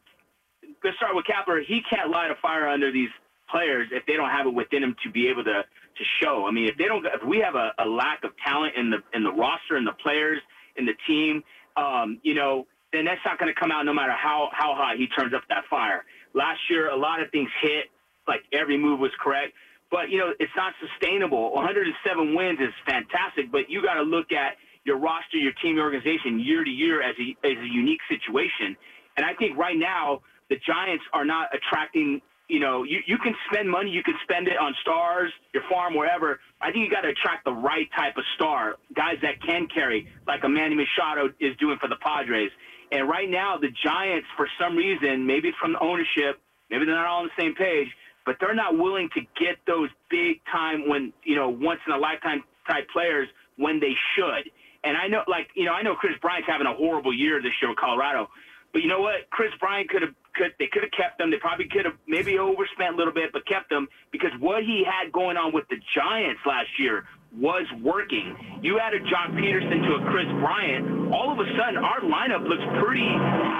let's 0.86 0.96
start 0.96 1.16
with 1.16 1.26
Kapler. 1.26 1.66
He 1.68 1.82
can't 1.90 2.10
light 2.10 2.32
a 2.32 2.36
fire 2.42 2.70
under 2.70 2.94
these 2.94 3.10
players 3.52 3.90
if 3.92 4.06
they 4.06 4.14
don't 4.14 4.30
have 4.30 4.48
it 4.48 4.54
within 4.54 4.82
them 4.82 4.96
to 5.04 5.12
be 5.12 5.28
able 5.28 5.44
to 5.44 5.64
to 5.98 6.04
show. 6.22 6.46
I 6.48 6.52
mean, 6.52 6.68
if 6.68 6.78
they 6.78 6.86
don't, 6.86 7.06
if 7.06 7.28
we 7.28 7.40
have 7.40 7.56
a, 7.56 7.72
a 7.80 7.88
lack 7.88 8.24
of 8.24 8.32
talent 8.46 8.76
in 8.76 8.90
the 8.90 8.98
in 9.14 9.24
the 9.24 9.32
roster 9.32 9.76
and 9.76 9.86
the 9.88 9.98
players 10.04 10.40
in 10.78 10.86
the 10.86 10.94
team, 11.08 11.44
um, 11.78 12.20
you 12.24 12.34
know, 12.34 12.66
then 12.92 13.06
that's 13.06 13.22
not 13.26 13.40
going 13.40 13.54
to 13.54 13.60
come 13.60 13.72
out 13.72 13.86
no 13.86 13.94
matter 13.94 14.14
how 14.14 14.50
how 14.52 14.74
hot 14.76 14.98
he 14.98 15.08
turns 15.08 15.34
up 15.34 15.44
that 15.50 15.64
fire. 15.70 16.06
Last 16.34 16.60
year, 16.70 16.90
a 16.90 16.98
lot 16.98 17.22
of 17.22 17.30
things 17.32 17.50
hit, 17.62 17.90
like 18.28 18.42
every 18.54 18.78
move 18.78 19.00
was 19.00 19.12
correct, 19.22 19.54
but 19.92 20.10
you 20.10 20.18
know, 20.18 20.34
it's 20.40 20.56
not 20.56 20.74
sustainable. 20.82 21.54
107 21.54 22.36
wins 22.36 22.60
is 22.60 22.74
fantastic, 22.86 23.52
but 23.52 23.70
you 23.70 23.82
got 23.82 23.96
to 23.96 24.04
look 24.04 24.32
at 24.32 24.58
your 24.86 24.98
roster, 24.98 25.38
your 25.38 25.54
team, 25.62 25.76
your 25.76 25.86
organization 25.86 26.40
year 26.40 26.64
to 26.64 26.70
year 26.70 27.02
as 27.02 27.16
a, 27.20 27.48
as 27.48 27.58
a 27.58 27.70
unique 27.72 28.02
situation. 28.10 28.76
And 29.18 29.26
I 29.26 29.34
think 29.36 29.58
right 29.58 29.78
now 29.78 30.22
the 30.50 30.58
Giants 30.66 31.04
are 31.14 31.26
not 31.26 31.50
attracting. 31.54 32.22
You 32.50 32.60
know, 32.60 32.84
you, 32.84 33.00
you 33.08 33.18
can 33.18 33.34
spend 33.50 33.70
money, 33.70 33.90
you 33.90 34.04
can 34.04 34.16
spend 34.24 34.48
it 34.48 34.58
on 34.58 34.76
stars, 34.82 35.32
your 35.54 35.64
farm, 35.70 35.96
wherever. 35.96 36.40
I 36.62 36.72
think 36.72 36.86
you 36.86 36.92
got 36.92 37.02
to 37.02 37.10
attract 37.10 37.46
the 37.46 37.54
right 37.54 37.88
type 37.98 38.18
of 38.18 38.24
star, 38.36 38.76
guys 38.96 39.16
that 39.22 39.42
can 39.42 39.68
carry, 39.74 40.10
like 40.28 40.44
a 40.44 40.50
Manny 40.50 40.76
Machado 40.76 41.30
is 41.40 41.56
doing 41.58 41.78
for 41.80 41.88
the 41.88 41.96
Padres. 41.96 42.52
And 42.92 43.08
right 43.08 43.30
now, 43.30 43.58
the 43.58 43.70
Giants, 43.84 44.28
for 44.38 44.48
some 44.60 44.76
reason, 44.76 45.26
maybe 45.26 45.52
from 45.60 45.74
the 45.74 45.80
ownership, 45.80 46.40
maybe 46.70 46.86
they're 46.86 46.96
not 46.96 47.08
all 47.08 47.22
on 47.22 47.30
the 47.36 47.42
same 47.42 47.56
page, 47.56 47.88
but 48.26 48.38
they're 48.40 48.54
not 48.56 48.78
willing 48.78 49.10
to 49.16 49.22
get 49.40 49.58
those 49.66 49.90
big 50.10 50.42
time 50.52 50.88
when 50.88 51.12
you 51.24 51.36
know 51.36 51.50
once 51.50 51.80
in 51.88 51.94
a 51.94 51.98
lifetime 51.98 52.44
type 52.68 52.88
players 52.92 53.28
when 53.58 53.80
they 53.80 53.94
should. 54.16 54.52
And 54.84 54.98
I 54.98 55.08
know, 55.08 55.24
like 55.28 55.48
you 55.56 55.66
know, 55.66 55.74
I 55.74 55.82
know 55.82 55.96
Kris 55.96 56.14
Bryant's 56.22 56.48
having 56.48 56.68
a 56.68 56.74
horrible 56.74 57.14
year 57.14 57.42
this 57.42 57.54
year 57.62 57.70
with 57.72 57.80
Colorado, 57.80 58.30
but 58.72 58.82
you 58.82 58.90
know 58.90 59.02
what? 59.02 59.30
Kris 59.32 59.52
Bryant 59.60 59.90
could 59.90 60.02
have 60.02 60.14
could 60.36 60.54
they 60.60 60.68
could 60.68 60.84
have 60.84 60.92
kept 60.92 61.18
them. 61.18 61.32
They 61.32 61.38
probably 61.38 61.68
could 61.68 61.86
have 61.86 61.96
maybe 62.08 62.38
overspent 62.38 62.96
a 62.96 62.98
little 62.98 63.14
bit, 63.14 63.32
but 63.32 63.46
kept 63.46 63.70
them 63.70 63.88
because 64.12 64.32
what 64.40 64.64
he 64.64 64.84
had 64.84 65.12
going 65.12 65.38
on 65.38 65.54
with 65.54 65.66
the 65.70 65.78
Giants 65.96 66.42
last 66.46 66.70
year 66.78 67.06
was 67.34 67.66
working. 67.82 68.60
You 68.62 68.80
added 68.80 69.04
Joc 69.10 69.34
Pederson 69.34 69.82
to 69.88 70.06
a 70.06 70.12
Kris 70.12 70.30
Bryant, 70.40 71.14
all 71.14 71.32
of 71.32 71.40
a 71.40 71.50
sudden 71.58 71.78
our 71.78 72.02
lineup 72.02 72.48
looks 72.48 72.64
pretty 72.82 73.10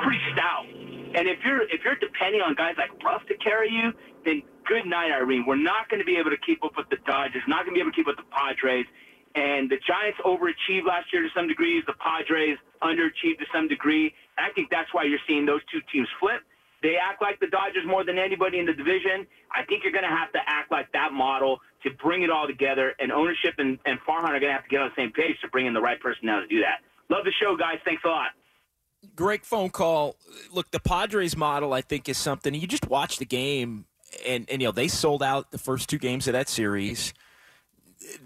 pretty 0.04 0.22
stout. 0.34 0.66
And 1.14 1.28
if 1.30 1.40
you're 1.46 1.62
if 1.70 1.82
you're 1.86 1.98
depending 2.02 2.42
on 2.42 2.56
guys 2.56 2.76
like 2.78 2.92
Ruf 3.04 3.26
to 3.28 3.36
carry 3.38 3.70
you, 3.70 3.94
then 4.26 4.42
good 4.66 4.86
night, 4.86 5.12
Irene. 5.12 5.46
We're 5.46 5.62
not 5.62 5.90
going 5.90 6.00
to 6.00 6.06
be 6.06 6.18
able 6.18 6.32
to 6.32 6.42
keep 6.46 6.64
up 6.64 6.74
with 6.78 6.90
the 6.90 6.98
Dodgers. 7.06 7.44
Not 7.48 7.66
going 7.66 7.76
to 7.76 7.78
be 7.78 7.82
able 7.82 7.92
to 7.92 7.96
keep 7.96 8.08
up 8.08 8.18
with 8.18 8.26
the 8.26 8.32
Padres. 8.34 8.86
And 9.36 9.70
the 9.70 9.78
Giants 9.82 10.20
overachieved 10.26 10.86
last 10.86 11.10
year 11.12 11.24
to 11.24 11.30
some 11.36 11.48
degrees. 11.48 11.84
The 11.86 11.98
Padres 11.98 12.58
underachieved 12.82 13.42
to 13.42 13.48
some 13.54 13.68
degree. 13.68 14.14
I 14.38 14.54
think 14.54 14.70
that's 14.70 14.94
why 14.94 15.04
you're 15.04 15.22
seeing 15.28 15.46
those 15.46 15.62
two 15.72 15.82
teams 15.92 16.08
flip. 16.20 16.42
They 16.84 16.98
act 17.02 17.22
like 17.22 17.40
the 17.40 17.48
Dodgers 17.48 17.88
more 17.88 18.04
than 18.04 18.20
anybody 18.20 18.60
in 18.60 18.66
the 18.66 18.74
division. 18.74 19.26
I 19.50 19.64
think 19.64 19.84
you're 19.84 19.94
going 19.94 20.04
to 20.04 20.16
have 20.16 20.34
to 20.34 20.40
act 20.46 20.70
like 20.70 20.92
that 20.92 21.14
model 21.14 21.60
to 21.84 21.90
bring 22.04 22.24
it 22.24 22.30
all 22.30 22.46
together. 22.46 22.94
And 23.00 23.10
ownership 23.10 23.56
and, 23.58 23.80
and 23.86 23.98
Farhan 24.02 24.26
are 24.26 24.40
going 24.40 24.52
to 24.52 24.52
have 24.52 24.64
to 24.64 24.70
get 24.70 24.82
on 24.82 24.92
the 24.94 25.02
same 25.02 25.12
page 25.14 25.38
to 25.42 25.48
bring 25.48 25.66
in 25.66 25.74
the 25.74 25.82
right 25.82 26.00
person 26.00 26.26
now 26.26 26.42
to 26.42 26.48
do 26.48 26.60
that. 26.60 26.84
Love 27.10 27.24
the 27.24 27.32
show, 27.42 27.56
guys. 27.56 27.80
Thanks 27.86 28.04
a 28.06 28.10
lot. 28.10 28.32
Great 29.16 29.46
phone 29.46 29.70
call. 29.70 30.18
Look, 30.52 30.72
the 30.72 30.80
Padres 30.80 31.38
model, 31.38 31.72
I 31.72 31.80
think, 31.80 32.10
is 32.10 32.18
something. 32.18 32.54
You 32.54 32.68
just 32.68 32.88
watch 32.90 33.18
the 33.18 33.26
game, 33.26 33.86
and, 34.26 34.50
and 34.50 34.62
you 34.62 34.68
know 34.68 34.72
they 34.72 34.88
sold 34.88 35.22
out 35.24 35.52
the 35.52 35.58
first 35.58 35.90
two 35.90 35.98
games 35.98 36.28
of 36.28 36.34
that 36.34 36.48
series. 36.48 37.14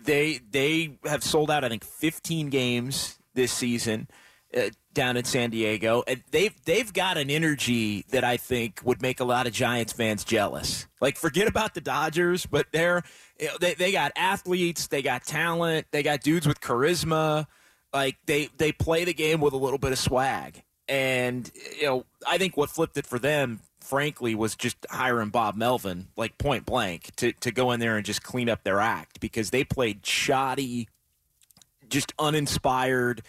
They 0.03 0.39
they 0.51 0.97
have 1.05 1.24
sold 1.24 1.49
out, 1.49 1.64
I 1.64 1.70
think, 1.70 1.84
15 1.84 2.49
games 2.49 3.18
this 3.34 3.51
season 3.51 4.08
uh, 4.56 4.70
down 4.93 5.18
in 5.18 5.26
San 5.26 5.50
Diego, 5.50 6.04
and 6.08 6.24
they've 6.32 6.54
they've 6.66 6.91
got 6.91 7.18
an 7.18 7.30
energy 7.30 8.06
that 8.10 8.24
I 8.24 8.38
think 8.38 8.82
would 8.84 9.02
make 9.02 9.20
a 9.20 9.24
lot 9.24 9.48
of 9.48 9.54
Giants 9.54 9.93
fans 9.93 10.24
jealous. 10.24 10.88
Like, 11.02 11.18
forget 11.18 11.48
about 11.48 11.74
the 11.74 11.82
Dodgers, 11.82 12.45
but 12.45 12.68
they're 12.72 13.04
they 13.60 13.74
they 13.74 13.91
got 13.91 14.12
athletes, 14.16 14.88
they 14.88 15.02
got 15.02 15.26
talent, 15.26 15.88
they 15.91 16.04
got 16.04 16.22
dudes 16.22 16.48
with 16.48 16.62
charisma. 16.62 17.48
Like 17.93 18.18
they 18.26 18.50
they 18.58 18.72
play 18.72 19.06
the 19.06 19.14
game 19.14 19.41
with 19.41 19.54
a 19.54 19.58
little 19.58 19.80
bit 19.80 19.91
of 19.91 20.00
swag, 20.00 20.64
and 20.88 21.50
you 21.80 21.86
know 21.86 22.06
I 22.28 22.38
think 22.38 22.58
what 22.58 22.70
flipped 22.70 22.98
it 22.98 23.06
for 23.06 23.20
them 23.20 23.62
frankly, 23.88 24.36
was 24.36 24.56
just 24.56 24.86
hiring 24.89 25.30
Bob 25.30 25.56
Melvin, 25.56 26.08
like 26.18 26.38
point 26.38 26.66
blank, 26.66 27.16
to, 27.16 27.32
to 27.32 27.52
go 27.52 27.72
in 27.72 27.80
there 27.80 27.95
and 27.95 28.06
just 28.06 28.22
clean 28.22 28.50
up 28.50 28.64
their 28.64 28.82
act 28.82 29.22
because 29.22 29.50
they 29.50 29.64
played 29.64 30.06
shoddy, 30.06 30.89
just 31.88 32.14
uninspired, 32.20 33.22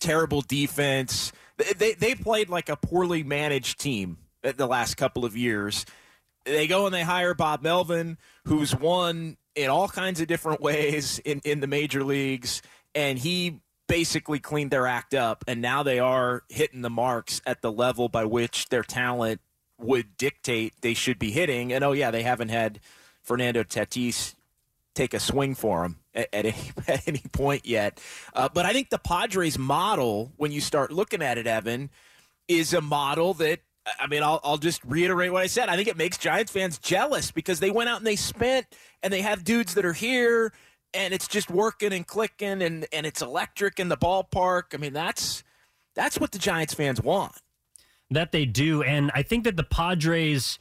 terrible 0.00 0.42
defense. 0.42 1.32
They, 1.76 1.94
they 1.94 2.14
played 2.14 2.48
like 2.48 2.68
a 2.68 2.76
poorly 2.76 3.22
managed 3.22 3.80
team 3.80 4.18
the 4.42 4.66
last 4.66 4.96
couple 4.96 5.24
of 5.24 5.36
years. 5.36 5.84
They 6.44 6.66
go 6.66 6.86
and 6.86 6.94
they 6.94 7.02
hire 7.02 7.34
Bob 7.34 7.62
Melvin, 7.62 8.16
who's 8.44 8.74
won 8.74 9.36
in 9.54 9.68
all 9.68 9.88
kinds 9.88 10.20
of 10.20 10.28
different 10.28 10.60
ways 10.60 11.18
in, 11.24 11.40
in 11.44 11.60
the 11.60 11.66
major 11.66 12.04
leagues, 12.04 12.62
and 12.94 13.18
he 13.18 13.60
basically 13.88 14.38
cleaned 14.38 14.70
their 14.70 14.86
act 14.86 15.14
up, 15.14 15.44
and 15.48 15.60
now 15.60 15.82
they 15.82 15.98
are 15.98 16.42
hitting 16.48 16.82
the 16.82 16.90
marks 16.90 17.40
at 17.46 17.62
the 17.62 17.72
level 17.72 18.08
by 18.08 18.24
which 18.24 18.68
their 18.68 18.82
talent 18.82 19.40
would 19.78 20.16
dictate 20.16 20.74
they 20.80 20.94
should 20.94 21.18
be 21.18 21.30
hitting. 21.30 21.72
And 21.72 21.82
oh 21.82 21.92
yeah, 21.92 22.10
they 22.10 22.22
haven't 22.22 22.50
had 22.50 22.80
Fernando 23.22 23.62
Tatis 23.62 24.34
take 24.94 25.14
a 25.14 25.20
swing 25.20 25.54
for 25.54 25.82
them 25.82 25.98
at, 26.18 26.28
at, 26.32 26.46
any, 26.46 26.70
at 26.88 27.08
any 27.08 27.22
point 27.32 27.66
yet. 27.66 28.00
Uh, 28.34 28.48
but 28.52 28.66
I 28.66 28.72
think 28.72 28.90
the 28.90 28.98
Padres 28.98 29.58
model, 29.58 30.32
when 30.36 30.52
you 30.52 30.60
start 30.60 30.92
looking 30.92 31.22
at 31.22 31.38
it, 31.38 31.46
Evan, 31.46 31.90
is 32.46 32.74
a 32.74 32.80
model 32.80 33.34
that 33.34 33.60
I 33.98 34.06
mean, 34.06 34.22
I'll, 34.22 34.38
I'll 34.44 34.58
just 34.58 34.84
reiterate 34.84 35.32
what 35.32 35.42
I 35.42 35.46
said. 35.46 35.70
I 35.70 35.76
think 35.76 35.88
it 35.88 35.96
makes 35.96 36.18
Giants 36.18 36.52
fans 36.52 36.76
jealous 36.78 37.30
because 37.30 37.58
they 37.58 37.70
went 37.70 37.88
out 37.88 37.96
and 37.96 38.06
they 38.06 38.16
spent 38.16 38.66
and 39.02 39.10
they 39.10 39.22
have 39.22 39.44
dudes 39.44 39.74
that 39.74 39.86
are 39.86 39.94
here 39.94 40.52
and 40.92 41.14
it's 41.14 41.26
just 41.26 41.50
working 41.50 41.94
and 41.94 42.06
clicking 42.06 42.60
and, 42.60 42.86
and 42.92 43.06
it's 43.06 43.22
electric 43.22 43.80
in 43.80 43.88
the 43.88 43.96
ballpark. 43.96 44.74
I 44.74 44.76
mean, 44.76 44.92
that's 44.92 45.42
that's 45.94 46.20
what 46.20 46.32
the 46.32 46.38
Giants 46.38 46.74
fans 46.74 47.00
want 47.00 47.40
that 48.10 48.32
they 48.32 48.44
do, 48.44 48.82
and 48.82 49.10
I 49.14 49.22
think 49.22 49.44
that 49.44 49.56
the 49.56 49.64
Padres. 49.64 50.58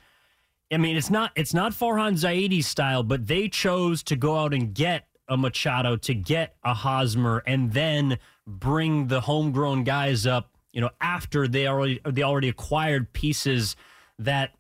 I 0.70 0.76
mean, 0.76 0.98
it's 0.98 1.10
not 1.10 1.32
it's 1.36 1.54
not 1.54 1.72
Farhan 1.72 2.14
Zaidi 2.14 2.62
style, 2.62 3.04
but 3.04 3.28
they 3.28 3.48
chose 3.48 4.04
to 4.04 4.18
go 4.18 4.38
out 4.38 4.54
and 4.54 4.74
get 4.74 5.08
a 5.28 5.38
Machado, 5.38 5.98
to 5.98 6.14
get 6.14 6.56
a 6.64 6.74
Hosmer, 6.74 7.44
and 7.46 7.74
then 7.74 8.18
bring 8.46 9.08
the 9.08 9.22
homegrown 9.22 9.84
guys 9.84 10.26
up. 10.26 10.52
You 10.72 10.82
know, 10.82 10.90
after 11.02 11.48
they 11.48 11.68
already 11.68 12.00
they 12.06 12.24
already 12.24 12.50
acquired 12.50 13.12
pieces 13.14 13.76
that 14.20 14.52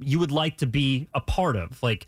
you 0.00 0.18
would 0.18 0.32
like 0.32 0.58
to 0.58 0.66
be 0.66 1.08
a 1.14 1.20
part 1.20 1.56
of. 1.56 1.82
Like, 1.82 2.06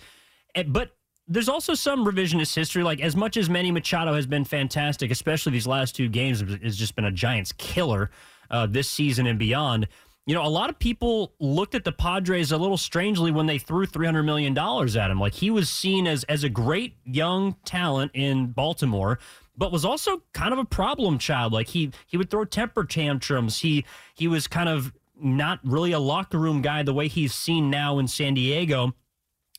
eh, 0.54 0.64
but 0.66 0.96
there's 1.26 1.48
also 1.48 1.74
some 1.74 2.04
revisionist 2.04 2.54
history. 2.54 2.82
Like, 2.82 3.00
as 3.00 3.16
much 3.16 3.36
as 3.36 3.48
Manny 3.48 3.70
Machado 3.70 4.14
has 4.14 4.26
been 4.26 4.44
fantastic, 4.44 5.10
especially 5.10 5.52
these 5.52 5.66
last 5.66 5.96
two 5.96 6.08
games, 6.08 6.40
has 6.62 6.76
just 6.76 6.94
been 6.94 7.06
a 7.06 7.10
Giants 7.10 7.52
killer 7.52 8.10
uh, 8.50 8.66
this 8.66 8.90
season 8.90 9.26
and 9.26 9.38
beyond. 9.38 9.88
You 10.26 10.34
know, 10.34 10.44
a 10.44 10.48
lot 10.48 10.70
of 10.70 10.78
people 10.78 11.34
looked 11.38 11.74
at 11.74 11.84
the 11.84 11.92
Padres 11.92 12.50
a 12.50 12.56
little 12.56 12.78
strangely 12.78 13.30
when 13.30 13.44
they 13.44 13.58
threw 13.58 13.86
$300 13.86 14.24
million 14.24 14.56
at 14.56 15.10
him. 15.10 15.20
Like 15.20 15.34
he 15.34 15.50
was 15.50 15.68
seen 15.68 16.06
as, 16.06 16.24
as 16.24 16.44
a 16.44 16.48
great 16.48 16.96
young 17.04 17.56
talent 17.66 18.12
in 18.14 18.46
Baltimore, 18.52 19.18
but 19.56 19.70
was 19.70 19.84
also 19.84 20.22
kind 20.32 20.54
of 20.54 20.58
a 20.58 20.64
problem 20.64 21.18
child. 21.18 21.52
Like 21.52 21.68
he, 21.68 21.90
he 22.06 22.16
would 22.16 22.30
throw 22.30 22.46
temper 22.46 22.84
tantrums. 22.84 23.60
He, 23.60 23.84
he 24.14 24.26
was 24.26 24.46
kind 24.46 24.68
of 24.68 24.94
not 25.20 25.60
really 25.62 25.92
a 25.92 25.98
locker 25.98 26.38
room 26.38 26.62
guy 26.62 26.82
the 26.82 26.94
way 26.94 27.06
he's 27.06 27.34
seen 27.34 27.68
now 27.68 27.98
in 27.98 28.08
San 28.08 28.32
Diego. 28.32 28.94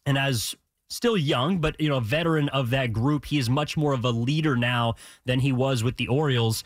And 0.08 0.18
as 0.18 0.56
still 0.90 1.18
young, 1.18 1.60
but 1.60 1.80
you 1.80 1.90
know, 1.90 2.00
veteran 2.00 2.50
of 2.50 2.72
that 2.72 2.92
group, 2.92 3.26
he 3.26 3.38
is 3.38 3.50
much 3.50 3.78
more 3.78 3.94
of 3.94 4.04
a 4.04 4.12
leader 4.12 4.56
now 4.56 4.96
than 5.26 5.40
he 5.40 5.52
was 5.52 5.84
with 5.84 5.98
the 5.98 6.08
Orioles. 6.08 6.64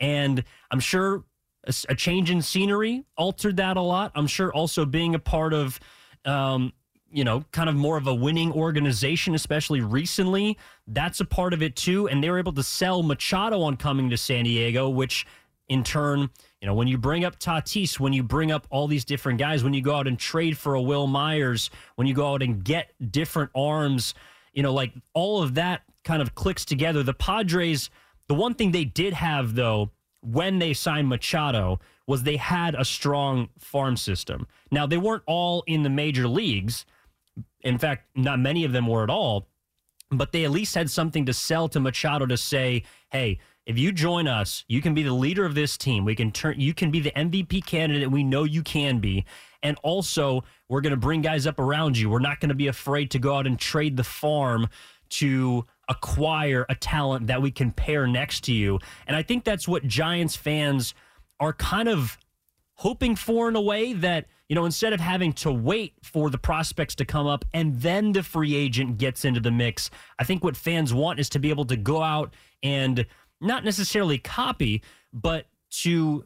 And 0.00 0.42
I'm 0.70 0.80
sure 0.80 1.24
a, 1.64 1.94
change 1.94 2.30
in 2.30 2.42
scenery 2.42 3.04
altered 3.16 3.56
that 3.56 3.76
a 3.76 3.80
lot. 3.80 4.12
I'm 4.14 4.26
sure 4.26 4.52
also 4.52 4.84
being 4.84 5.14
a 5.14 5.18
part 5.18 5.54
of, 5.54 5.78
um, 6.24 6.72
you 7.10 7.24
know, 7.24 7.44
kind 7.52 7.68
of 7.68 7.76
more 7.76 7.96
of 7.96 8.06
a 8.06 8.14
winning 8.14 8.52
organization, 8.52 9.34
especially 9.34 9.80
recently, 9.80 10.58
that's 10.86 11.20
a 11.20 11.24
part 11.24 11.52
of 11.52 11.62
it 11.62 11.76
too. 11.76 12.08
And 12.08 12.22
they 12.22 12.30
were 12.30 12.38
able 12.38 12.52
to 12.54 12.62
sell 12.62 13.02
Machado 13.02 13.62
on 13.62 13.76
coming 13.76 14.10
to 14.10 14.16
San 14.16 14.44
Diego, 14.44 14.88
which 14.88 15.26
in 15.68 15.84
turn, 15.84 16.30
you 16.60 16.66
know, 16.66 16.74
when 16.74 16.88
you 16.88 16.98
bring 16.98 17.24
up 17.24 17.38
Tatis, 17.38 18.00
when 18.00 18.12
you 18.12 18.22
bring 18.22 18.50
up 18.50 18.66
all 18.70 18.88
these 18.88 19.04
different 19.04 19.38
guys, 19.38 19.62
when 19.62 19.74
you 19.74 19.82
go 19.82 19.94
out 19.94 20.06
and 20.06 20.18
trade 20.18 20.58
for 20.58 20.74
a 20.74 20.82
Wil 20.82 21.06
Myers, 21.06 21.70
when 21.96 22.06
you 22.06 22.14
go 22.14 22.32
out 22.32 22.42
and 22.42 22.64
get 22.64 22.92
different 23.10 23.50
arms, 23.54 24.14
you 24.52 24.62
know, 24.62 24.72
like 24.72 24.92
all 25.14 25.42
of 25.42 25.54
that 25.54 25.82
kind 26.04 26.20
of 26.20 26.34
clicks 26.34 26.64
together. 26.64 27.02
The 27.02 27.14
Padres, 27.14 27.90
the 28.28 28.34
one 28.34 28.54
thing 28.54 28.72
they 28.72 28.84
did 28.84 29.12
have 29.12 29.54
though 29.54 29.90
when 30.22 30.58
they 30.58 30.72
signed 30.72 31.08
Machado 31.08 31.80
was 32.06 32.22
they 32.22 32.36
had 32.36 32.74
a 32.74 32.84
strong 32.84 33.48
farm 33.58 33.96
system. 33.96 34.46
Now, 34.70 34.86
they 34.86 34.96
weren't 34.96 35.24
all 35.26 35.62
in 35.66 35.82
the 35.82 35.90
major 35.90 36.26
leagues. 36.26 36.86
In 37.62 37.78
fact, 37.78 38.06
not 38.16 38.38
many 38.40 38.64
of 38.64 38.72
them 38.72 38.86
were 38.86 39.02
at 39.02 39.10
all, 39.10 39.48
but 40.10 40.32
they 40.32 40.44
at 40.44 40.50
least 40.50 40.74
had 40.74 40.90
something 40.90 41.26
to 41.26 41.32
sell 41.32 41.68
to 41.68 41.80
Machado 41.80 42.26
to 42.26 42.36
say, 42.36 42.84
hey, 43.10 43.38
if 43.66 43.78
you 43.78 43.92
join 43.92 44.26
us, 44.26 44.64
you 44.68 44.80
can 44.80 44.94
be 44.94 45.02
the 45.02 45.12
leader 45.12 45.44
of 45.44 45.54
this 45.54 45.76
team. 45.76 46.04
We 46.04 46.16
can 46.16 46.32
turn 46.32 46.58
you 46.58 46.74
can 46.74 46.90
be 46.90 47.00
the 47.00 47.12
MVP 47.12 47.64
candidate 47.64 48.10
we 48.10 48.24
know 48.24 48.44
you 48.44 48.62
can 48.62 48.98
be. 48.98 49.24
And 49.62 49.78
also, 49.84 50.42
we're 50.68 50.80
going 50.80 50.90
to 50.90 50.96
bring 50.96 51.22
guys 51.22 51.46
up 51.46 51.60
around 51.60 51.96
you. 51.96 52.10
We're 52.10 52.18
not 52.18 52.40
going 52.40 52.48
to 52.48 52.56
be 52.56 52.66
afraid 52.66 53.12
to 53.12 53.20
go 53.20 53.36
out 53.36 53.46
and 53.46 53.58
trade 53.58 53.96
the 53.96 54.04
farm 54.04 54.68
to 55.10 55.64
acquire 55.88 56.64
a 56.68 56.74
talent 56.74 57.26
that 57.26 57.42
we 57.42 57.50
can 57.50 57.72
pair 57.72 58.06
next 58.06 58.44
to 58.44 58.52
you. 58.52 58.78
And 59.06 59.16
I 59.16 59.22
think 59.22 59.44
that's 59.44 59.66
what 59.66 59.86
Giants 59.86 60.36
fans 60.36 60.94
are 61.40 61.52
kind 61.52 61.88
of 61.88 62.18
hoping 62.74 63.16
for 63.16 63.48
in 63.48 63.56
a 63.56 63.60
way 63.60 63.92
that, 63.92 64.26
you 64.48 64.54
know, 64.54 64.64
instead 64.64 64.92
of 64.92 65.00
having 65.00 65.32
to 65.32 65.52
wait 65.52 65.94
for 66.02 66.30
the 66.30 66.38
prospects 66.38 66.94
to 66.96 67.04
come 67.04 67.26
up 67.26 67.44
and 67.52 67.80
then 67.80 68.12
the 68.12 68.22
free 68.22 68.54
agent 68.54 68.98
gets 68.98 69.24
into 69.24 69.40
the 69.40 69.50
mix, 69.50 69.90
I 70.18 70.24
think 70.24 70.42
what 70.42 70.56
fans 70.56 70.94
want 70.94 71.18
is 71.20 71.28
to 71.30 71.38
be 71.38 71.50
able 71.50 71.64
to 71.66 71.76
go 71.76 72.02
out 72.02 72.34
and 72.62 73.06
not 73.40 73.64
necessarily 73.64 74.18
copy, 74.18 74.82
but 75.12 75.46
to 75.70 76.24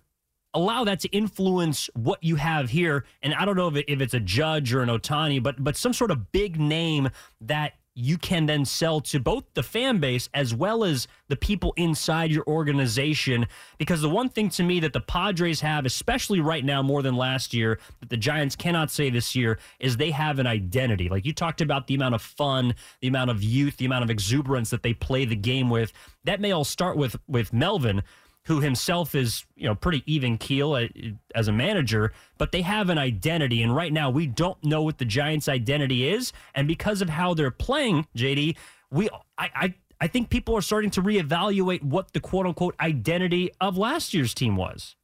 allow 0.54 0.84
that 0.84 1.00
to 1.00 1.08
influence 1.08 1.90
what 1.94 2.22
you 2.22 2.36
have 2.36 2.70
here. 2.70 3.04
And 3.22 3.34
I 3.34 3.44
don't 3.44 3.56
know 3.56 3.68
if, 3.68 3.76
it, 3.76 3.84
if 3.88 4.00
it's 4.00 4.14
a 4.14 4.20
judge 4.20 4.72
or 4.72 4.82
an 4.82 4.88
Ohtani, 4.88 5.42
but 5.42 5.62
but 5.62 5.76
some 5.76 5.92
sort 5.92 6.10
of 6.10 6.32
big 6.32 6.58
name 6.58 7.10
that 7.42 7.74
you 7.98 8.18
can 8.18 8.44
then 8.44 8.66
sell 8.66 9.00
to 9.00 9.18
both 9.18 9.44
the 9.54 9.62
fan 9.62 9.98
base 9.98 10.28
as 10.34 10.54
well 10.54 10.84
as 10.84 11.08
the 11.28 11.34
people 11.34 11.72
inside 11.78 12.30
your 12.30 12.44
organization. 12.46 13.46
Because 13.78 14.02
the 14.02 14.08
one 14.10 14.28
thing 14.28 14.50
to 14.50 14.62
me 14.62 14.80
that 14.80 14.92
the 14.92 15.00
Padres 15.00 15.62
have, 15.62 15.86
especially 15.86 16.38
right 16.38 16.62
now 16.62 16.82
more 16.82 17.00
than 17.00 17.16
last 17.16 17.54
year, 17.54 17.78
that 18.00 18.10
the 18.10 18.16
Giants 18.18 18.54
cannot 18.54 18.90
say 18.90 19.08
this 19.08 19.34
year, 19.34 19.58
is 19.80 19.96
they 19.96 20.10
have 20.10 20.38
an 20.38 20.46
identity. 20.46 21.08
Like 21.08 21.24
you 21.24 21.32
talked 21.32 21.62
about 21.62 21.86
the 21.86 21.94
amount 21.94 22.14
of 22.14 22.20
fun, 22.20 22.74
the 23.00 23.08
amount 23.08 23.30
of 23.30 23.42
youth, 23.42 23.78
the 23.78 23.86
amount 23.86 24.04
of 24.04 24.10
exuberance 24.10 24.68
that 24.70 24.82
they 24.82 24.92
play 24.92 25.24
the 25.24 25.34
game 25.34 25.70
with. 25.70 25.90
That 26.24 26.38
may 26.38 26.52
all 26.52 26.64
start 26.64 26.98
with 26.98 27.16
with 27.26 27.54
Melvin 27.54 28.02
who 28.46 28.60
himself 28.60 29.14
is, 29.14 29.44
you 29.56 29.66
know, 29.66 29.74
pretty 29.74 30.02
even 30.06 30.38
keel 30.38 30.74
uh, 30.74 30.86
as 31.34 31.48
a 31.48 31.52
manager, 31.52 32.12
but 32.38 32.52
they 32.52 32.62
have 32.62 32.90
an 32.90 32.98
identity. 32.98 33.62
And 33.62 33.74
right 33.74 33.92
now, 33.92 34.08
we 34.08 34.26
don't 34.26 34.62
know 34.64 34.82
what 34.82 34.98
the 34.98 35.04
Giants' 35.04 35.48
identity 35.48 36.08
is. 36.08 36.32
And 36.54 36.68
because 36.68 37.02
of 37.02 37.08
how 37.08 37.34
they're 37.34 37.50
playing, 37.50 38.06
JD, 38.16 38.56
we, 38.90 39.08
I, 39.36 39.50
I, 39.54 39.74
I 40.00 40.06
think 40.06 40.30
people 40.30 40.56
are 40.56 40.62
starting 40.62 40.90
to 40.90 41.02
reevaluate 41.02 41.82
what 41.82 42.12
the 42.12 42.20
quote 42.20 42.46
unquote 42.46 42.76
identity 42.78 43.50
of 43.60 43.76
last 43.76 44.14
year's 44.14 44.32
team 44.32 44.56
was. 44.56 44.94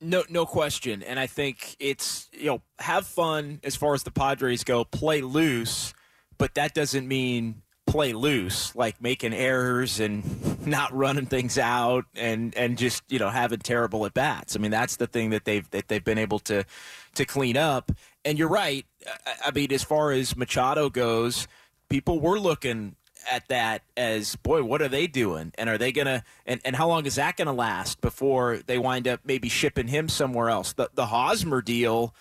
No, 0.00 0.24
no 0.30 0.46
question. 0.46 1.02
And 1.02 1.18
I 1.18 1.26
think 1.26 1.76
it's, 1.78 2.28
you 2.32 2.46
know, 2.46 2.62
have 2.78 3.06
fun 3.06 3.60
as 3.62 3.76
far 3.76 3.92
as 3.94 4.04
the 4.04 4.10
Padres 4.10 4.64
go, 4.64 4.84
play 4.84 5.20
loose, 5.20 5.92
but 6.38 6.54
that 6.54 6.74
doesn't 6.74 7.06
mean 7.06 7.62
play 7.86 8.12
loose, 8.12 8.74
like 8.74 9.00
making 9.00 9.32
errors 9.32 10.00
and 10.00 10.66
not 10.66 10.92
running 10.94 11.26
things 11.26 11.56
out 11.56 12.04
and 12.14 12.54
and 12.56 12.76
just 12.76 13.02
you 13.08 13.18
know 13.18 13.30
having 13.30 13.60
terrible 13.60 14.04
at 14.06 14.14
bats. 14.14 14.56
I 14.56 14.58
mean 14.58 14.70
that's 14.70 14.96
the 14.96 15.06
thing 15.06 15.30
that 15.30 15.44
they've 15.44 15.68
that 15.70 15.88
they've 15.88 16.04
been 16.04 16.18
able 16.18 16.40
to 16.40 16.64
to 17.14 17.24
clean 17.24 17.56
up. 17.56 17.92
And 18.24 18.38
you're 18.38 18.48
right. 18.48 18.84
I 19.44 19.50
mean 19.52 19.72
as 19.72 19.82
far 19.82 20.10
as 20.10 20.36
Machado 20.36 20.90
goes, 20.90 21.46
people 21.88 22.20
were 22.20 22.38
looking 22.38 22.96
at 23.30 23.48
that 23.48 23.82
as 23.96 24.36
boy 24.36 24.62
what 24.62 24.80
are 24.80 24.88
they 24.88 25.06
doing 25.06 25.52
and 25.58 25.68
are 25.68 25.78
they 25.78 25.90
gonna 25.90 26.22
and, 26.46 26.60
and 26.64 26.76
how 26.76 26.86
long 26.86 27.06
is 27.06 27.16
that 27.16 27.36
gonna 27.36 27.52
last 27.52 28.00
before 28.00 28.58
they 28.66 28.78
wind 28.78 29.08
up 29.08 29.20
maybe 29.24 29.48
shipping 29.48 29.88
him 29.88 30.08
somewhere 30.08 30.48
else 30.48 30.72
the 30.74 30.88
the 30.94 31.06
Hosmer 31.06 31.60
deal 31.60 32.14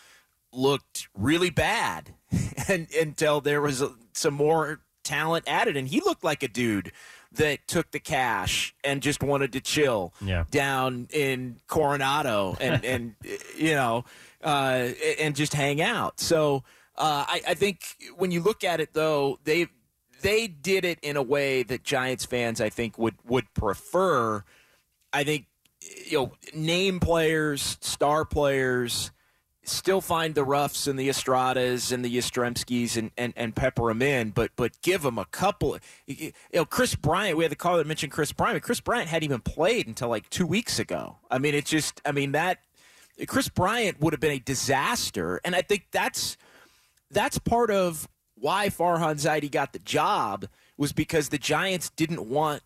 looked 0.51 1.07
really 1.15 1.49
bad 1.49 2.15
and, 2.67 2.87
until 2.99 3.39
there 3.41 3.61
was 3.61 3.83
some 4.13 4.33
more 4.33 4.79
talent 5.05 5.45
added, 5.47 5.77
and 5.77 5.87
he 5.87 6.01
looked 6.01 6.23
like 6.23 6.43
a 6.43 6.47
dude 6.47 6.91
that 7.33 7.67
took 7.67 7.91
the 7.91 7.99
cash 7.99 8.73
and 8.83 9.01
just 9.01 9.21
wanted 9.21 9.53
to 9.53 9.61
chill 9.61 10.13
yeah. 10.21 10.45
down 10.51 11.07
in 11.11 11.57
Coronado 11.67 12.57
and 12.59 12.83
and 12.83 13.15
you 13.57 13.73
know 13.73 14.05
uh, 14.43 14.89
and 15.19 15.35
just 15.35 15.53
hang 15.53 15.81
out. 15.81 16.19
So 16.19 16.63
uh, 16.97 17.25
I, 17.27 17.41
I 17.49 17.53
think 17.53 17.81
when 18.17 18.31
you 18.31 18.41
look 18.41 18.63
at 18.63 18.79
it 18.79 18.93
though, 18.93 19.39
they 19.43 19.67
they 20.21 20.47
did 20.47 20.85
it 20.85 20.99
in 21.01 21.17
a 21.17 21.23
way 21.23 21.63
that 21.63 21.83
Giants 21.83 22.25
fans 22.25 22.59
I 22.59 22.69
think 22.69 22.97
would 22.97 23.15
would 23.25 23.53
prefer. 23.53 24.43
I 25.13 25.23
think 25.23 25.45
you 26.05 26.17
know 26.17 26.31
name 26.53 26.99
players, 26.99 27.77
star 27.81 28.25
players 28.25 29.11
still 29.67 30.01
find 30.01 30.35
the 30.35 30.43
Rufs 30.43 30.87
and 30.87 30.97
the 30.97 31.09
Estradas 31.09 31.91
and 31.91 32.03
the 32.03 32.17
Yastrzemskis 32.17 32.97
and, 32.97 33.11
and, 33.17 33.33
and 33.35 33.55
pepper 33.55 33.87
them 33.87 34.01
in, 34.01 34.31
but 34.31 34.51
but 34.55 34.81
give 34.81 35.01
them 35.01 35.17
a 35.17 35.25
couple. 35.25 35.77
You 36.07 36.31
know, 36.53 36.65
Kris 36.65 36.95
Bryant. 36.95 37.37
We 37.37 37.43
had 37.43 37.51
the 37.51 37.57
caller 37.57 37.77
that 37.77 37.87
mentioned 37.87 38.11
Kris 38.11 38.31
Bryant. 38.31 38.61
Kris 38.63 38.79
Bryant 38.79 39.09
hadn't 39.09 39.25
even 39.25 39.41
played 39.41 39.87
until 39.87 40.09
like 40.09 40.29
two 40.29 40.45
weeks 40.45 40.79
ago. 40.79 41.17
I 41.29 41.39
mean, 41.39 41.55
it 41.55 41.65
just. 41.65 42.01
I 42.05 42.11
mean 42.11 42.33
that 42.33 42.59
Kris 43.27 43.49
Bryant 43.49 43.99
would 44.01 44.13
have 44.13 44.19
been 44.19 44.31
a 44.31 44.39
disaster, 44.39 45.39
and 45.43 45.55
I 45.55 45.61
think 45.61 45.87
that's 45.91 46.37
that's 47.11 47.39
part 47.39 47.71
of 47.71 48.07
why 48.35 48.69
Farhan 48.69 49.15
Zaidi 49.15 49.49
got 49.49 49.73
the 49.73 49.79
job 49.79 50.47
was 50.77 50.91
because 50.91 51.29
the 51.29 51.37
Giants 51.37 51.89
didn't 51.91 52.27
want 52.27 52.61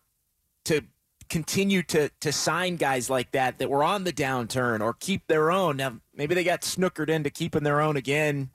to 0.64 0.82
continue 1.30 1.82
to 1.84 2.10
to 2.20 2.32
sign 2.32 2.76
guys 2.76 3.08
like 3.08 3.30
that 3.30 3.58
that 3.58 3.70
were 3.70 3.84
on 3.84 4.04
the 4.04 4.12
downturn 4.12 4.80
or 4.80 4.92
keep 4.92 5.26
their 5.28 5.50
own. 5.50 5.78
Now 5.78 6.00
maybe 6.14 6.34
they 6.34 6.44
got 6.44 6.62
snookered 6.62 7.08
into 7.08 7.30
keeping 7.30 7.62
their 7.62 7.80
own 7.80 7.96
again 7.96 8.50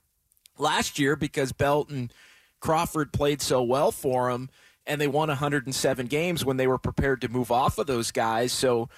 last 0.57 0.99
year 0.99 1.15
because 1.15 1.51
Belt 1.53 1.89
and 1.89 2.13
Crawford 2.59 3.13
played 3.13 3.41
so 3.41 3.63
well 3.63 3.91
for 3.91 4.31
them 4.31 4.49
and 4.85 5.01
they 5.01 5.07
won 5.07 5.29
107 5.29 6.05
games 6.07 6.45
when 6.45 6.57
they 6.57 6.67
were 6.67 6.77
prepared 6.77 7.21
to 7.21 7.29
move 7.29 7.51
off 7.51 7.77
of 7.77 7.87
those 7.87 8.11
guys. 8.11 8.51
So 8.51 8.89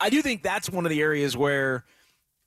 I 0.00 0.08
do 0.08 0.22
think 0.22 0.42
that's 0.42 0.70
one 0.70 0.86
of 0.86 0.90
the 0.90 1.02
areas 1.02 1.36
where 1.36 1.84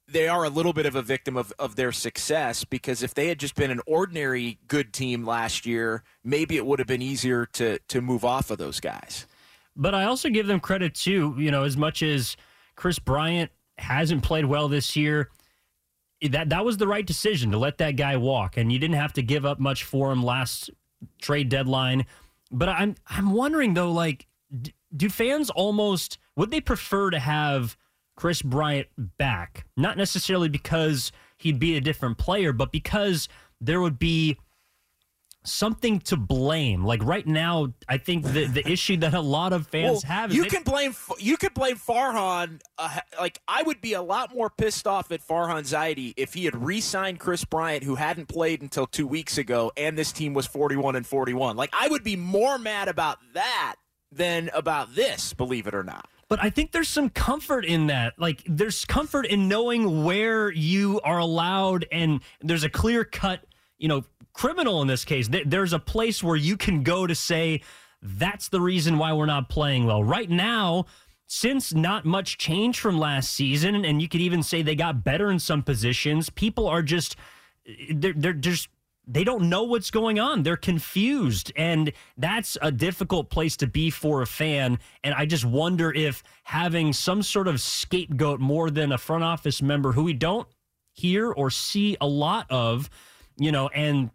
they 0.09 0.27
are 0.27 0.45
a 0.45 0.49
little 0.49 0.73
bit 0.73 0.85
of 0.85 0.95
a 0.95 1.01
victim 1.01 1.35
of, 1.35 1.53
of 1.59 1.75
their 1.75 1.91
success 1.91 2.63
because 2.63 3.03
if 3.03 3.13
they 3.13 3.27
had 3.27 3.39
just 3.39 3.55
been 3.55 3.71
an 3.71 3.81
ordinary 3.85 4.57
good 4.67 4.93
team 4.93 5.25
last 5.25 5.65
year, 5.65 6.03
maybe 6.23 6.55
it 6.55 6.65
would 6.65 6.79
have 6.79 6.87
been 6.87 7.01
easier 7.01 7.45
to 7.45 7.79
to 7.89 8.01
move 8.01 8.23
off 8.23 8.49
of 8.49 8.57
those 8.57 8.79
guys. 8.79 9.27
But 9.77 9.93
I 9.93 10.05
also 10.05 10.29
give 10.29 10.47
them 10.47 10.59
credit 10.59 10.95
too, 10.95 11.35
you 11.37 11.51
know, 11.51 11.63
as 11.63 11.77
much 11.77 12.01
as 12.01 12.35
Kris 12.75 12.99
Bryant 12.99 13.51
hasn't 13.77 14.23
played 14.23 14.45
well 14.45 14.67
this 14.67 14.95
year, 14.95 15.29
eh, 16.21 16.29
that 16.29 16.49
that 16.49 16.65
was 16.65 16.77
the 16.77 16.87
right 16.87 17.05
decision 17.05 17.51
to 17.51 17.57
let 17.57 17.77
that 17.77 17.95
guy 17.95 18.17
walk 18.17 18.57
and 18.57 18.71
you 18.71 18.79
didn't 18.79 18.95
have 18.95 19.13
to 19.13 19.21
give 19.21 19.45
up 19.45 19.59
much 19.59 19.83
for 19.83 20.11
him 20.11 20.23
last 20.23 20.71
trade 21.21 21.49
deadline. 21.49 22.05
But 22.51 22.69
I'm 22.69 22.95
I'm 23.07 23.31
wondering 23.31 23.75
though 23.75 23.91
like 23.91 24.25
do 24.95 25.09
fans 25.09 25.49
almost 25.51 26.17
would 26.35 26.49
they 26.49 26.61
prefer 26.61 27.11
to 27.11 27.19
have 27.19 27.77
Kris 28.15 28.41
Bryant 28.41 28.87
back? 29.17 29.65
Not 29.77 29.97
necessarily 29.97 30.49
because 30.49 31.11
he'd 31.37 31.59
be 31.59 31.77
a 31.77 31.81
different 31.81 32.17
player, 32.17 32.51
but 32.51 32.71
because 32.71 33.27
there 33.61 33.81
would 33.81 33.99
be 33.99 34.37
something 35.47 35.99
to 36.01 36.17
blame. 36.17 36.83
Like 36.83 37.03
right 37.03 37.25
now, 37.25 37.73
I 37.87 37.97
think 37.97 38.25
the 38.25 38.45
the 38.45 38.69
issue 38.69 38.97
that 38.97 39.13
a 39.13 39.21
lot 39.21 39.53
of 39.53 39.67
fans 39.67 40.03
well, 40.03 40.13
have. 40.13 40.33
you 40.33 40.43
they, 40.43 40.49
can 40.49 40.63
blame 40.63 40.95
you 41.19 41.37
can 41.37 41.51
blame 41.53 41.77
Farhan. 41.77 42.61
Uh, 42.77 42.99
like 43.19 43.39
I 43.47 43.63
would 43.63 43.81
be 43.81 43.93
a 43.93 44.01
lot 44.01 44.33
more 44.35 44.49
pissed 44.49 44.87
off 44.87 45.11
at 45.11 45.25
Farhan 45.25 45.63
Zaidi 45.63 46.13
if 46.17 46.33
he 46.33 46.45
had 46.45 46.55
re-signed 46.55 47.19
Kris 47.19 47.45
Bryant, 47.45 47.83
who 47.83 47.95
hadn't 47.95 48.27
played 48.27 48.61
until 48.61 48.85
two 48.85 49.07
weeks 49.07 49.37
ago, 49.37 49.71
and 49.77 49.97
this 49.97 50.11
team 50.11 50.33
was 50.33 50.45
forty-one 50.45 50.95
and 50.95 51.05
forty-one. 51.05 51.55
Like 51.55 51.69
I 51.73 51.87
would 51.87 52.03
be 52.03 52.15
more 52.15 52.57
mad 52.57 52.87
about 52.87 53.17
that 53.33 53.75
than 54.11 54.49
about 54.53 54.95
this. 54.95 55.33
Believe 55.33 55.67
it 55.67 55.73
or 55.73 55.83
not. 55.83 56.07
But 56.29 56.43
I 56.43 56.49
think 56.49 56.73
there's 56.73 56.89
some 56.89 57.09
comfort 57.09 57.63
in 57.63 57.87
that. 57.87 58.19
Like, 58.19 58.43
there's 58.45 58.83
comfort 58.83 59.25
in 59.25 59.47
knowing 59.47 60.03
where 60.03 60.51
you 60.51 60.99
are 61.05 61.19
allowed, 61.19 61.85
and 61.89 62.19
there's 62.41 62.65
a 62.65 62.69
clear 62.69 63.05
cut, 63.05 63.45
you 63.77 63.87
know, 63.87 64.03
criminal 64.33 64.81
in 64.81 64.87
this 64.87 65.05
case. 65.05 65.29
There's 65.45 65.73
a 65.73 65.79
place 65.79 66.23
where 66.23 66.35
you 66.35 66.57
can 66.57 66.83
go 66.83 67.07
to 67.07 67.15
say, 67.15 67.61
that's 68.01 68.49
the 68.49 68.61
reason 68.61 68.97
why 68.97 69.13
we're 69.13 69.25
not 69.25 69.49
playing 69.49 69.85
well. 69.85 70.03
Right 70.03 70.29
now, 70.29 70.85
since 71.25 71.73
not 71.73 72.05
much 72.05 72.37
change 72.37 72.79
from 72.79 72.99
last 72.99 73.31
season, 73.31 73.83
and 73.83 74.01
you 74.01 74.07
could 74.07 74.21
even 74.21 74.43
say 74.43 74.61
they 74.61 74.75
got 74.75 75.03
better 75.03 75.29
in 75.29 75.39
some 75.39 75.61
positions, 75.63 76.29
people 76.29 76.67
are 76.67 76.81
just, 76.81 77.15
eh, 77.67 77.93
they're, 77.95 78.13
they're 78.13 78.33
just, 78.33 78.69
they 79.09 79.23
don't 79.23 79.49
know 79.49 79.63
what's 79.63 79.89
going 79.89 80.19
on. 80.19 80.43
They're 80.43 80.57
confused. 80.57 81.51
And 81.55 81.93
that's 82.17 82.57
a 82.61 82.71
difficult 82.71 83.29
place 83.29 83.55
to 83.57 83.67
be 83.67 83.89
for 83.89 84.21
a 84.21 84.27
fan. 84.27 84.79
And 85.03 85.15
I 85.15 85.25
just 85.25 85.45
wonder 85.45 85.93
if 85.93 86.23
having 86.43 86.91
some 86.91 87.23
sort 87.23 87.47
of 87.47 87.61
scapegoat 87.61 88.41
more 88.41 88.69
than 88.69 88.91
a 88.91 88.97
front 88.97 89.23
office 89.23 89.61
member 89.61 89.93
who 89.93 90.03
we 90.03 90.13
don't 90.13 90.47
hear 90.91 91.31
or 91.31 91.49
see 91.49 91.95
a 92.01 92.07
lot 92.07 92.47
of, 92.49 92.89
you 93.37 93.51
know, 93.51 93.67
and 93.69 94.09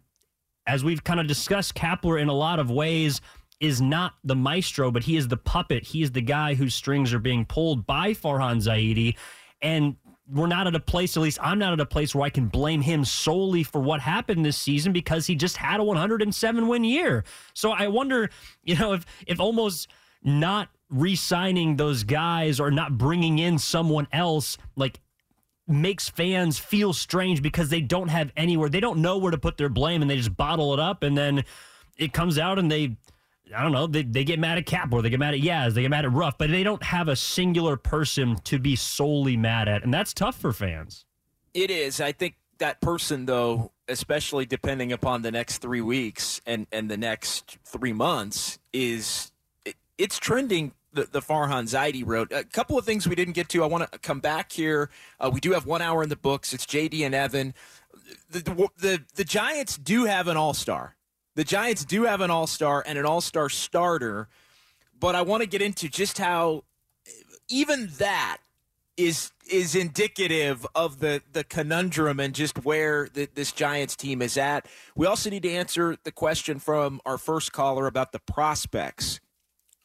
as 0.67 0.83
we've 0.83 1.03
kind 1.03 1.19
of 1.19 1.27
discussed, 1.27 1.75
Kapler 1.75 2.21
in 2.21 2.29
a 2.29 2.33
lot 2.33 2.59
of 2.59 2.71
ways 2.71 3.21
is 3.59 3.81
not 3.81 4.13
the 4.23 4.35
maestro, 4.35 4.91
but 4.91 5.03
he 5.03 5.15
is 5.15 5.27
the 5.27 5.37
puppet. 5.37 5.85
He 5.85 6.01
is 6.01 6.11
the 6.11 6.21
guy 6.21 6.53
whose 6.53 6.75
strings 6.75 7.13
are 7.13 7.19
being 7.19 7.45
pulled 7.45 7.85
by 7.85 8.11
Farhan 8.11 8.57
Zaidi. 8.57 9.15
And 9.61 9.95
we're 10.29 10.47
not 10.47 10.67
at 10.67 10.75
a 10.75 10.79
place, 10.79 11.15
at 11.17 11.23
least 11.23 11.39
I'm 11.41 11.59
not 11.59 11.73
at 11.73 11.79
a 11.79 11.85
place 11.85 12.15
where 12.15 12.25
I 12.25 12.29
can 12.29 12.47
blame 12.47 12.81
him 12.81 13.05
solely 13.05 13.63
for 13.63 13.81
what 13.81 13.99
happened 13.99 14.45
this 14.45 14.57
season 14.57 14.93
because 14.93 15.27
he 15.27 15.35
just 15.35 15.57
had 15.57 15.79
a 15.79 15.83
107 15.83 16.67
win 16.67 16.83
year. 16.83 17.23
So 17.53 17.71
I 17.71 17.87
wonder, 17.87 18.29
you 18.63 18.75
know, 18.75 18.93
if 18.93 19.05
if 19.27 19.39
almost 19.39 19.89
not 20.23 20.69
re-signing 20.89 21.75
those 21.75 22.03
guys 22.03 22.59
or 22.59 22.71
not 22.71 22.97
bringing 22.97 23.39
in 23.39 23.57
someone 23.57 24.07
else 24.11 24.57
like 24.75 24.99
makes 25.67 26.09
fans 26.09 26.59
feel 26.59 26.93
strange 26.93 27.41
because 27.41 27.69
they 27.69 27.81
don't 27.81 28.09
have 28.09 28.31
anywhere. 28.35 28.69
They 28.69 28.79
don't 28.79 28.99
know 28.99 29.17
where 29.17 29.31
to 29.31 29.37
put 29.37 29.57
their 29.57 29.69
blame 29.69 30.01
and 30.01 30.09
they 30.11 30.17
just 30.17 30.35
bottle 30.35 30.73
it 30.73 30.79
up 30.79 31.03
and 31.03 31.17
then 31.17 31.45
it 31.97 32.13
comes 32.13 32.37
out 32.37 32.59
and 32.59 32.71
they 32.71 32.97
I 33.55 33.61
don't 33.61 33.71
know, 33.71 33.87
they, 33.87 34.03
they 34.03 34.23
get 34.23 34.39
mad 34.39 34.57
at 34.57 34.65
Cap 34.65 34.91
or 34.91 35.01
they 35.01 35.09
get 35.09 35.19
mad 35.19 35.35
at 35.35 35.41
Yaz, 35.41 35.73
they 35.73 35.83
get 35.83 35.91
mad 35.91 36.05
at 36.05 36.11
Ruf, 36.11 36.37
but 36.37 36.49
they 36.49 36.63
don't 36.63 36.81
have 36.81 37.07
a 37.07 37.15
singular 37.15 37.77
person 37.77 38.35
to 38.45 38.57
be 38.57 38.75
solely 38.75 39.37
mad 39.37 39.67
at. 39.67 39.83
And 39.83 39.93
that's 39.93 40.13
tough 40.13 40.39
for 40.39 40.53
fans. 40.53 41.05
It 41.53 41.69
is. 41.69 42.01
I 42.01 42.13
think 42.13 42.35
that 42.57 42.81
person 42.81 43.25
though, 43.25 43.71
especially 43.87 44.45
depending 44.45 44.91
upon 44.91 45.21
the 45.21 45.31
next 45.31 45.59
three 45.59 45.81
weeks 45.81 46.41
and, 46.47 46.65
and 46.71 46.89
the 46.89 46.97
next 46.97 47.57
three 47.65 47.93
months, 47.93 48.57
is 48.71 49.31
it, 49.65 49.75
it's 49.97 50.17
trending 50.17 50.71
the, 50.93 51.03
the 51.03 51.21
Farhan 51.21 51.63
Zaidi 51.63 52.03
road. 52.05 52.31
A 52.31 52.43
couple 52.43 52.77
of 52.77 52.85
things 52.85 53.07
we 53.07 53.15
didn't 53.15 53.33
get 53.33 53.49
to. 53.49 53.63
I 53.63 53.67
want 53.67 53.91
to 53.91 53.99
come 53.99 54.19
back 54.19 54.51
here. 54.51 54.89
Uh, 55.19 55.29
we 55.33 55.39
do 55.39 55.51
have 55.51 55.65
one 55.65 55.81
hour 55.81 56.03
in 56.03 56.09
the 56.09 56.15
books. 56.15 56.53
It's 56.53 56.65
JD 56.65 57.05
and 57.05 57.15
Evan. 57.15 57.53
The, 58.29 58.39
the, 58.39 58.69
the, 58.77 59.03
the 59.15 59.23
Giants 59.23 59.77
do 59.77 60.05
have 60.05 60.27
an 60.27 60.37
all 60.37 60.53
star. 60.53 60.95
The 61.35 61.43
Giants 61.43 61.83
do 61.85 62.03
have 62.03 62.21
an 62.21 62.29
all 62.29 62.47
star 62.47 62.83
and 62.85 62.97
an 62.97 63.05
all 63.05 63.21
star 63.21 63.49
starter. 63.49 64.27
But 64.99 65.15
I 65.15 65.21
want 65.21 65.41
to 65.41 65.49
get 65.49 65.61
into 65.61 65.89
just 65.89 66.17
how 66.17 66.63
even 67.49 67.89
that 67.97 68.37
is 68.95 69.31
is 69.51 69.75
indicative 69.75 70.65
of 70.75 70.99
the 70.99 71.21
the 71.33 71.43
conundrum 71.43 72.19
and 72.19 72.33
just 72.33 72.63
where 72.63 73.09
the, 73.13 73.27
this 73.33 73.51
Giants 73.51 73.95
team 73.95 74.21
is 74.21 74.37
at. 74.37 74.67
We 74.95 75.07
also 75.07 75.29
need 75.29 75.43
to 75.43 75.51
answer 75.51 75.97
the 76.03 76.11
question 76.11 76.59
from 76.59 77.01
our 77.05 77.17
first 77.17 77.51
caller 77.51 77.87
about 77.87 78.11
the 78.11 78.19
prospects. 78.19 79.19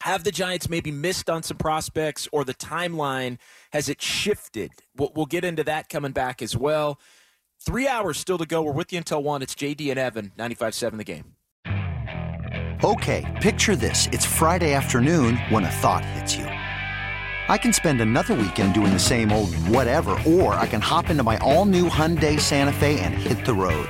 Have 0.01 0.23
the 0.23 0.31
Giants 0.31 0.69
maybe 0.69 0.91
missed 0.91 1.29
on 1.29 1.43
some 1.43 1.57
prospects, 1.57 2.27
or 2.31 2.45
the 2.45 2.53
timeline 2.53 3.37
has 3.73 3.89
it 3.89 4.01
shifted? 4.01 4.71
We'll, 4.95 5.11
we'll 5.13 5.25
get 5.25 5.43
into 5.43 5.63
that 5.65 5.89
coming 5.89 6.13
back 6.13 6.41
as 6.41 6.55
well. 6.55 6.99
Three 7.59 7.87
hours 7.87 8.17
still 8.17 8.37
to 8.37 8.45
go. 8.45 8.61
We're 8.61 8.71
with 8.71 8.93
you 8.93 8.97
until 8.99 9.21
one. 9.21 9.41
It's 9.41 9.55
JD 9.55 9.89
and 9.89 9.99
Evan, 9.99 10.31
95 10.37 10.73
7 10.73 10.97
the 10.97 11.03
game. 11.03 11.35
Okay, 12.81 13.39
picture 13.41 13.75
this. 13.75 14.07
It's 14.13 14.25
Friday 14.25 14.73
afternoon 14.73 15.35
when 15.49 15.65
a 15.65 15.69
thought 15.69 16.05
hits 16.05 16.33
you. 16.33 16.45
I 16.45 17.57
can 17.57 17.73
spend 17.73 17.99
another 17.99 18.35
weekend 18.35 18.73
doing 18.73 18.93
the 18.93 18.99
same 18.99 19.33
old 19.33 19.53
whatever, 19.55 20.11
or 20.25 20.53
I 20.53 20.65
can 20.65 20.79
hop 20.79 21.09
into 21.09 21.23
my 21.23 21.37
all-new 21.39 21.89
Hyundai 21.89 22.39
Santa 22.39 22.71
Fe 22.71 22.99
and 23.01 23.15
hit 23.15 23.43
the 23.43 23.53
road. 23.53 23.89